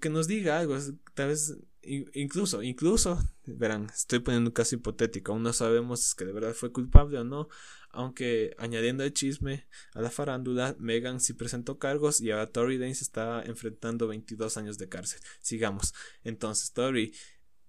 que 0.00 0.10
nos 0.10 0.26
diga 0.26 0.58
algo, 0.58 0.76
tal 1.14 1.28
vez 1.28 1.56
incluso, 1.86 2.62
incluso, 2.62 3.18
verán, 3.44 3.88
estoy 3.94 4.20
poniendo 4.20 4.50
un 4.50 4.54
caso 4.54 4.74
hipotético, 4.74 5.32
aún 5.32 5.42
no 5.42 5.52
sabemos 5.52 6.00
si 6.00 6.06
es 6.06 6.14
que 6.14 6.24
de 6.24 6.32
verdad 6.32 6.54
fue 6.54 6.72
culpable 6.72 7.18
o 7.18 7.24
no, 7.24 7.48
aunque 7.90 8.54
añadiendo 8.58 9.04
el 9.04 9.12
chisme 9.12 9.66
a 9.92 10.00
la 10.00 10.10
farándula, 10.10 10.76
Megan 10.78 11.20
sí 11.20 11.32
presentó 11.32 11.78
cargos 11.78 12.20
y 12.20 12.30
ahora 12.30 12.50
Tori 12.50 12.78
Danes 12.78 13.02
está 13.02 13.42
enfrentando 13.44 14.08
22 14.08 14.56
años 14.56 14.78
de 14.78 14.88
cárcel. 14.88 15.20
Sigamos. 15.40 15.94
Entonces, 16.24 16.72
Tori, 16.72 17.14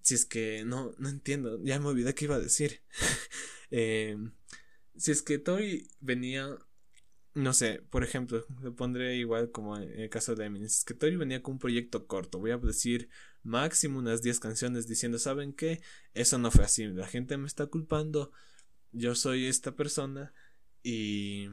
si 0.02 0.16
es 0.16 0.26
que 0.26 0.64
no, 0.66 0.96
no 0.98 1.10
entiendo, 1.10 1.64
ya 1.64 1.80
me 1.80 1.88
olvidé 1.88 2.16
qué 2.16 2.26
iba 2.26 2.36
a 2.36 2.40
decir. 2.40 2.82
eh, 3.70 4.18
si 4.98 5.12
es 5.12 5.22
que 5.22 5.38
Tori 5.38 5.88
venía 6.00 6.58
no 7.36 7.54
sé, 7.54 7.84
por 7.90 8.04
ejemplo, 8.04 8.46
le 8.64 8.72
pondré 8.72 9.18
igual 9.18 9.52
como 9.52 9.78
en 9.78 10.00
el 10.00 10.10
caso 10.10 10.36
de 10.36 10.46
Eminis, 10.46 10.86
que 10.86 10.94
Tori 10.94 11.18
venía 11.18 11.44
con 11.44 11.56
un 11.56 11.60
proyecto 11.60 12.08
corto, 12.08 12.40
voy 12.40 12.52
a 12.52 12.58
decir 12.58 13.10
máximo 13.44 14.00
unas 14.00 14.22
10 14.22 14.40
canciones 14.40 14.88
diciendo, 14.88 15.20
¿saben 15.20 15.54
qué? 15.54 15.82
Eso 16.14 16.38
no 16.38 16.50
fue 16.50 16.64
así, 16.64 16.86
la 16.88 17.08
gente 17.08 17.38
me 17.38 17.46
está 17.46 17.68
culpando, 17.68 18.32
yo 18.94 19.16
soy 19.16 19.48
esta 19.48 19.76
persona 19.76 20.34
y 20.82 21.50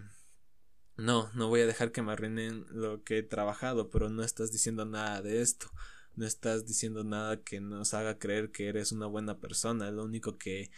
no, 0.97 1.29
no 1.35 1.49
voy 1.49 1.63
a 1.63 1.67
dejar 1.67 1.91
que 1.91 2.03
me 2.03 2.13
arruinen 2.13 2.65
lo 2.71 3.03
que 3.03 3.19
he 3.19 3.23
trabajado, 3.25 3.91
pero 3.91 4.09
no 4.09 4.23
estás 4.23 4.53
diciendo 4.53 4.85
nada 4.85 5.21
de 5.21 5.43
esto, 5.43 5.69
no 6.15 6.25
estás 6.27 6.65
diciendo 6.65 7.03
nada 7.03 7.43
que 7.43 7.61
nos 7.61 7.93
haga 7.93 8.21
creer 8.21 8.53
que 8.53 8.69
eres 8.69 8.93
una 8.93 9.07
buena 9.07 9.41
persona, 9.41 9.91
lo 9.91 10.05
único 10.05 10.39
que 10.39 10.71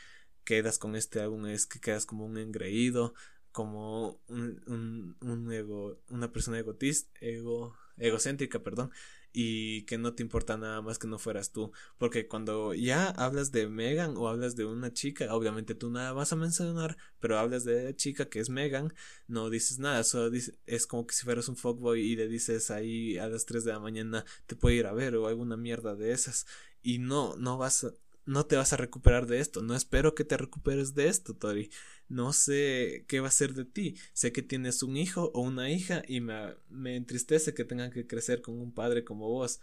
quedas 0.45 0.79
con 0.79 0.97
este 0.97 1.21
álbum 1.21 1.47
es 1.47 1.67
que 1.67 1.81
quedas 1.81 2.07
como 2.07 2.25
un 2.25 2.39
engreído, 2.39 3.15
como 3.55 4.21
un, 4.27 4.61
un, 4.67 5.17
un 5.21 5.53
ego, 5.53 6.01
una 6.11 6.33
persona 6.33 6.59
egotista, 6.59 7.09
ego, 7.21 7.77
egocéntrica, 7.99 8.65
perdón, 8.65 8.91
y 9.33 9.83
que 9.83 9.97
no 9.97 10.13
te 10.13 10.25
importa 10.25 10.57
nada 10.57 10.83
más 10.83 10.99
que 10.99 11.07
no 11.07 11.21
fueras 11.21 11.53
tú. 11.53 11.71
Porque 11.97 12.27
cuando 12.27 12.75
ya 12.75 13.11
hablas 13.11 13.53
de 13.53 13.69
Megan 13.69 14.17
o 14.17 14.29
hablas 14.29 14.57
de 14.57 14.65
una 14.65 14.93
chica, 14.93 15.33
obviamente 15.33 15.77
tú 15.77 15.89
nada 15.89 16.13
vas 16.13 16.33
a 16.33 16.37
mencionar, 16.37 16.97
pero 17.21 17.39
hablas 17.39 17.63
de 17.65 17.85
la 17.85 17.95
chica 17.95 18.29
que 18.29 18.41
es 18.41 18.51
Megan, 18.51 18.93
no 19.29 19.51
dices 19.51 19.79
nada, 19.79 20.03
solo 20.03 20.31
dices, 20.31 20.59
es 20.67 20.89
como 20.89 21.07
que 21.07 21.15
si 21.15 21.25
fueras 21.25 21.49
un 21.49 21.57
fuckboy 21.57 22.01
y 22.01 22.17
le 22.17 22.27
dices 22.27 22.73
ahí 22.73 23.19
a 23.19 23.29
las 23.29 23.47
3 23.47 23.63
de 23.65 23.73
la 23.73 23.79
mañana 23.79 24.25
te 24.47 24.57
puede 24.57 24.75
ir 24.75 24.87
a 24.87 24.93
ver 24.93 25.15
o 25.15 25.29
alguna 25.29 25.57
mierda 25.57 25.95
de 25.95 26.11
esas. 26.11 26.45
Y 26.83 26.99
no, 26.99 27.37
no 27.37 27.57
vas 27.57 27.87
no 28.27 28.47
te 28.47 28.57
vas 28.57 28.73
a 28.73 28.77
recuperar 28.77 29.27
de 29.27 29.41
esto. 29.41 29.63
No 29.63 29.75
espero 29.75 30.15
que 30.15 30.25
te 30.25 30.37
recuperes 30.37 30.95
de 30.95 31.09
esto, 31.09 31.35
Tori. 31.35 31.71
No 32.09 32.33
sé 32.33 33.05
qué 33.09 33.21
va 33.21 33.29
a 33.29 33.31
ser 33.31 33.55
de 33.55 33.65
ti. 33.65 33.97
Sé 34.13 34.33
que 34.33 34.43
tienes 34.43 34.83
un 34.83 34.97
hijo 34.97 35.31
o 35.35 35.41
una 35.43 35.71
hija 35.71 36.03
y 36.09 36.21
me, 36.21 36.55
me 36.69 36.97
entristece 36.97 37.55
que 37.55 37.65
tengan 37.65 37.91
que 37.91 38.07
crecer 38.07 38.43
con 38.43 38.59
un 38.59 38.73
padre 38.73 39.05
como 39.05 39.29
vos. 39.29 39.61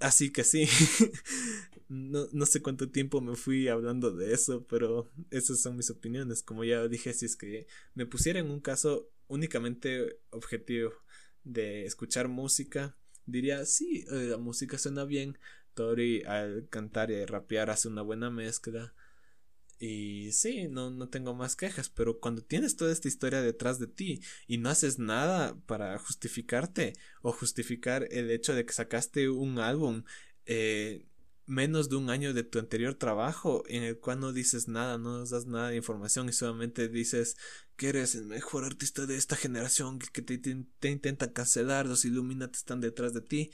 Así 0.00 0.32
que 0.32 0.44
sí, 0.44 0.66
no, 1.88 2.26
no 2.32 2.46
sé 2.46 2.62
cuánto 2.62 2.90
tiempo 2.90 3.20
me 3.20 3.36
fui 3.36 3.68
hablando 3.68 4.10
de 4.10 4.32
eso, 4.34 4.66
pero 4.66 5.10
esas 5.30 5.60
son 5.60 5.76
mis 5.76 5.90
opiniones. 5.90 6.42
Como 6.42 6.64
ya 6.64 6.86
dije, 6.88 7.12
si 7.12 7.26
es 7.26 7.36
que 7.36 7.66
me 7.94 8.06
pusiera 8.06 8.38
en 8.40 8.50
un 8.50 8.60
caso 8.60 9.10
únicamente 9.28 10.20
objetivo 10.30 10.92
de 11.44 11.84
escuchar 11.86 12.28
música, 12.28 12.96
diría, 13.26 13.64
sí, 13.66 14.04
eh, 14.10 14.26
la 14.30 14.38
música 14.38 14.78
suena 14.78 15.04
bien, 15.04 15.38
Tori 15.74 16.22
al 16.24 16.68
cantar 16.70 17.10
y 17.10 17.24
rapear 17.24 17.70
hace 17.70 17.88
una 17.88 18.02
buena 18.02 18.30
mezcla. 18.30 18.94
Y 19.78 20.32
sí, 20.32 20.68
no, 20.68 20.90
no 20.90 21.08
tengo 21.08 21.34
más 21.34 21.56
quejas, 21.56 21.90
pero 21.90 22.20
cuando 22.20 22.42
tienes 22.42 22.76
toda 22.76 22.92
esta 22.92 23.08
historia 23.08 23.42
detrás 23.42 23.78
de 23.78 23.88
ti 23.88 24.20
y 24.46 24.58
no 24.58 24.70
haces 24.70 24.98
nada 24.98 25.56
para 25.66 25.98
justificarte 25.98 26.94
o 27.22 27.32
justificar 27.32 28.06
el 28.10 28.30
hecho 28.30 28.54
de 28.54 28.64
que 28.64 28.72
sacaste 28.72 29.28
un 29.28 29.58
álbum 29.58 30.04
eh, 30.46 31.06
menos 31.46 31.88
de 31.90 31.96
un 31.96 32.10
año 32.10 32.32
de 32.32 32.44
tu 32.44 32.58
anterior 32.58 32.94
trabajo 32.94 33.64
en 33.66 33.82
el 33.82 33.98
cual 33.98 34.20
no 34.20 34.32
dices 34.32 34.68
nada, 34.68 34.96
no 34.98 35.18
nos 35.18 35.30
das 35.30 35.46
nada 35.46 35.70
de 35.70 35.76
información 35.76 36.28
y 36.28 36.32
solamente 36.32 36.88
dices 36.88 37.36
que 37.76 37.88
eres 37.88 38.14
el 38.14 38.26
mejor 38.26 38.64
artista 38.64 39.06
de 39.06 39.16
esta 39.16 39.36
generación, 39.36 39.98
que, 39.98 40.22
te, 40.22 40.38
te, 40.38 40.88
intentan 40.90 41.32
cancelar, 41.32 41.86
los 41.86 42.04
Illuminati 42.04 42.56
están 42.56 42.80
detrás 42.80 43.12
de 43.12 43.20
ti, 43.20 43.50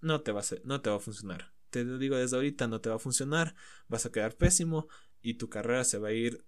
no 0.00 0.22
te 0.22 0.32
va 0.32 0.40
a, 0.40 0.44
no 0.64 0.80
te 0.80 0.90
va 0.90 0.96
a 0.96 1.00
funcionar 1.00 1.53
te 1.74 1.82
lo 1.82 1.98
digo 1.98 2.16
desde 2.16 2.36
ahorita, 2.36 2.68
no 2.68 2.80
te 2.80 2.88
va 2.88 2.94
a 2.94 3.00
funcionar, 3.00 3.56
vas 3.88 4.06
a 4.06 4.12
quedar 4.12 4.36
pésimo 4.36 4.86
y 5.22 5.34
tu 5.34 5.48
carrera 5.48 5.82
se 5.82 5.98
va 5.98 6.08
a 6.08 6.12
ir 6.12 6.44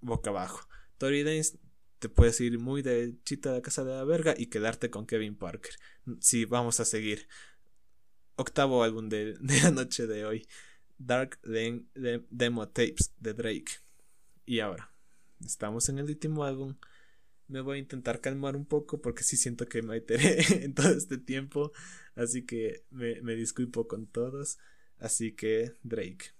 boca 0.00 0.30
abajo. 0.30 0.68
Tory 0.96 1.24
Danes 1.24 1.58
te 1.98 2.08
puedes 2.08 2.40
ir 2.40 2.56
muy 2.60 2.80
de 2.80 3.16
chita 3.24 3.52
de 3.52 3.62
casa 3.62 3.82
de 3.82 3.96
la 3.96 4.04
verga 4.04 4.32
y 4.38 4.46
quedarte 4.46 4.88
con 4.88 5.06
Kevin 5.06 5.34
Parker. 5.34 5.74
Si 6.20 6.44
vamos 6.44 6.78
a 6.78 6.84
seguir. 6.84 7.26
Octavo 8.36 8.84
álbum 8.84 9.08
de, 9.08 9.36
la 9.64 9.72
noche 9.72 10.06
de 10.06 10.24
hoy. 10.24 10.46
Dark 10.98 11.40
Demo 11.42 12.68
Tapes 12.68 13.12
de 13.18 13.34
Drake. 13.34 13.72
Y 14.46 14.60
ahora, 14.60 14.94
estamos 15.44 15.88
en 15.88 15.98
el 15.98 16.04
último 16.04 16.44
álbum 16.44 16.76
me 17.50 17.60
voy 17.60 17.76
a 17.76 17.80
intentar 17.80 18.20
calmar 18.20 18.56
un 18.56 18.64
poco 18.64 19.02
porque 19.02 19.24
sí 19.24 19.36
siento 19.36 19.66
que 19.66 19.82
me 19.82 19.94
alteré 19.94 20.38
en 20.64 20.74
todo 20.74 20.90
este 20.90 21.18
tiempo. 21.18 21.72
Así 22.20 22.44
que 22.44 22.84
me, 22.90 23.34
disculpo 23.34 23.88
con 23.88 24.06
todos. 24.06 24.58
Así 24.98 25.32
que 25.32 25.72
Drake. 25.82 26.34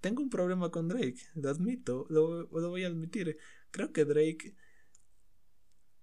Tengo 0.00 0.22
un 0.22 0.30
problema 0.30 0.70
con 0.70 0.88
Drake, 0.88 1.20
lo 1.34 1.48
admito, 1.48 2.06
lo, 2.10 2.48
voy 2.48 2.82
a 2.82 2.88
admitir. 2.88 3.38
Creo 3.70 3.92
que 3.92 4.04
Drake 4.04 4.56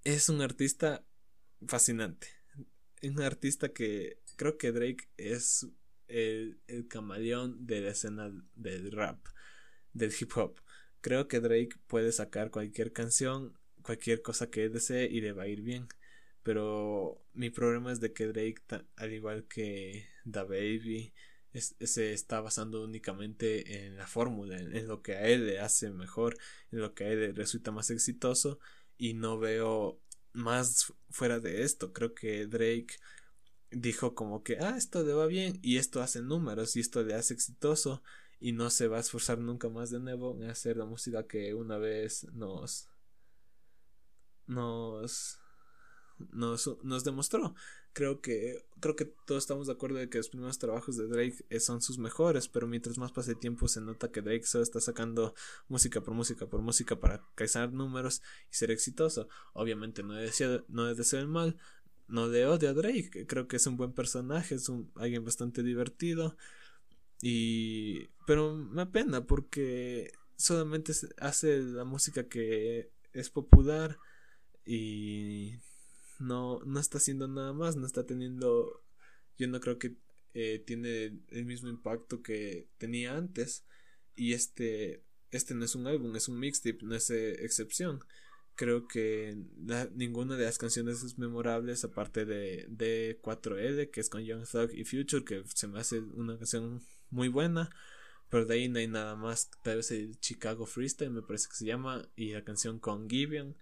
es 0.05 0.29
un 0.29 0.41
artista 0.41 1.05
fascinante. 1.67 2.27
Un 3.03 3.21
artista 3.21 3.69
que 3.69 4.21
creo 4.37 4.57
que 4.57 4.71
Drake 4.71 5.09
es 5.17 5.67
el, 6.07 6.61
el 6.67 6.87
camaleón 6.87 7.65
de 7.65 7.81
la 7.81 7.89
escena 7.91 8.31
del 8.55 8.91
rap, 8.93 9.19
del 9.91 10.13
hip 10.17 10.31
hop. 10.37 10.61
Creo 11.01 11.27
que 11.27 11.41
Drake 11.41 11.77
puede 11.87 12.13
sacar 12.13 12.51
cualquier 12.51 12.93
canción 12.93 13.59
cualquier 13.81 14.21
cosa 14.21 14.49
que 14.49 14.69
desee 14.69 15.07
y 15.09 15.21
le 15.21 15.31
va 15.31 15.43
a 15.43 15.47
ir 15.47 15.61
bien. 15.61 15.87
Pero 16.49 17.21
mi 17.35 17.51
problema 17.51 17.91
es 17.91 17.99
de 17.99 18.11
que 18.11 18.25
Drake, 18.25 18.63
al 18.95 19.13
igual 19.13 19.45
que 19.47 20.07
Da 20.25 20.45
Baby, 20.45 21.13
se 21.53 22.11
está 22.11 22.41
basando 22.41 22.83
únicamente 22.83 23.85
en 23.85 23.97
la 23.97 24.07
fórmula, 24.07 24.57
en, 24.57 24.87
lo 24.87 25.03
que 25.03 25.13
a 25.13 25.27
él 25.27 25.45
le 25.45 25.59
hace 25.59 25.91
mejor, 25.91 26.39
en 26.71 26.79
lo 26.79 26.95
que 26.95 27.03
a 27.03 27.09
él 27.09 27.19
le 27.19 27.31
resulta 27.33 27.69
más 27.71 27.91
exitoso 27.91 28.57
y 28.97 29.13
no 29.13 29.37
veo 29.37 30.01
más 30.33 30.91
fuera 31.11 31.39
de 31.39 31.61
esto. 31.61 31.93
Creo 31.93 32.15
que 32.15 32.47
Drake 32.47 32.95
dijo 33.69 34.15
como 34.15 34.41
que, 34.41 34.57
ah, 34.57 34.73
esto 34.75 35.03
le 35.03 35.13
va 35.13 35.27
bien 35.27 35.59
y 35.61 35.77
esto 35.77 36.01
hace 36.01 36.23
números 36.23 36.75
y 36.75 36.79
esto 36.79 37.03
le 37.03 37.13
hace 37.13 37.35
exitoso 37.35 38.01
y 38.39 38.53
no 38.53 38.71
se 38.71 38.87
va 38.87 38.97
a 38.97 39.01
esforzar 39.01 39.37
nunca 39.37 39.69
más 39.69 39.91
de 39.91 39.99
nuevo 39.99 40.35
en 40.41 40.49
hacer 40.49 40.77
la 40.77 40.85
música 40.85 41.27
que 41.27 41.53
una 41.53 41.77
vez 41.77 42.23
nos 42.33 42.89
nos, 44.47 45.38
nos, 46.31 47.03
demostró. 47.03 47.55
Creo 47.93 48.21
que, 48.21 48.65
creo 48.79 48.95
que 48.95 49.05
todos 49.05 49.43
estamos 49.43 49.67
de 49.67 49.73
acuerdo 49.73 49.97
de 49.97 50.09
que 50.09 50.17
los 50.19 50.29
primeros 50.29 50.59
trabajos 50.59 50.97
de 50.97 51.07
Drake 51.07 51.59
son 51.59 51.81
sus 51.81 51.97
mejores, 51.97 52.47
pero 52.47 52.67
mientras 52.67 52.97
más 52.97 53.11
pase 53.11 53.35
tiempo 53.35 53.67
se 53.67 53.81
nota 53.81 54.11
que 54.11 54.21
Drake 54.21 54.45
solo 54.45 54.63
está 54.63 54.79
sacando 54.79 55.33
música 55.67 56.01
por 56.01 56.13
música 56.13 56.47
por 56.47 56.61
música 56.61 56.99
para 56.99 57.23
caizar 57.35 57.71
números 57.73 58.21
y 58.51 58.55
ser 58.55 58.71
exitoso. 58.71 59.27
Obviamente 59.53 60.03
no 60.03 60.13
deseo, 60.13 60.65
no 60.67 60.93
deseo 60.93 61.19
el 61.19 61.27
mal, 61.27 61.57
no 62.07 62.27
le 62.27 62.45
odio 62.45 62.69
a 62.69 62.73
Drake, 62.73 63.25
creo 63.27 63.47
que 63.47 63.57
es 63.57 63.67
un 63.67 63.77
buen 63.77 63.93
personaje, 63.93 64.55
es 64.55 64.69
un, 64.69 64.91
alguien 64.95 65.23
bastante 65.23 65.63
divertido. 65.63 66.35
Y. 67.21 68.07
Pero 68.25 68.55
me 68.55 68.83
apena 68.83 69.25
porque 69.25 70.11
solamente 70.35 70.93
hace 71.19 71.59
la 71.59 71.83
música 71.83 72.27
que 72.27 72.91
es 73.13 73.29
popular 73.29 73.97
y 74.65 75.55
no, 76.19 76.59
no 76.65 76.79
está 76.79 76.97
haciendo 76.97 77.27
nada 77.27 77.53
más, 77.53 77.75
no 77.75 77.87
está 77.87 78.05
teniendo, 78.05 78.83
yo 79.37 79.47
no 79.47 79.59
creo 79.59 79.79
que 79.79 79.95
eh, 80.33 80.63
tiene 80.65 81.19
el 81.29 81.45
mismo 81.45 81.69
impacto 81.69 82.21
que 82.21 82.67
tenía 82.77 83.17
antes 83.17 83.65
y 84.15 84.33
este, 84.33 85.03
este 85.31 85.55
no 85.55 85.65
es 85.65 85.75
un 85.75 85.87
álbum, 85.87 86.15
es 86.15 86.27
un 86.27 86.39
mixtape, 86.39 86.79
no 86.83 86.95
es 86.95 87.09
eh, 87.09 87.43
excepción. 87.43 88.01
Creo 88.55 88.87
que 88.87 89.37
ninguna 89.95 90.35
de 90.35 90.43
las 90.43 90.57
canciones 90.57 91.01
es 91.03 91.17
memorable 91.17 91.73
aparte 91.81 92.25
de, 92.25 92.65
de 92.67 93.17
4L, 93.21 93.89
que 93.89 94.01
es 94.01 94.09
con 94.09 94.25
Young 94.25 94.45
Thug 94.45 94.71
y 94.73 94.83
Future, 94.83 95.23
que 95.23 95.43
se 95.55 95.67
me 95.67 95.79
hace 95.79 96.01
una 96.01 96.37
canción 96.37 96.81
muy 97.09 97.29
buena. 97.29 97.69
Pero 98.29 98.45
de 98.45 98.55
ahí 98.55 98.67
no 98.67 98.79
hay 98.79 98.87
nada 98.87 99.15
más. 99.15 99.49
Tal 99.63 99.77
vez 99.77 99.91
el 99.91 100.19
Chicago 100.19 100.65
Freestyle 100.65 101.09
me 101.09 101.21
parece 101.21 101.47
que 101.47 101.55
se 101.55 101.65
llama. 101.65 102.05
Y 102.17 102.33
la 102.33 102.43
canción 102.43 102.79
con 102.79 103.09
Gibeon 103.09 103.55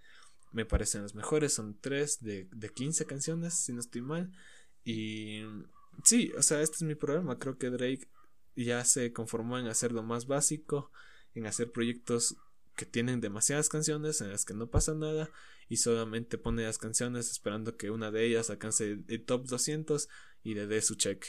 me 0.51 0.65
parecen 0.65 1.03
las 1.03 1.15
mejores. 1.15 1.53
Son 1.53 1.77
tres 1.79 2.19
de, 2.21 2.47
de 2.51 2.69
15 2.69 3.05
canciones, 3.05 3.53
si 3.53 3.73
no 3.73 3.79
estoy 3.79 4.01
mal. 4.01 4.31
Y 4.83 5.43
sí, 6.03 6.31
o 6.37 6.41
sea, 6.41 6.61
este 6.61 6.77
es 6.77 6.83
mi 6.83 6.95
problema. 6.95 7.39
Creo 7.39 7.57
que 7.57 7.69
Drake 7.69 8.07
ya 8.55 8.83
se 8.85 9.13
conformó 9.13 9.59
en 9.59 9.67
hacer 9.67 9.91
lo 9.91 10.03
más 10.03 10.27
básico, 10.27 10.91
en 11.35 11.45
hacer 11.45 11.71
proyectos 11.71 12.37
que 12.75 12.85
tienen 12.85 13.21
demasiadas 13.21 13.69
canciones 13.69 14.21
en 14.21 14.31
las 14.31 14.45
que 14.45 14.53
no 14.53 14.69
pasa 14.69 14.93
nada 14.93 15.29
y 15.67 15.77
solamente 15.77 16.37
pone 16.37 16.63
las 16.63 16.77
canciones 16.77 17.29
esperando 17.29 17.75
que 17.75 17.89
una 17.89 18.11
de 18.11 18.25
ellas 18.25 18.49
alcance 18.49 18.99
el 19.07 19.25
top 19.25 19.47
200 19.47 20.07
y 20.43 20.53
le 20.53 20.67
dé 20.67 20.81
su 20.81 20.95
cheque. 20.95 21.27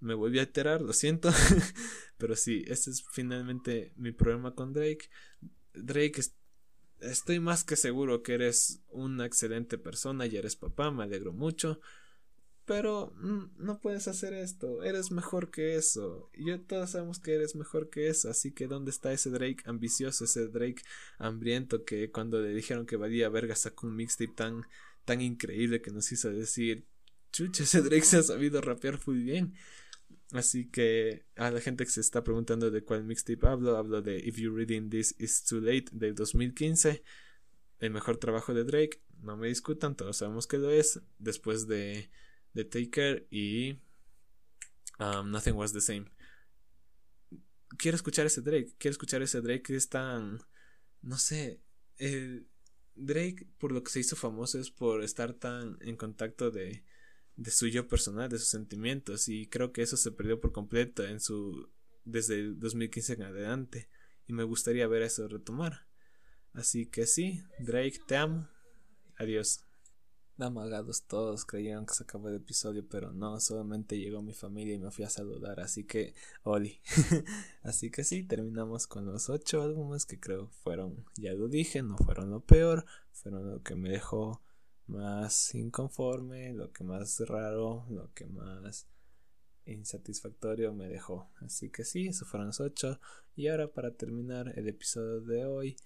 Me 0.00 0.14
volví 0.14 0.38
a 0.38 0.42
alterar, 0.42 0.80
lo 0.80 0.92
siento, 0.92 1.30
pero 2.18 2.34
sí, 2.36 2.64
este 2.66 2.90
es 2.90 3.04
finalmente 3.12 3.92
mi 3.96 4.12
problema 4.12 4.54
con 4.54 4.72
Drake. 4.72 5.10
Drake, 5.74 6.22
estoy 7.02 7.40
más 7.40 7.64
que 7.64 7.76
seguro 7.76 8.22
que 8.22 8.34
eres 8.34 8.80
una 8.88 9.26
excelente 9.26 9.78
persona 9.78 10.26
y 10.26 10.36
eres 10.36 10.56
papá, 10.56 10.90
me 10.90 11.04
alegro 11.04 11.32
mucho, 11.32 11.80
pero 12.64 13.12
mm, 13.16 13.64
no 13.64 13.80
puedes 13.80 14.08
hacer 14.08 14.32
esto, 14.34 14.82
eres 14.82 15.10
mejor 15.10 15.50
que 15.50 15.76
eso. 15.76 16.30
Y 16.32 16.46
yo 16.46 16.60
todos 16.60 16.90
sabemos 16.90 17.18
que 17.18 17.34
eres 17.34 17.56
mejor 17.56 17.90
que 17.90 18.08
eso, 18.08 18.30
así 18.30 18.52
que 18.52 18.68
¿dónde 18.68 18.90
está 18.90 19.12
ese 19.12 19.30
Drake 19.30 19.62
ambicioso, 19.66 20.24
ese 20.24 20.48
Drake 20.48 20.82
hambriento 21.18 21.84
que 21.84 22.10
cuando 22.10 22.40
le 22.40 22.54
dijeron 22.54 22.86
que 22.86 22.96
valía 22.96 23.28
verga 23.28 23.56
sacó 23.56 23.86
un 23.86 23.96
mixtape 23.96 24.32
tan, 24.34 24.62
tan 25.04 25.20
increíble 25.20 25.82
que 25.82 25.90
nos 25.90 26.10
hizo 26.12 26.30
decir, 26.30 26.86
chucha, 27.32 27.64
ese 27.64 27.82
Drake 27.82 28.04
se 28.04 28.18
ha 28.18 28.22
sabido 28.22 28.60
rapear 28.60 29.00
muy 29.06 29.16
bien. 29.18 29.54
Así 30.32 30.70
que 30.70 31.26
a 31.36 31.50
la 31.50 31.60
gente 31.60 31.84
que 31.84 31.90
se 31.90 32.00
está 32.00 32.24
preguntando 32.24 32.70
de 32.70 32.82
cuál 32.82 33.04
mixtape 33.04 33.46
hablo, 33.46 33.76
hablo 33.76 34.00
de 34.00 34.18
If 34.18 34.38
You're 34.38 34.56
Reading 34.56 34.88
This 34.88 35.14
Is 35.18 35.44
Too 35.44 35.60
Late 35.60 35.86
del 35.92 36.14
2015, 36.14 37.02
el 37.80 37.90
mejor 37.90 38.16
trabajo 38.16 38.54
de 38.54 38.64
Drake, 38.64 39.02
no 39.20 39.36
me 39.36 39.48
discutan, 39.48 39.94
todos 39.94 40.16
sabemos 40.16 40.46
que 40.46 40.56
lo 40.56 40.70
es, 40.70 41.02
después 41.18 41.66
de 41.66 42.10
The 42.54 42.64
Taker 42.64 43.26
y 43.30 43.72
um, 44.98 45.30
Nothing 45.30 45.54
Was 45.54 45.74
the 45.74 45.82
Same. 45.82 46.06
Quiero 47.76 47.96
escuchar 47.96 48.24
ese 48.24 48.40
Drake, 48.40 48.74
quiero 48.78 48.92
escuchar 48.92 49.20
ese 49.20 49.42
Drake 49.42 49.62
que 49.62 49.76
es 49.76 49.90
tan, 49.90 50.38
no 51.02 51.18
sé, 51.18 51.60
Drake 52.94 53.46
por 53.58 53.72
lo 53.72 53.82
que 53.82 53.90
se 53.90 54.00
hizo 54.00 54.16
famoso 54.16 54.58
es 54.58 54.70
por 54.70 55.04
estar 55.04 55.34
tan 55.34 55.76
en 55.82 55.96
contacto 55.96 56.50
de, 56.50 56.84
de 57.36 57.50
su 57.50 57.66
yo 57.68 57.88
personal, 57.88 58.28
de 58.28 58.38
sus 58.38 58.48
sentimientos 58.48 59.28
y 59.28 59.46
creo 59.46 59.72
que 59.72 59.82
eso 59.82 59.96
se 59.96 60.12
perdió 60.12 60.40
por 60.40 60.52
completo 60.52 61.04
en 61.04 61.20
su 61.20 61.70
desde 62.04 62.34
el 62.34 62.58
2015 62.58 63.14
en 63.14 63.22
adelante 63.22 63.88
y 64.26 64.32
me 64.32 64.44
gustaría 64.44 64.86
ver 64.86 65.02
eso 65.02 65.28
retomar. 65.28 65.86
Así 66.52 66.86
que 66.86 67.06
sí, 67.06 67.42
Drake, 67.60 68.00
te 68.06 68.16
amo. 68.16 68.48
Adiós. 69.16 69.64
Amagados 70.38 71.04
todos 71.04 71.44
creyeron 71.44 71.86
que 71.86 71.94
se 71.94 72.02
acabó 72.02 72.28
el 72.28 72.36
episodio, 72.36 72.84
pero 72.88 73.12
no, 73.12 73.38
solamente 73.38 73.98
llegó 73.98 74.22
mi 74.22 74.34
familia 74.34 74.74
y 74.74 74.78
me 74.78 74.90
fui 74.90 75.04
a 75.04 75.10
saludar, 75.10 75.60
así 75.60 75.84
que, 75.84 76.14
Oli. 76.42 76.80
así 77.62 77.90
que 77.90 78.02
sí, 78.02 78.24
terminamos 78.24 78.88
con 78.88 79.06
los 79.06 79.30
ocho 79.30 79.62
álbumes 79.62 80.04
que 80.04 80.18
creo 80.18 80.48
fueron, 80.48 81.04
ya 81.16 81.32
lo 81.34 81.48
dije, 81.48 81.82
no 81.82 81.96
fueron 81.96 82.30
lo 82.30 82.40
peor, 82.40 82.86
fueron 83.12 83.48
lo 83.48 83.62
que 83.62 83.76
me 83.76 83.90
dejó 83.90 84.42
más 84.86 85.54
inconforme, 85.54 86.52
lo 86.52 86.72
que 86.72 86.84
más 86.84 87.20
raro, 87.20 87.86
lo 87.90 88.12
que 88.14 88.26
más 88.26 88.86
insatisfactorio 89.64 90.72
me 90.72 90.88
dejó. 90.88 91.30
Así 91.36 91.70
que 91.70 91.84
sí, 91.84 92.08
esos 92.08 92.28
fueron 92.28 92.48
los 92.48 92.60
ocho. 92.60 93.00
Y 93.34 93.48
ahora 93.48 93.72
para 93.72 93.94
terminar 93.94 94.52
el 94.58 94.68
episodio 94.68 95.20
de 95.20 95.46
hoy, 95.46 95.76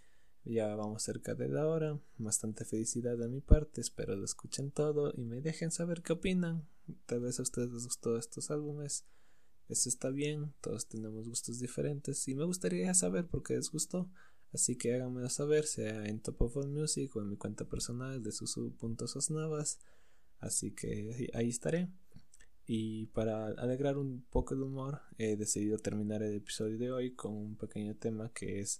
ya 0.45 0.75
vamos 0.77 1.03
cerca 1.03 1.35
de 1.35 1.49
la 1.49 1.67
hora. 1.67 1.99
Bastante 2.19 2.65
felicidad 2.65 3.17
de 3.19 3.29
mi 3.29 3.41
parte. 3.41 3.81
Espero 3.81 4.17
lo 4.17 4.25
escuchen 4.25 4.71
todo 4.71 5.13
y 5.17 5.25
me 5.25 5.41
dejen 5.41 5.71
saber 5.71 6.03
qué 6.03 6.13
opinan. 6.13 6.69
Tal 7.07 7.21
vez 7.21 7.39
a 7.39 7.43
ustedes 7.43 7.71
les 7.73 7.85
gustó 7.85 8.17
estos 8.17 8.51
álbumes. 8.51 9.05
Eso 9.69 9.89
está 9.89 10.11
bien. 10.11 10.55
Todos 10.61 10.87
tenemos 10.87 11.29
gustos 11.29 11.59
diferentes. 11.59 12.27
Y 12.29 12.35
me 12.35 12.45
gustaría 12.45 12.95
saber 12.95 13.27
por 13.27 13.43
qué 13.43 13.55
les 13.55 13.71
gustó. 13.71 14.09
Así 14.57 14.77
que 14.77 14.95
háganmelo 14.95 15.29
saber, 15.29 15.67
sea 15.67 16.07
en 16.07 16.21
Top 16.21 16.41
of 16.41 16.57
All 16.57 16.69
Music 16.71 17.15
o 17.15 17.21
en 17.21 17.29
mi 17.29 17.37
cuenta 17.37 17.67
personal 17.67 18.23
de 18.23 18.33
susu.sosnavas. 18.33 19.81
Así 20.39 20.71
que 20.71 21.29
ahí 21.35 21.51
estaré. 21.51 21.91
Y 22.65 23.09
para 23.09 23.49
alegrar 23.49 23.99
un 23.99 24.25
poco 24.31 24.55
el 24.55 24.63
humor, 24.63 25.03
he 25.19 25.37
decidido 25.37 25.77
terminar 25.77 26.23
el 26.23 26.37
episodio 26.37 26.79
de 26.79 26.91
hoy 26.91 27.15
con 27.15 27.35
un 27.35 27.57
pequeño 27.57 27.97
tema 27.97 28.33
que 28.33 28.61
es 28.61 28.79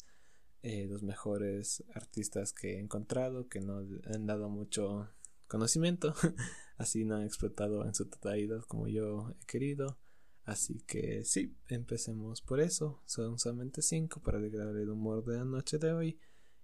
eh, 0.63 0.87
los 0.87 1.03
mejores 1.03 1.85
artistas 1.93 2.55
que 2.55 2.77
he 2.77 2.81
encontrado, 2.81 3.47
que 3.47 3.61
no 3.61 3.81
han 4.07 4.25
dado 4.25 4.49
mucho 4.49 5.11
conocimiento, 5.47 6.15
así 6.79 7.05
no 7.05 7.17
han 7.17 7.25
explotado 7.25 7.85
en 7.85 7.95
su 7.95 8.09
totalidad 8.09 8.63
como 8.63 8.89
yo 8.89 9.35
he 9.43 9.45
querido. 9.45 9.99
Así 10.47 10.81
que 10.87 11.25
sí, 11.25 11.57
empecemos 11.69 12.41
por 12.41 12.61
eso. 12.61 13.03
Son 13.05 13.39
solamente 13.39 13.83
cinco 13.83 14.23
para 14.23 14.39
alegrar 14.39 14.75
el 14.77 14.89
humor 14.89 15.25
de 15.25 15.39
la 15.39 15.45
noche 15.45 15.79
de 15.79 15.93
hoy. 15.93 16.19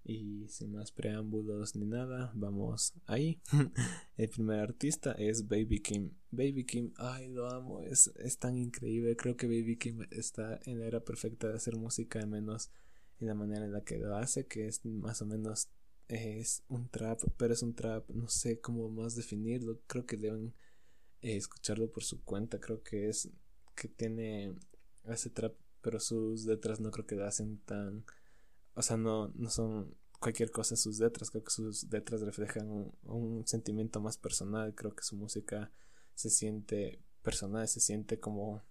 Y 0.04 0.48
sin 0.48 0.72
más 0.72 0.90
preámbulos 0.92 1.76
ni 1.76 1.84
nada, 1.84 2.32
vamos 2.34 2.94
ahí. 3.06 3.40
el 4.16 4.28
primer 4.30 4.60
artista 4.60 5.12
es 5.12 5.48
Baby 5.48 5.80
Kim. 5.80 6.12
Baby 6.30 6.64
Kim, 6.64 6.92
ay, 6.96 7.28
lo 7.28 7.48
amo, 7.48 7.82
es, 7.82 8.12
es 8.16 8.38
tan 8.38 8.56
increíble. 8.56 9.16
Creo 9.16 9.36
que 9.36 9.46
Baby 9.46 9.76
Kim 9.76 10.02
está 10.10 10.60
en 10.64 10.78
la 10.78 10.86
era 10.86 11.00
perfecta 11.00 11.48
de 11.48 11.54
hacer 11.54 11.76
música, 11.76 12.20
al 12.20 12.28
menos 12.28 12.70
y 13.18 13.24
la 13.24 13.34
manera 13.34 13.64
en 13.64 13.72
la 13.72 13.82
que 13.82 13.98
lo 13.98 14.16
hace, 14.16 14.46
que 14.46 14.66
es 14.66 14.84
más 14.84 15.22
o 15.22 15.26
menos 15.26 15.68
es 16.08 16.62
un 16.68 16.88
trap, 16.88 17.20
pero 17.36 17.54
es 17.54 17.62
un 17.62 17.74
trap, 17.74 18.08
no 18.10 18.28
sé 18.28 18.60
cómo 18.60 18.88
más 18.90 19.14
definirlo, 19.16 19.80
creo 19.86 20.04
que 20.06 20.16
deben 20.16 20.54
eh, 21.20 21.36
escucharlo 21.36 21.90
por 21.90 22.04
su 22.04 22.22
cuenta, 22.22 22.60
creo 22.60 22.82
que 22.82 23.08
es 23.08 23.30
que 23.74 23.88
tiene 23.88 24.54
ese 25.04 25.30
trap, 25.30 25.54
pero 25.80 26.00
sus 26.00 26.44
letras 26.44 26.80
no 26.80 26.90
creo 26.90 27.06
que 27.06 27.20
hacen 27.22 27.58
tan, 27.58 28.04
o 28.74 28.82
sea, 28.82 28.96
no, 28.96 29.28
no 29.34 29.50
son 29.50 29.94
cualquier 30.20 30.50
cosa 30.50 30.76
sus 30.76 31.00
letras, 31.00 31.30
creo 31.30 31.44
que 31.44 31.50
sus 31.50 31.90
letras 31.90 32.20
reflejan 32.22 32.70
un, 32.70 32.92
un 33.04 33.46
sentimiento 33.46 34.00
más 34.00 34.16
personal, 34.16 34.74
creo 34.74 34.94
que 34.94 35.02
su 35.02 35.16
música 35.16 35.72
se 36.14 36.30
siente 36.30 37.00
personal, 37.22 37.66
se 37.68 37.80
siente 37.80 38.20
como 38.20 38.62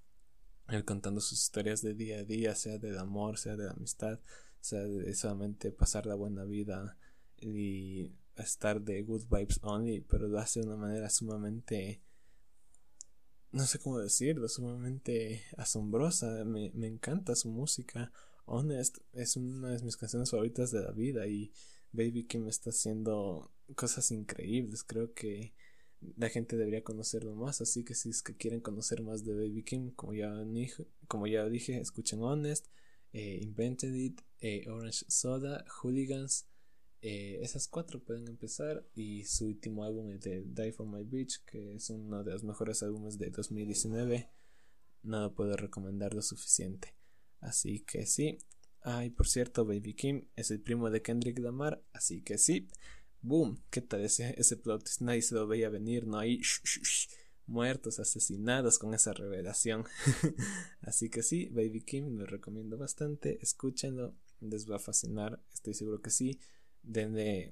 él 0.69 0.85
contando 0.85 1.19
sus 1.21 1.41
historias 1.41 1.81
de 1.81 1.93
día 1.93 2.19
a 2.19 2.23
día, 2.23 2.55
sea 2.55 2.77
del 2.77 2.97
amor, 2.97 3.37
sea 3.37 3.55
de 3.55 3.65
la 3.65 3.71
amistad, 3.71 4.19
sea 4.61 4.81
de 4.81 5.13
solamente 5.15 5.71
pasar 5.71 6.05
la 6.05 6.15
buena 6.15 6.45
vida 6.45 6.97
y 7.37 8.11
estar 8.35 8.81
de 8.81 9.01
good 9.01 9.23
vibes 9.29 9.59
only, 9.63 10.01
pero 10.01 10.27
lo 10.27 10.39
hace 10.39 10.61
de 10.61 10.67
una 10.67 10.77
manera 10.77 11.09
sumamente, 11.09 12.01
no 13.51 13.65
sé 13.65 13.79
cómo 13.79 13.99
decirlo, 13.99 14.47
sumamente 14.47 15.43
asombrosa. 15.57 16.43
Me, 16.45 16.71
me 16.73 16.87
encanta 16.87 17.35
su 17.35 17.49
música. 17.49 18.11
Honest 18.45 18.99
es 19.13 19.37
una 19.37 19.69
de 19.69 19.83
mis 19.83 19.97
canciones 19.97 20.31
favoritas 20.31 20.71
de 20.71 20.81
la 20.81 20.91
vida 20.91 21.27
y 21.27 21.51
Baby 21.91 22.25
Kim 22.25 22.47
está 22.47 22.69
haciendo 22.69 23.51
cosas 23.75 24.11
increíbles. 24.11 24.83
Creo 24.83 25.13
que 25.13 25.53
la 26.17 26.29
gente 26.29 26.57
debería 26.57 26.83
conocerlo 26.83 27.35
más. 27.35 27.61
Así 27.61 27.83
que 27.83 27.95
si 27.95 28.09
es 28.09 28.23
que 28.23 28.35
quieren 28.35 28.61
conocer 28.61 29.01
más 29.01 29.23
de 29.23 29.33
Baby 29.33 29.63
Kim, 29.63 29.91
como 29.91 30.13
ya, 30.13 30.33
como 31.07 31.27
ya 31.27 31.47
dije, 31.47 31.79
escuchen 31.79 32.21
Honest, 32.21 32.67
eh, 33.13 33.39
Invented 33.41 33.93
It, 33.93 34.21
eh, 34.39 34.69
Orange 34.69 35.05
Soda, 35.07 35.65
Hooligans. 35.81 36.47
Eh, 37.01 37.39
esas 37.41 37.67
cuatro 37.67 37.99
pueden 38.03 38.27
empezar. 38.27 38.85
Y 38.93 39.23
su 39.25 39.47
último 39.47 39.83
álbum 39.83 40.11
es 40.11 40.21
de 40.21 40.43
Die 40.43 40.71
for 40.71 40.87
My 40.87 41.03
Beach, 41.03 41.43
que 41.45 41.75
es 41.75 41.89
uno 41.89 42.23
de 42.23 42.31
los 42.31 42.43
mejores 42.43 42.83
álbumes 42.83 43.17
de 43.17 43.29
2019. 43.29 44.29
No 45.03 45.21
lo 45.21 45.33
puedo 45.33 45.55
recomendar 45.57 46.13
lo 46.13 46.21
suficiente. 46.21 46.95
Así 47.39 47.81
que 47.81 48.05
sí. 48.05 48.37
Ay, 48.81 49.09
por 49.09 49.27
cierto, 49.27 49.65
Baby 49.65 49.93
Kim 49.93 50.27
es 50.35 50.51
el 50.51 50.61
primo 50.61 50.89
de 50.89 51.01
Kendrick 51.01 51.39
Lamar. 51.39 51.83
Así 51.93 52.21
que 52.21 52.37
sí. 52.37 52.67
Boom, 53.21 53.63
¿qué 53.69 53.81
tal 53.81 54.01
ese, 54.01 54.33
ese 54.39 54.57
plot? 54.57 54.89
Nadie 55.01 55.21
se 55.21 55.35
lo 55.35 55.47
veía 55.47 55.69
venir, 55.69 56.07
no 56.07 56.17
hay 56.17 56.41
muertos, 57.45 57.99
asesinados 57.99 58.79
con 58.79 58.95
esa 58.95 59.13
revelación. 59.13 59.85
Así 60.81 61.09
que 61.09 61.21
sí, 61.21 61.47
Baby 61.49 61.83
Kim 61.83 62.17
lo 62.17 62.25
recomiendo 62.25 62.77
bastante, 62.77 63.37
escúchenlo, 63.41 64.15
les 64.39 64.69
va 64.69 64.77
a 64.77 64.79
fascinar, 64.79 65.39
estoy 65.53 65.75
seguro 65.75 66.01
que 66.01 66.09
sí. 66.09 66.39
Denle 66.83 67.51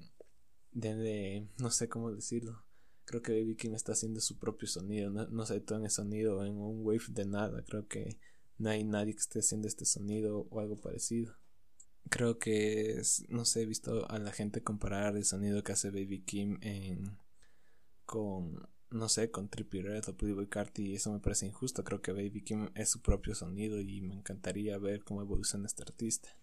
denle, 0.72 1.48
no 1.58 1.70
sé 1.70 1.88
cómo 1.88 2.12
decirlo. 2.12 2.64
Creo 3.04 3.22
que 3.22 3.32
Baby 3.32 3.56
Kim 3.56 3.74
está 3.74 3.92
haciendo 3.92 4.20
su 4.20 4.38
propio 4.38 4.68
sonido, 4.68 5.10
no, 5.10 5.26
no 5.26 5.44
se 5.46 5.56
en 5.56 5.84
el 5.84 5.90
sonido 5.90 6.44
en 6.44 6.56
un 6.56 6.86
wave 6.86 7.04
de 7.08 7.26
nada, 7.26 7.64
creo 7.64 7.88
que 7.88 8.18
no 8.58 8.70
hay 8.70 8.84
nadie 8.84 9.14
que 9.14 9.20
esté 9.20 9.40
haciendo 9.40 9.66
este 9.66 9.84
sonido 9.84 10.46
o 10.50 10.60
algo 10.60 10.76
parecido. 10.76 11.36
Creo 12.08 12.38
que 12.38 12.92
es, 12.92 13.24
no 13.28 13.44
sé, 13.44 13.62
he 13.62 13.66
visto 13.66 14.08
a 14.10 14.18
la 14.18 14.32
gente 14.32 14.62
comparar 14.62 15.16
el 15.16 15.24
sonido 15.24 15.62
que 15.62 15.72
hace 15.72 15.90
Baby 15.90 16.22
Kim 16.22 16.58
en 16.62 17.18
con 18.04 18.68
no 18.90 19.08
sé, 19.08 19.30
con 19.30 19.48
Trippie 19.48 19.82
Red 19.82 20.08
o 20.08 20.16
Playboy 20.16 20.48
Carti 20.48 20.90
y 20.90 20.94
eso 20.96 21.12
me 21.12 21.20
parece 21.20 21.46
injusto. 21.46 21.84
Creo 21.84 22.02
que 22.02 22.10
Baby 22.10 22.42
Kim 22.42 22.70
es 22.74 22.90
su 22.90 23.00
propio 23.00 23.36
sonido 23.36 23.80
y 23.80 24.00
me 24.00 24.14
encantaría 24.14 24.76
ver 24.78 25.04
cómo 25.04 25.22
evoluciona 25.22 25.66
este 25.66 25.82
artista. 25.82 26.36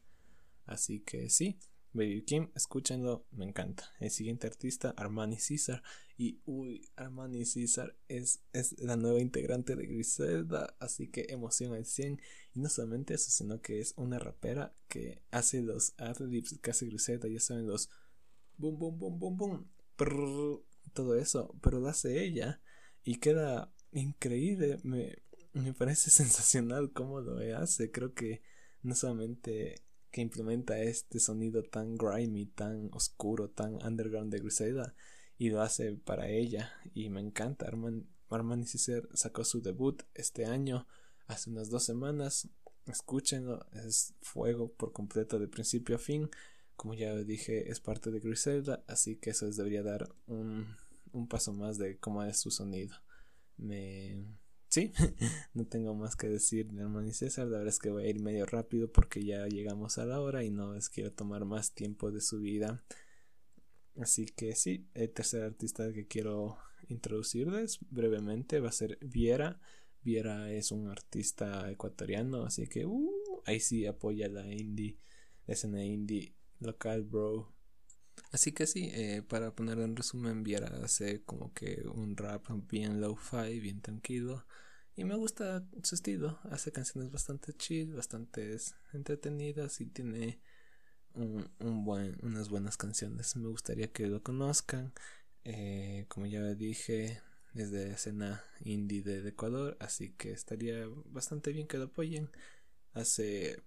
Así 0.65 1.01
que 1.01 1.29
sí, 1.29 1.59
Baby 1.97 2.23
Kim, 2.23 2.49
escúchenlo, 2.55 3.25
me 3.31 3.45
encanta. 3.45 3.91
El 3.99 4.11
siguiente 4.11 4.47
artista, 4.47 4.93
Armani 4.95 5.35
Caesar. 5.35 5.83
Y 6.17 6.39
uy, 6.45 6.89
Armani 6.95 7.43
Caesar 7.43 7.97
es, 8.07 8.41
es 8.53 8.79
la 8.79 8.95
nueva 8.95 9.19
integrante 9.19 9.75
de 9.75 9.85
Griselda, 9.85 10.75
así 10.79 11.09
que 11.09 11.25
emoción 11.29 11.73
al 11.73 11.85
100. 11.85 12.21
Y 12.53 12.59
no 12.59 12.69
solamente 12.69 13.13
eso, 13.13 13.29
sino 13.29 13.61
que 13.61 13.81
es 13.81 13.93
una 13.97 14.19
rapera 14.19 14.73
que 14.87 15.21
hace 15.31 15.61
los 15.61 15.93
adlibs 15.97 16.57
que 16.61 16.71
hace 16.71 16.85
Griselda, 16.85 17.27
ya 17.27 17.39
saben, 17.39 17.67
los 17.67 17.89
boom, 18.57 18.79
boom, 18.79 18.97
boom, 18.97 19.19
boom, 19.19 19.37
boom 19.37 19.69
todo 20.93 21.15
eso, 21.15 21.55
pero 21.61 21.79
lo 21.79 21.89
hace 21.89 22.23
ella 22.23 22.61
y 23.03 23.19
queda 23.19 23.71
increíble. 23.91 24.79
Me, 24.83 25.17
me 25.53 25.73
parece 25.73 26.09
sensacional 26.11 26.91
cómo 26.91 27.21
lo 27.21 27.37
hace. 27.57 27.91
Creo 27.91 28.13
que 28.13 28.41
no 28.81 28.95
solamente 28.95 29.83
que 30.17 30.21
implementa 30.21 30.79
este 30.79 31.19
sonido 31.19 31.61
tan 31.61 31.95
grimy, 31.95 32.47
tan 32.47 32.89
oscuro, 32.91 33.51
tan 33.51 33.75
underground 33.85 34.33
de 34.33 34.39
Griselda 34.39 34.95
y 35.37 35.51
lo 35.51 35.61
hace 35.61 35.93
para 35.93 36.27
ella 36.27 36.73
y 36.95 37.11
me 37.11 37.21
encanta. 37.21 37.67
Arman, 37.67 38.07
Armani 38.31 38.65
Cicer 38.65 39.07
sacó 39.13 39.43
su 39.43 39.61
debut 39.61 40.01
este 40.15 40.47
año, 40.47 40.87
hace 41.27 41.51
unas 41.51 41.69
dos 41.69 41.83
semanas. 41.83 42.49
Escúchenlo, 42.87 43.67
es 43.73 44.15
fuego 44.21 44.71
por 44.73 44.91
completo 44.91 45.37
de 45.37 45.47
principio 45.47 45.97
a 45.97 45.99
fin. 45.99 46.31
Como 46.75 46.95
ya 46.95 47.13
dije, 47.13 47.69
es 47.69 47.79
parte 47.79 48.09
de 48.09 48.19
Griselda, 48.19 48.83
así 48.87 49.17
que 49.17 49.29
eso 49.29 49.45
les 49.45 49.57
debería 49.57 49.83
dar 49.83 50.09
un 50.25 50.65
un 51.11 51.27
paso 51.27 51.53
más 51.53 51.77
de 51.77 51.97
cómo 51.99 52.23
es 52.23 52.39
su 52.39 52.49
sonido. 52.51 52.95
Me... 53.57 54.25
Sí, 54.77 54.93
no 55.55 55.65
tengo 55.65 55.95
más 55.95 56.15
que 56.15 56.27
decir 56.29 56.71
de 56.71 56.83
Armani 56.83 57.11
César. 57.11 57.47
La 57.47 57.57
verdad 57.57 57.69
es 57.69 57.79
que 57.79 57.89
voy 57.89 58.03
a 58.03 58.09
ir 58.09 58.19
medio 58.19 58.45
rápido 58.45 58.91
porque 58.91 59.25
ya 59.25 59.47
llegamos 59.47 59.97
a 59.97 60.05
la 60.05 60.21
hora 60.21 60.43
y 60.43 60.51
no 60.51 60.75
les 60.75 60.87
quiero 60.89 61.11
tomar 61.11 61.45
más 61.45 61.73
tiempo 61.73 62.11
de 62.11 62.21
su 62.21 62.41
vida. 62.41 62.83
Así 63.99 64.27
que 64.27 64.53
sí, 64.53 64.87
el 64.93 65.09
tercer 65.09 65.41
artista 65.41 65.91
que 65.93 66.05
quiero 66.05 66.59
introducirles 66.89 67.79
brevemente 67.89 68.59
va 68.59 68.69
a 68.69 68.71
ser 68.71 68.99
Viera. 69.01 69.59
Viera 70.03 70.51
es 70.51 70.71
un 70.71 70.89
artista 70.89 71.71
ecuatoriano, 71.71 72.43
así 72.45 72.67
que 72.67 72.85
uh, 72.85 73.41
ahí 73.45 73.59
sí 73.59 73.87
apoya 73.87 74.29
la 74.29 74.45
indie, 74.45 74.99
la 75.47 75.55
escena 75.55 75.83
indie 75.83 76.35
local, 76.59 77.01
bro. 77.01 77.51
Así 78.31 78.51
que 78.51 78.67
sí, 78.67 78.91
eh, 78.93 79.23
para 79.27 79.55
poner 79.55 79.79
en 79.79 79.95
resumen, 79.95 80.43
Viera 80.43 80.67
hace 80.83 81.23
como 81.23 81.51
que 81.51 81.83
un 81.91 82.15
rap 82.15 82.45
bien 82.69 83.01
low-fi, 83.01 83.59
bien 83.59 83.81
tranquilo. 83.81 84.45
Y 84.97 85.05
me 85.05 85.15
gusta 85.15 85.63
su 85.83 85.93
estilo. 85.93 86.39
Hace 86.49 86.71
canciones 86.71 87.11
bastante 87.11 87.53
chill, 87.53 87.93
bastante 87.93 88.57
entretenidas 88.93 89.79
y 89.79 89.85
tiene 89.85 90.41
un, 91.13 91.85
buen, 91.85 92.17
unas 92.23 92.49
buenas 92.49 92.77
canciones. 92.77 93.35
Me 93.35 93.47
gustaría 93.47 93.91
que 93.91 94.07
lo 94.07 94.23
conozcan. 94.23 94.93
Eh, 95.43 96.05
como 96.07 96.25
ya 96.25 96.41
dije, 96.55 97.21
es 97.53 97.69
de 97.69 97.91
escena 97.91 98.43
indie 98.61 99.03
de 99.03 99.29
Ecuador, 99.29 99.77
así 99.79 100.15
que 100.15 100.31
estaría 100.31 100.87
bastante 101.05 101.51
bien 101.51 101.67
que 101.67 101.77
lo 101.77 101.85
apoyen. 101.85 102.31
Hace, 102.93 103.61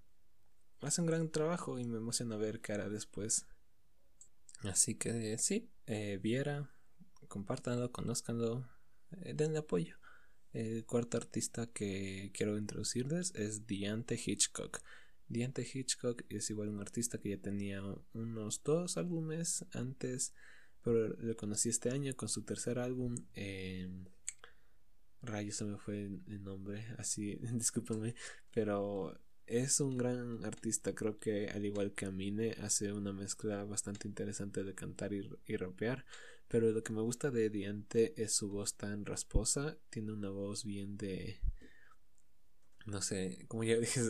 hace 0.80 1.00
un 1.00 1.06
gran 1.06 1.30
trabajo 1.30 1.78
y 1.78 1.84
me 1.84 1.98
emociona 1.98 2.36
ver 2.38 2.60
qué 2.60 2.72
hará 2.72 2.88
después. 2.88 3.46
Así 4.64 4.96
que 4.96 5.38
sí, 5.38 5.70
eh, 5.86 6.18
viera, 6.20 6.74
compártanlo, 7.28 7.92
conozcanlo, 7.92 8.68
eh, 9.22 9.32
denle 9.32 9.60
apoyo. 9.60 9.99
El 10.52 10.84
cuarto 10.84 11.16
artista 11.16 11.66
que 11.66 12.30
quiero 12.34 12.58
introducirles 12.58 13.34
es 13.34 13.66
Diante 13.66 14.20
Hitchcock. 14.24 14.80
Diante 15.28 15.62
Hitchcock 15.62 16.24
es 16.28 16.50
igual 16.50 16.70
un 16.70 16.80
artista 16.80 17.18
que 17.18 17.30
ya 17.30 17.38
tenía 17.38 17.82
unos 18.14 18.62
dos 18.64 18.96
álbumes 18.96 19.64
antes, 19.72 20.34
pero 20.82 21.08
lo 21.08 21.36
conocí 21.36 21.68
este 21.68 21.90
año 21.90 22.16
con 22.16 22.28
su 22.28 22.42
tercer 22.42 22.80
álbum. 22.80 23.14
Eh, 23.34 23.88
rayos, 25.22 25.56
se 25.56 25.64
me 25.64 25.78
fue 25.78 26.06
el 26.26 26.42
nombre, 26.42 26.84
así, 26.98 27.36
discúlpenme, 27.52 28.14
pero 28.52 29.16
es 29.46 29.80
un 29.80 29.98
gran 29.98 30.44
artista, 30.44 30.94
creo 30.94 31.18
que 31.18 31.48
al 31.48 31.64
igual 31.64 31.92
que 31.92 32.06
Amine 32.06 32.52
hace 32.62 32.92
una 32.92 33.12
mezcla 33.12 33.64
bastante 33.64 34.06
interesante 34.06 34.62
de 34.62 34.74
cantar 34.74 35.12
y, 35.12 35.56
rapear, 35.56 36.04
pero 36.50 36.70
lo 36.72 36.82
que 36.82 36.92
me 36.92 37.00
gusta 37.00 37.30
de 37.30 37.48
Diante 37.48 38.12
es 38.20 38.34
su 38.34 38.50
voz 38.50 38.74
tan 38.74 39.06
rasposa, 39.06 39.78
tiene 39.88 40.12
una 40.12 40.30
voz 40.30 40.64
bien 40.64 40.96
de 40.96 41.40
no 42.86 43.00
sé, 43.02 43.44
como 43.48 43.62
ya 43.64 43.76
dije 43.80 44.00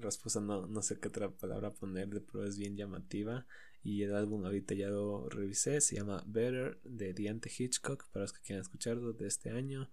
rasposa, 0.00 0.40
no, 0.40 0.66
no 0.66 0.82
sé 0.82 0.98
qué 0.98 1.08
otra 1.08 1.30
palabra 1.30 1.74
ponerle, 1.74 2.20
pero 2.20 2.44
es 2.44 2.58
bien 2.58 2.76
llamativa 2.76 3.46
y 3.82 4.02
el 4.02 4.14
álbum 4.14 4.44
ahorita 4.46 4.74
ya 4.74 4.88
lo 4.88 5.28
revisé, 5.28 5.80
se 5.82 5.96
llama 5.96 6.24
Better 6.26 6.80
de 6.84 7.12
Diante 7.12 7.50
Hitchcock, 7.56 8.08
para 8.10 8.22
los 8.24 8.32
que 8.32 8.40
quieran 8.40 8.62
escucharlo 8.62 9.12
de 9.12 9.26
este 9.26 9.50
año. 9.50 9.90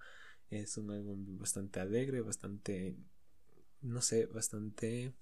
Es 0.50 0.78
un 0.78 0.92
álbum 0.92 1.38
bastante 1.38 1.82
alegre, 1.82 2.22
bastante 2.22 2.96
no 3.82 4.02
sé, 4.02 4.28
bastante 4.28 5.14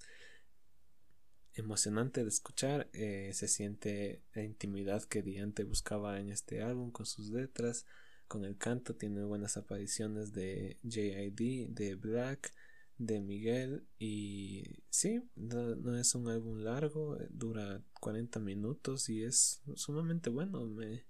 emocionante 1.60 2.22
de 2.22 2.28
escuchar. 2.28 2.88
Eh, 2.92 3.30
se 3.32 3.48
siente 3.48 4.22
la 4.34 4.42
intimidad 4.42 5.04
que 5.04 5.22
Diante 5.22 5.64
buscaba 5.64 6.18
en 6.18 6.30
este 6.30 6.62
álbum 6.62 6.90
con 6.90 7.06
sus 7.06 7.30
letras, 7.30 7.86
con 8.28 8.44
el 8.44 8.56
canto. 8.56 8.96
Tiene 8.96 9.22
buenas 9.24 9.56
apariciones 9.56 10.32
de 10.32 10.78
JID, 10.82 11.70
de 11.70 11.94
Black, 11.94 12.52
de 12.98 13.20
Miguel. 13.20 13.86
Y 13.98 14.82
sí, 14.90 15.22
no, 15.36 15.96
es 15.96 16.14
un 16.14 16.28
álbum 16.28 16.58
largo, 16.58 17.16
dura 17.30 17.82
40 18.00 18.40
minutos 18.40 19.08
y 19.08 19.22
es 19.22 19.62
sumamente 19.74 20.30
bueno. 20.30 20.66
Me, 20.66 21.04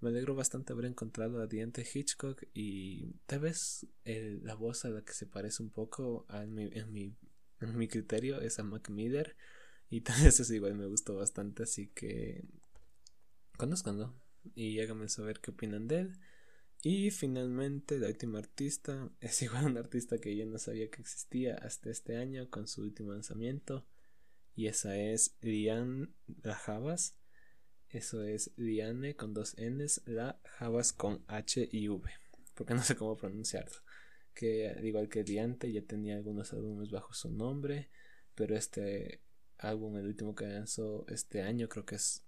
me 0.00 0.10
alegro 0.10 0.34
bastante 0.34 0.72
haber 0.72 0.86
encontrado 0.86 1.40
a 1.40 1.46
Diente 1.46 1.86
Hitchcock 1.92 2.44
y 2.54 3.12
tal 3.26 3.40
vez 3.40 3.86
la 4.04 4.54
voz 4.54 4.84
a 4.84 4.90
la 4.90 5.02
que 5.02 5.12
se 5.12 5.26
parece 5.26 5.62
un 5.62 5.70
poco 5.70 6.26
en, 6.32 6.54
mi, 6.54 6.70
en, 6.72 6.92
mi, 6.92 7.16
en 7.60 7.76
mi 7.76 7.88
criterio 7.88 8.40
es 8.40 8.58
a 8.58 8.62
Mac 8.62 8.90
Miller 8.90 9.36
y 9.90 10.00
vez 10.22 10.40
eso 10.40 10.54
igual 10.54 10.74
me 10.74 10.86
gustó 10.86 11.14
bastante 11.14 11.62
así 11.62 11.88
que 11.88 12.44
conozcanlo 13.56 14.14
y 14.54 14.80
háganme 14.80 15.08
saber 15.08 15.40
qué 15.40 15.50
opinan 15.50 15.88
de 15.88 16.00
él. 16.00 16.18
Y 16.82 17.10
finalmente 17.10 17.98
la 17.98 18.06
última 18.06 18.38
artista 18.38 19.10
es 19.20 19.42
igual 19.42 19.66
un 19.66 19.78
artista 19.78 20.18
que 20.18 20.36
yo 20.36 20.46
no 20.46 20.58
sabía 20.58 20.90
que 20.90 21.00
existía 21.00 21.56
hasta 21.56 21.90
este 21.90 22.16
año 22.16 22.50
con 22.50 22.68
su 22.68 22.82
último 22.82 23.12
lanzamiento. 23.12 23.86
Y 24.54 24.66
esa 24.66 24.96
es 24.96 25.36
Lian 25.40 26.14
Rajabas 26.42 27.18
eso 27.90 28.22
es 28.22 28.50
Liane 28.56 29.16
con 29.16 29.32
dos 29.32 29.56
N's, 29.58 30.02
la 30.04 30.38
Javas 30.44 30.92
con 30.92 31.24
H 31.26 31.68
y 31.72 31.88
V, 31.88 32.10
porque 32.54 32.74
no 32.74 32.82
sé 32.82 32.96
cómo 32.96 33.16
pronunciarlo. 33.16 33.76
Que 34.34 34.68
al 34.68 34.84
igual 34.84 35.08
que 35.08 35.24
Diante 35.24 35.72
ya 35.72 35.82
tenía 35.82 36.16
algunos 36.16 36.52
álbumes 36.52 36.90
bajo 36.90 37.14
su 37.14 37.30
nombre, 37.30 37.88
pero 38.34 38.56
este 38.56 39.22
álbum, 39.58 39.96
el 39.96 40.06
último 40.06 40.34
que 40.34 40.46
lanzó 40.46 41.04
este 41.08 41.42
año, 41.42 41.68
creo 41.68 41.84
que 41.84 41.96
es 41.96 42.24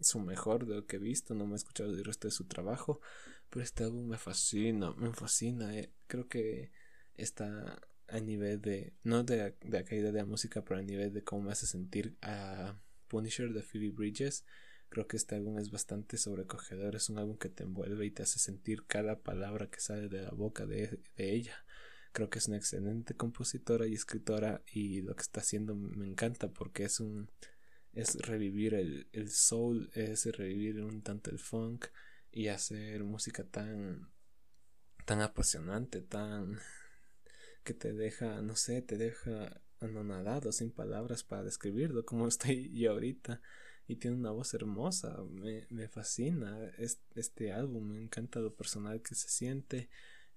su 0.00 0.20
mejor 0.20 0.66
de 0.66 0.76
lo 0.76 0.86
que 0.86 0.96
he 0.96 0.98
visto. 0.98 1.34
No 1.34 1.46
me 1.46 1.52
he 1.52 1.56
escuchado 1.56 1.90
el 1.90 2.04
resto 2.04 2.28
de 2.28 2.32
su 2.32 2.44
trabajo, 2.46 3.00
pero 3.48 3.62
este 3.62 3.84
álbum 3.84 4.08
me 4.08 4.18
fascina, 4.18 4.92
me 4.94 5.12
fascina. 5.12 5.76
Eh. 5.76 5.92
Creo 6.06 6.28
que 6.28 6.72
está 7.14 7.80
a 8.08 8.20
nivel 8.20 8.60
de, 8.60 8.94
no 9.04 9.22
de, 9.22 9.56
de 9.60 9.78
la 9.78 9.84
calidad 9.84 10.12
de 10.12 10.18
la 10.18 10.26
música, 10.26 10.62
pero 10.64 10.80
a 10.80 10.82
nivel 10.82 11.12
de 11.12 11.22
cómo 11.22 11.42
me 11.42 11.52
hace 11.52 11.66
sentir 11.66 12.16
a 12.22 12.80
Punisher 13.08 13.52
de 13.52 13.62
Phoebe 13.62 13.90
Bridges 13.90 14.44
Creo 14.90 15.06
que 15.06 15.16
este 15.16 15.36
álbum 15.36 15.60
es 15.60 15.70
bastante 15.70 16.16
sobrecogedor, 16.18 16.96
es 16.96 17.08
un 17.10 17.18
álbum 17.18 17.38
que 17.38 17.48
te 17.48 17.62
envuelve 17.62 18.06
y 18.06 18.10
te 18.10 18.24
hace 18.24 18.40
sentir 18.40 18.86
cada 18.88 19.20
palabra 19.20 19.70
que 19.70 19.78
sale 19.78 20.08
de 20.08 20.22
la 20.22 20.32
boca 20.32 20.66
de, 20.66 20.98
ella. 21.16 21.64
Creo 22.12 22.28
que 22.28 22.38
es 22.38 22.48
una 22.48 22.56
excelente 22.56 23.14
compositora 23.14 23.86
y 23.86 23.94
escritora 23.94 24.62
y 24.72 25.02
lo 25.02 25.14
que 25.14 25.22
está 25.22 25.40
haciendo 25.40 25.74
me 25.74 26.06
encanta 26.06 26.48
porque 26.48 26.84
es 26.84 27.00
un 27.00 27.30
es 27.92 28.14
revivir 28.20 28.74
el, 28.74 29.08
el 29.12 29.30
soul, 29.30 29.90
es 29.94 30.24
revivir 30.36 30.80
un 30.82 31.02
tanto 31.02 31.30
el 31.30 31.38
funk 31.38 31.86
y 32.30 32.48
hacer 32.48 33.02
música 33.04 33.44
tan 33.44 34.10
tan 35.04 35.20
apasionante, 35.22 36.02
tan 36.02 36.58
que 37.64 37.74
te 37.74 37.92
deja, 37.92 38.42
no 38.42 38.56
sé, 38.56 38.82
te 38.82 38.96
deja 38.96 39.60
anonadado 39.80 40.52
sin 40.52 40.70
palabras 40.70 41.24
para 41.24 41.42
describirlo 41.42 42.04
como 42.04 42.28
estoy 42.28 42.70
yo 42.78 42.92
ahorita. 42.92 43.40
Y 43.86 43.96
tiene 43.96 44.16
una 44.16 44.30
voz 44.30 44.54
hermosa, 44.54 45.16
me, 45.30 45.66
me 45.70 45.88
fascina. 45.88 46.56
Este 47.16 47.52
álbum, 47.52 47.88
me 47.88 48.00
encanta 48.00 48.38
lo 48.38 48.54
personal 48.54 49.02
que 49.02 49.16
se 49.16 49.28
siente, 49.28 49.88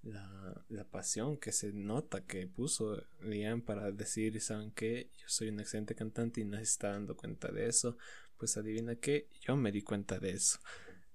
la, 0.04 0.64
la 0.68 0.84
pasión 0.84 1.36
que 1.36 1.52
se 1.52 1.72
nota 1.72 2.24
que 2.24 2.46
puso 2.46 3.02
Liam 3.22 3.62
para 3.62 3.90
decir, 3.90 4.40
¿saben 4.40 4.70
qué? 4.72 5.10
Yo 5.18 5.24
soy 5.28 5.48
un 5.48 5.60
excelente 5.60 5.94
cantante 5.94 6.40
y 6.40 6.44
no 6.44 6.56
se 6.58 6.64
está 6.64 6.90
dando 6.90 7.16
cuenta 7.16 7.50
de 7.50 7.68
eso, 7.68 7.96
pues 8.38 8.56
adivina 8.56 8.96
qué, 8.96 9.28
yo 9.40 9.56
me 9.56 9.72
di 9.72 9.82
cuenta 9.82 10.18
de 10.18 10.30
eso. 10.32 10.58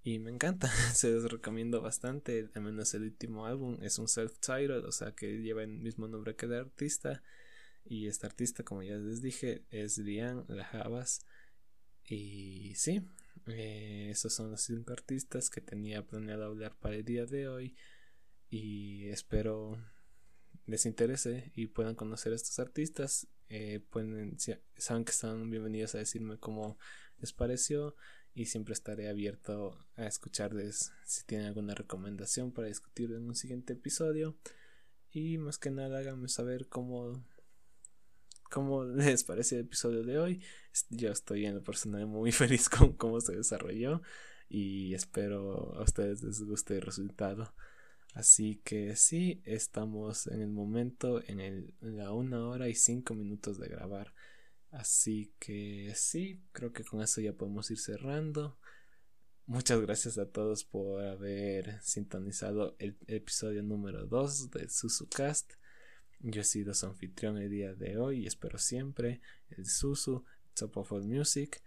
Y 0.04 0.20
me 0.20 0.32
encanta, 0.32 0.68
se 0.96 1.12
los 1.12 1.32
recomiendo 1.32 1.82
bastante, 1.82 2.50
al 2.54 2.62
menos 2.62 2.94
el 2.94 3.04
último 3.04 3.46
álbum 3.46 3.78
es 3.82 4.00
un 4.00 4.08
self-titled, 4.08 4.86
o 4.86 4.92
sea 4.92 5.12
que 5.12 5.40
lleva 5.40 5.64
el 5.64 5.70
mismo 5.70 6.08
nombre 6.08 6.36
que 6.36 6.46
el 6.46 6.54
artista. 6.54 7.22
Y 7.86 8.08
este 8.08 8.28
artista, 8.28 8.64
como 8.64 8.84
ya 8.84 8.96
les 8.96 9.22
dije, 9.22 9.64
es 9.72 9.98
Liam 9.98 10.46
Lajabas. 10.48 11.26
Y 12.06 12.74
sí, 12.76 13.02
eh, 13.48 14.10
esos 14.12 14.34
son 14.34 14.52
los 14.52 14.62
cinco 14.62 14.94
artistas 14.94 15.50
que 15.50 15.62
tenía 15.62 16.06
planeado 16.06 16.46
hablar 16.46 16.76
para 16.80 16.96
el 16.96 17.06
día 17.06 17.26
de 17.26 17.48
hoy. 17.48 17.76
Y 18.50 19.10
espero 19.10 19.78
les 20.66 20.86
interese 20.86 21.52
y 21.56 21.68
puedan 21.68 21.96
conocer 21.96 22.34
a 22.34 22.36
estos 22.36 22.58
artistas. 22.60 23.28
Eh, 23.50 23.80
pueden, 23.90 24.38
saben 24.78 25.06
que 25.06 25.12
están 25.12 25.50
bienvenidos 25.50 25.96
a 25.96 26.00
decirme 26.00 26.38
cómo 26.38 26.78
les 27.20 27.34
pareció 27.34 27.96
y 28.34 28.46
siempre 28.46 28.74
estaré 28.74 29.10
abierto 29.10 29.78
a 29.96 30.06
escucharles 30.06 30.94
si 31.06 31.24
tienen 31.26 31.48
alguna 31.48 31.76
recomendación 31.76 32.52
para 32.52 32.68
discutir 32.68 33.12
en 33.12 33.28
un 33.28 33.36
siguiente 33.36 33.74
episodio. 33.74 34.38
Y 35.12 35.38
más 35.38 35.58
que 35.58 35.72
nada 35.72 36.00
háganme 36.00 36.28
saber 36.28 36.68
cómo, 36.68 37.24
cómo 38.50 38.84
les 38.86 39.24
parece 39.24 39.56
el 39.56 39.62
episodio 39.62 40.04
de 40.04 40.18
hoy. 40.18 40.44
Yo 40.90 41.12
estoy 41.12 41.46
en 41.46 41.56
lo 41.56 41.64
personal 41.64 42.08
muy 42.08 42.32
feliz 42.34 42.70
con 42.70 42.94
cómo 42.94 43.22
se 43.22 43.36
desarrolló 43.36 44.02
y 44.48 44.96
espero 44.96 45.76
a 45.76 45.84
ustedes 45.84 46.24
les 46.24 46.42
guste 46.42 46.76
el 46.76 46.82
resultado. 46.82 47.54
Así 48.14 48.62
que 48.64 48.96
sí, 48.96 49.42
estamos 49.46 50.28
en 50.28 50.42
el 50.42 50.50
momento, 50.50 51.22
en, 51.28 51.40
el, 51.40 51.74
la 51.80 52.12
una 52.12 52.48
hora 52.48 52.68
y 52.68 52.76
cinco 52.76 53.14
minutos 53.14 53.60
de 53.60 53.70
grabar. 53.70 54.14
Así 54.72 55.34
que 55.40 55.94
sí, 55.96 56.42
creo 56.52 56.74
que 56.74 56.84
con 56.84 57.02
eso 57.02 57.22
ya 57.22 57.34
podemos 57.34 57.70
ir 57.72 57.80
cerrando. 57.80 58.58
Muchas 59.46 59.82
gracias 59.82 60.18
a 60.20 60.28
todos 60.28 60.64
por 60.64 61.04
haber 61.04 61.82
sintonizado 61.82 62.76
el 62.78 62.98
episodio 63.08 63.64
número 63.64 64.06
2 64.06 64.52
de 64.52 64.70
SusuCast. 64.70 65.54
Yo 66.20 66.42
he 66.42 66.44
sido 66.44 66.74
su 66.74 66.86
anfitrión 66.86 67.38
el 67.38 67.50
día 67.50 67.74
de 67.74 67.98
hoy 67.98 68.24
y 68.24 68.28
espero 68.28 68.60
siempre 68.60 69.22
el 69.50 69.66
Susu 69.66 70.24
Top 70.54 70.78
of 70.78 70.92
All 70.92 71.08
Music. 71.08 71.64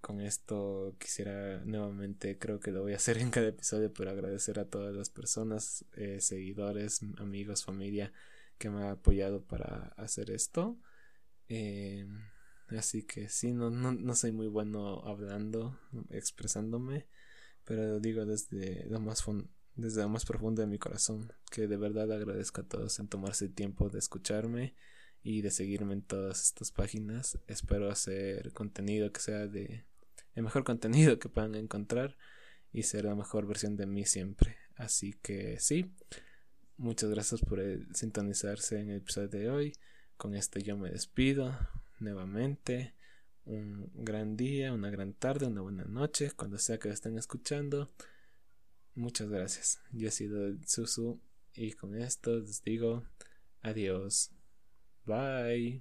Con 0.00 0.20
esto 0.20 0.94
quisiera 0.98 1.60
nuevamente, 1.64 2.38
creo 2.38 2.60
que 2.60 2.70
lo 2.70 2.82
voy 2.82 2.92
a 2.92 2.96
hacer 2.96 3.18
en 3.18 3.30
cada 3.30 3.48
episodio, 3.48 3.92
pero 3.92 4.10
agradecer 4.10 4.58
a 4.58 4.64
todas 4.64 4.94
las 4.94 5.10
personas, 5.10 5.84
eh, 5.96 6.20
seguidores, 6.20 7.00
amigos, 7.18 7.64
familia 7.64 8.12
que 8.58 8.70
me 8.70 8.82
ha 8.84 8.92
apoyado 8.92 9.42
para 9.42 9.92
hacer 9.96 10.30
esto. 10.30 10.78
Eh, 11.48 12.06
así 12.68 13.02
que 13.02 13.28
sí, 13.28 13.52
no, 13.52 13.70
no, 13.70 13.92
no 13.92 14.14
soy 14.14 14.32
muy 14.32 14.48
bueno 14.48 15.02
hablando, 15.04 15.78
expresándome, 16.10 17.06
pero 17.64 18.00
digo 18.00 18.24
desde 18.24 18.86
lo 18.86 19.00
más 19.00 19.24
desde 19.74 20.02
lo 20.02 20.08
más 20.08 20.24
profundo 20.24 20.60
de 20.62 20.68
mi 20.68 20.78
corazón, 20.78 21.32
que 21.50 21.68
de 21.68 21.76
verdad 21.76 22.10
agradezco 22.12 22.60
a 22.62 22.64
todos 22.64 22.98
en 22.98 23.08
tomarse 23.08 23.46
el 23.46 23.54
tiempo 23.54 23.88
de 23.88 23.98
escucharme 24.00 24.74
y 25.22 25.42
de 25.42 25.50
seguirme 25.50 25.94
en 25.94 26.02
todas 26.02 26.42
estas 26.42 26.70
páginas. 26.70 27.38
Espero 27.46 27.90
hacer 27.90 28.52
contenido 28.52 29.12
que 29.12 29.20
sea 29.20 29.46
de 29.46 29.84
el 30.34 30.44
mejor 30.44 30.64
contenido 30.64 31.18
que 31.18 31.28
puedan 31.28 31.54
encontrar 31.56 32.16
y 32.72 32.84
ser 32.84 33.06
la 33.06 33.14
mejor 33.14 33.46
versión 33.46 33.76
de 33.76 33.86
mí 33.86 34.04
siempre. 34.04 34.56
Así 34.76 35.14
que 35.14 35.58
sí, 35.58 35.92
muchas 36.76 37.10
gracias 37.10 37.40
por 37.40 37.60
sintonizarse 37.92 38.80
en 38.80 38.90
el 38.90 38.98
episodio 38.98 39.28
de 39.28 39.50
hoy. 39.50 39.72
Con 40.16 40.34
esto 40.34 40.60
yo 40.60 40.76
me 40.76 40.90
despido 40.90 41.58
nuevamente. 41.98 42.94
Un 43.44 43.90
gran 43.94 44.36
día, 44.36 44.72
una 44.72 44.90
gran 44.90 45.14
tarde, 45.14 45.46
una 45.46 45.62
buena 45.62 45.84
noche, 45.84 46.30
cuando 46.36 46.58
sea 46.58 46.78
que 46.78 46.88
lo 46.88 46.94
estén 46.94 47.16
escuchando. 47.16 47.90
Muchas 48.94 49.28
gracias. 49.28 49.80
Yo 49.90 50.08
he 50.08 50.10
sido 50.10 50.54
Susu 50.66 51.20
y 51.54 51.72
con 51.72 51.96
esto 51.96 52.38
les 52.38 52.62
digo 52.62 53.04
adiós. 53.62 54.30
Bye. 55.08 55.80